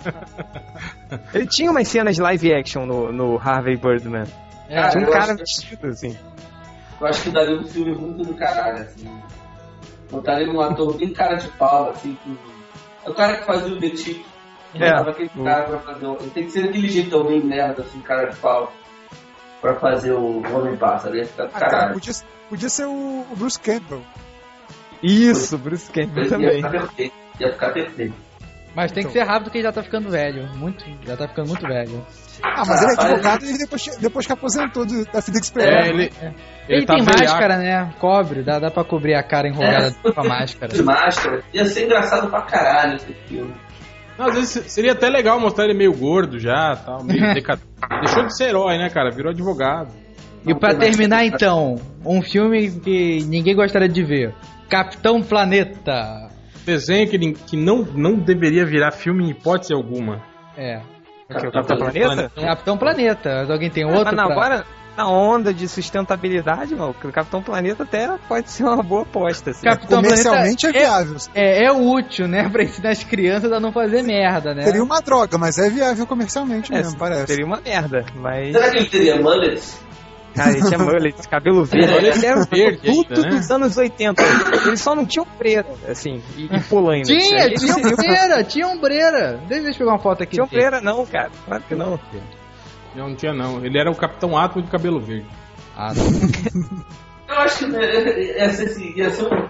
Ele 1.32 1.46
tinha 1.46 1.70
umas 1.70 1.88
cenas 1.88 2.18
live 2.18 2.54
action 2.54 2.84
no, 2.86 3.12
no 3.12 3.38
Harvey 3.38 3.76
Birdman. 3.76 4.24
É, 4.68 4.88
Tinha 4.88 5.04
um 5.04 5.06
eu 5.06 5.12
cara 5.12 5.24
acho- 5.32 5.36
vestido, 5.38 5.86
assim. 5.88 6.16
Eu 7.00 7.06
acho 7.06 7.22
que 7.22 7.30
daria 7.30 7.56
um 7.58 7.64
filme 7.64 7.94
muito 7.94 8.22
do 8.24 8.34
caralho, 8.34 8.82
assim. 8.82 9.10
Botaram 10.10 10.40
ele 10.42 10.52
num 10.52 10.60
ator 10.60 10.96
bem 10.96 11.12
cara 11.12 11.34
de 11.36 11.48
pau, 11.48 11.90
assim. 11.90 12.16
Com... 12.24 12.36
É 13.04 13.10
o 13.10 13.14
cara 13.14 13.36
que 13.38 13.44
fazia 13.44 13.72
o 13.74 13.80
The 13.80 13.90
Tick. 13.90 14.24
É. 14.74 14.88
Aquele 14.88 15.28
cara 15.28 15.64
pra 15.64 15.78
fazer 15.80 16.06
o... 16.06 16.14
Tem 16.16 16.44
que 16.44 16.50
ser 16.50 16.62
daquele 16.66 16.88
jeito 16.88 17.10
também, 17.10 17.40
merda, 17.42 17.82
assim, 17.82 18.00
cara 18.00 18.26
de 18.30 18.36
pau. 18.36 18.72
Pra 19.60 19.74
fazer 19.76 20.12
o 20.12 20.42
Homem-Pássaro. 20.54 21.16
Ia 21.16 21.24
ficar 21.26 21.44
do 21.44 21.50
Ah, 21.54 21.58
cara, 21.58 21.70
caralho. 21.70 21.94
podia, 21.94 22.12
podia 22.48 22.68
ser 22.68 22.84
o, 22.86 23.24
Bruce 23.36 23.58
Campbell. 23.60 24.02
Isso, 25.02 25.56
Bruce 25.58 25.90
Campbell 25.90 26.24
Ia 26.24 26.28
também. 26.30 26.56
ficar 26.56 26.70
perfeito. 26.70 27.14
Ia 27.40 27.52
ficar 27.52 27.72
perfeito. 27.72 28.14
Mas 28.74 28.90
tem 28.92 29.04
que 29.04 29.12
ser 29.12 29.22
rápido 29.22 29.44
porque 29.44 29.58
ele 29.58 29.66
já 29.66 29.72
tá 29.72 29.82
ficando 29.82 30.10
velho. 30.10 30.48
Muito, 30.56 30.84
já 31.06 31.16
tá 31.16 31.28
ficando 31.28 31.48
muito 31.48 31.66
velho. 31.66 32.04
Ah, 32.42 32.64
mas 32.66 32.82
ele 32.82 32.92
é 32.92 33.02
advogado 33.04 33.44
e 33.44 33.58
depois, 33.58 33.82
que- 33.82 34.00
depois 34.00 34.26
que 34.26 34.32
aposentou 34.32 34.84
do, 34.84 35.04
da 35.04 35.22
FedEx 35.22 35.50
É, 35.50 35.54
Pereira. 35.54 35.86
ele, 35.88 36.12
Ele, 36.68 36.86
tá 36.86 36.94
tem 36.94 37.04
velhaco. 37.04 37.22
máscara, 37.24 37.56
né? 37.58 37.94
Cobre, 38.00 38.42
dá, 38.42 38.58
dá 38.58 38.70
pra 38.70 38.82
cobrir 38.84 39.14
a 39.14 39.22
cara 39.22 39.48
enrugada 39.48 39.94
com 40.02 40.20
a 40.20 40.24
máscara. 40.24 40.72
De 40.72 40.82
máscara. 40.82 41.42
Ia 41.52 41.64
ser 41.66 41.84
engraçado 41.84 42.28
pra 42.28 42.42
caralho 42.42 42.96
esse 42.96 43.12
filme. 43.28 43.54
Não, 44.18 44.26
às 44.26 44.34
vezes 44.34 44.72
seria 44.72 44.92
até 44.92 45.08
legal 45.08 45.38
mostrar 45.40 45.64
ele 45.64 45.74
meio 45.74 45.92
gordo 45.92 46.38
já, 46.38 46.76
tal, 46.76 47.02
meio 47.04 47.20
decadente. 47.34 47.66
Deixou 48.00 48.26
de 48.26 48.36
ser 48.36 48.48
herói, 48.50 48.78
né, 48.78 48.90
cara? 48.90 49.10
Virou 49.10 49.30
advogado. 49.30 49.88
E 50.46 50.54
pra 50.54 50.74
terminar 50.74 51.24
então, 51.24 51.76
um 52.04 52.20
filme 52.20 52.70
que 52.80 53.24
ninguém 53.26 53.54
gostaria 53.56 53.88
de 53.88 54.02
ver. 54.04 54.34
Capitão 54.68 55.22
Planeta. 55.22 56.28
Desenho 56.64 57.08
que, 57.08 57.32
que 57.32 57.56
não, 57.56 57.78
não 57.94 58.14
deveria 58.14 58.64
virar 58.64 58.90
filme 58.92 59.24
em 59.24 59.30
hipótese 59.30 59.72
alguma. 59.74 60.22
É. 60.56 60.80
O 61.28 61.38
que, 61.38 61.46
o 61.46 61.52
Capitão 61.52 61.76
Planeta? 61.78 62.30
Capitão 62.40 62.76
Planeta. 62.78 63.36
Mas 63.40 63.50
alguém 63.50 63.70
tem 63.70 63.84
outro? 63.84 64.04
Mas 64.04 64.14
não, 64.14 64.24
pra- 64.26 64.34
agora, 64.34 64.66
na 64.96 65.08
onda 65.08 65.52
de 65.54 65.66
sustentabilidade, 65.66 66.74
mano, 66.74 66.94
o 67.02 67.10
Capitão 67.12 67.42
Planeta 67.42 67.82
até 67.82 68.08
pode 68.28 68.50
ser 68.50 68.62
uma 68.64 68.82
boa 68.82 69.02
aposta. 69.02 69.50
Assim. 69.50 69.64
Capitão 69.64 70.02
Comercialmente 70.02 70.66
é 70.66 70.72
Planeta 70.72 70.90
viável. 71.04 71.16
é, 71.34 71.64
é 71.64 71.72
útil, 71.72 72.28
né? 72.28 72.46
Pra 72.52 72.62
ensinar 72.62 72.90
as 72.90 73.02
crianças 73.02 73.50
a 73.50 73.58
não 73.58 73.72
fazer 73.72 74.02
merda, 74.02 74.54
né? 74.54 74.62
Seria 74.64 74.82
uma 74.84 75.00
droga, 75.00 75.36
mas 75.38 75.58
é 75.58 75.68
viável 75.70 76.06
comercialmente 76.06 76.72
É, 76.72 76.76
mesmo, 76.76 76.98
parece. 76.98 77.26
Seria 77.26 77.46
uma 77.46 77.60
merda, 77.60 78.04
mas. 78.16 78.52
Será 78.52 78.70
que 78.70 78.76
ele 78.76 78.86
teria 78.88 79.16
mullets? 79.20 79.80
Cara, 80.34 80.50
ele 80.50 80.66
tinha 80.66 80.78
mullet, 80.78 81.28
cabelo 81.28 81.64
verde. 81.64 81.92
Olha 81.94 82.08
Ele 82.14 82.26
era 82.26 82.44
verde 82.44 82.78
tudo 82.82 83.14
ainda, 83.14 83.22
né? 83.28 83.36
dos 83.36 83.50
anos 83.50 83.76
80. 83.76 84.22
Ele 84.66 84.76
só 84.76 84.94
não 84.94 85.06
tinha 85.06 85.22
ombreira, 85.22 85.66
assim, 85.88 86.20
e, 86.36 86.44
e 86.46 86.60
polaina. 86.64 87.04
Tinha, 87.04 87.44
Ele 87.44 87.54
tinha 87.56 87.72
seria 87.74 87.88
um- 87.88 87.92
ombreira, 87.92 88.44
tinha 88.44 88.66
ombreira. 88.68 89.40
Deixa 89.48 89.68
eu 89.70 89.74
pegar 89.74 89.90
uma 89.92 89.98
foto 89.98 90.22
aqui. 90.24 90.32
Tinha 90.32 90.44
ombreira 90.44 90.80
não, 90.80 91.06
cara. 91.06 91.30
Claro 91.46 91.62
que 91.68 91.74
não. 91.74 92.00
Não, 92.96 93.08
não 93.08 93.14
tinha 93.16 93.32
não. 93.32 93.64
Ele 93.64 93.78
era 93.78 93.90
o 93.90 93.94
Capitão 93.96 94.36
Átomo 94.36 94.64
de 94.64 94.70
cabelo 94.70 95.00
verde. 95.00 95.26
Ah, 95.76 95.92
não. 95.94 96.04
Eu 97.26 97.36
acho 97.40 97.58
que 97.60 97.66
né, 97.66 97.80
ia 98.36 98.50
ser, 98.50 98.64
assim, 98.66 98.92
ia 98.96 99.10
ser 99.10 99.24
um, 99.24 99.48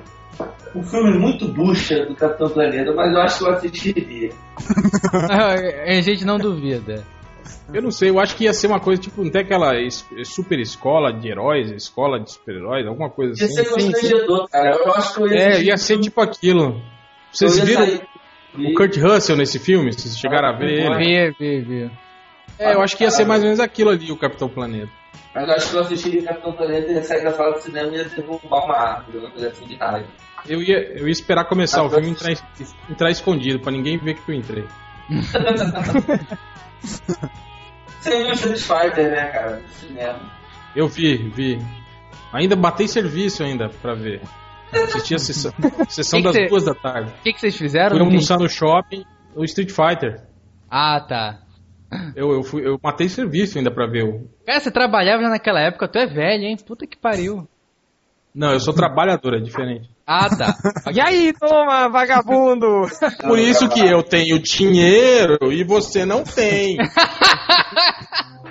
um 0.78 0.82
filme 0.84 1.18
muito 1.18 1.48
bucha 1.48 2.06
do 2.06 2.14
Capitão 2.14 2.48
Planeta, 2.48 2.92
mas 2.94 3.12
eu 3.12 3.20
acho 3.20 3.38
que 3.38 3.44
eu 3.44 3.50
assistiria. 3.52 4.30
a 5.88 6.00
gente 6.00 6.24
não 6.24 6.38
duvida. 6.38 7.04
Eu 7.72 7.82
não 7.82 7.90
sei, 7.90 8.10
eu 8.10 8.18
acho 8.20 8.36
que 8.36 8.44
ia 8.44 8.52
ser 8.52 8.66
uma 8.68 8.80
coisa 8.80 9.00
tipo, 9.00 9.22
não 9.24 9.30
tem 9.30 9.42
aquela 9.42 9.74
es- 9.80 10.06
super 10.24 10.58
escola 10.58 11.12
de 11.12 11.28
heróis, 11.28 11.70
escola 11.70 12.20
de 12.20 12.30
super-heróis, 12.32 12.86
alguma 12.86 13.10
coisa 13.10 13.32
Ia 13.40 13.44
assim. 13.46 13.54
ser 13.54 13.68
constrangedor, 13.70 14.48
cara. 14.48 14.76
Eu 14.76 14.94
acho 14.94 15.14
que 15.14 15.20
eu 15.22 15.26
ia 15.28 15.38
É, 15.38 15.62
ia 15.62 15.76
ser 15.76 15.98
tipo 16.00 16.20
aquilo. 16.20 16.80
Vocês 17.32 17.56
ia 17.58 17.64
viram 17.64 17.86
sair 17.86 18.02
o 18.56 18.74
Kurt 18.74 18.96
Russell 18.98 19.36
nesse 19.36 19.58
filme? 19.58 19.92
Vocês 19.92 20.16
chegaram 20.18 20.48
a 20.48 20.52
ver 20.52 20.70
ele? 20.70 20.96
Vê, 20.96 21.30
vê, 21.38 21.60
vê. 21.62 21.90
É, 22.58 22.74
eu 22.74 22.82
acho 22.82 22.96
que 22.96 23.02
ia 23.04 23.10
ser 23.10 23.24
mais 23.24 23.40
ou 23.40 23.46
menos 23.46 23.58
aquilo 23.60 23.90
ali, 23.90 24.12
o 24.12 24.16
Capitão 24.16 24.48
Planeta. 24.48 24.90
Mas 25.34 25.48
eu 25.48 25.54
acho 25.54 25.70
que 25.70 25.76
eu 25.76 25.80
assistiria 25.80 26.22
Capitão 26.22 26.52
Planeta 26.52 26.92
e 26.92 26.94
ia 26.94 27.02
sair 27.02 27.24
da 27.24 27.32
sala 27.32 27.54
de 27.54 27.62
cinema 27.64 27.88
e 27.92 27.96
ia 27.96 28.04
derrubar 28.04 28.64
uma 28.64 28.76
árvore, 28.76 29.18
uma 29.18 29.30
coisa 29.30 29.48
assim 29.48 29.66
de 29.66 29.74
raiva. 29.74 30.06
Eu 30.48 30.62
ia, 30.62 30.78
eu 30.98 31.08
ia 31.08 31.12
esperar 31.12 31.44
começar 31.46 31.82
o 31.82 31.90
filme 31.90 32.06
e 32.06 32.10
entrar, 32.10 32.32
entrar 32.88 33.10
escondido, 33.10 33.58
pra 33.58 33.72
ninguém 33.72 33.98
ver 33.98 34.14
que 34.14 34.30
eu 34.30 34.34
entrei. 34.36 34.64
Você 36.84 38.18
viu 38.18 38.28
o 38.28 38.32
Street 38.32 38.58
Fighter, 38.60 39.10
né, 39.10 39.26
cara? 39.30 39.62
Cinema. 39.80 40.20
Eu 40.76 40.88
vi, 40.88 41.16
vi. 41.30 41.58
Ainda 42.32 42.56
batei 42.56 42.86
serviço 42.88 43.42
ainda 43.42 43.68
pra 43.68 43.94
ver. 43.94 44.20
Assisti 44.72 45.14
a 45.14 45.18
sessão, 45.18 45.52
sessão 45.88 46.18
Que 46.20 46.26
que 46.26 46.32
das 46.32 46.42
cê- 46.42 46.48
duas 46.48 46.64
da 46.64 46.74
tarde. 46.74 47.10
O 47.10 47.22
que, 47.22 47.32
que 47.32 47.40
vocês 47.40 47.56
fizeram? 47.56 47.96
Fui 47.96 48.00
almoçar 48.04 48.38
no 48.38 48.48
shopping, 48.48 49.04
o 49.34 49.44
Street 49.44 49.70
Fighter. 49.70 50.22
Ah, 50.68 51.00
tá. 51.00 51.38
Eu, 52.16 52.32
eu, 52.32 52.42
fui, 52.42 52.66
eu 52.66 52.76
matei 52.82 53.08
serviço 53.08 53.56
ainda 53.56 53.70
pra 53.70 53.86
ver 53.86 54.02
o. 54.04 54.28
Cara, 54.44 54.58
você 54.58 54.70
trabalhava 54.72 55.22
já 55.22 55.28
naquela 55.28 55.60
época, 55.60 55.86
tu 55.86 55.96
é 55.98 56.06
velho, 56.06 56.42
hein? 56.44 56.56
Puta 56.56 56.86
que 56.88 56.96
pariu. 56.98 57.46
Não, 58.34 58.50
eu 58.52 58.58
sou 58.58 58.74
trabalhador, 58.74 59.34
é 59.34 59.40
diferente. 59.40 59.88
Ah, 60.06 60.28
tá. 60.28 60.54
E 60.92 61.00
aí, 61.00 61.32
toma, 61.32 61.88
vagabundo! 61.88 62.86
Por 63.26 63.38
isso 63.38 63.68
que 63.68 63.80
eu 63.80 64.02
tenho 64.02 64.38
dinheiro 64.38 65.50
e 65.50 65.64
você 65.64 66.04
não 66.04 66.22
tem. 66.22 66.76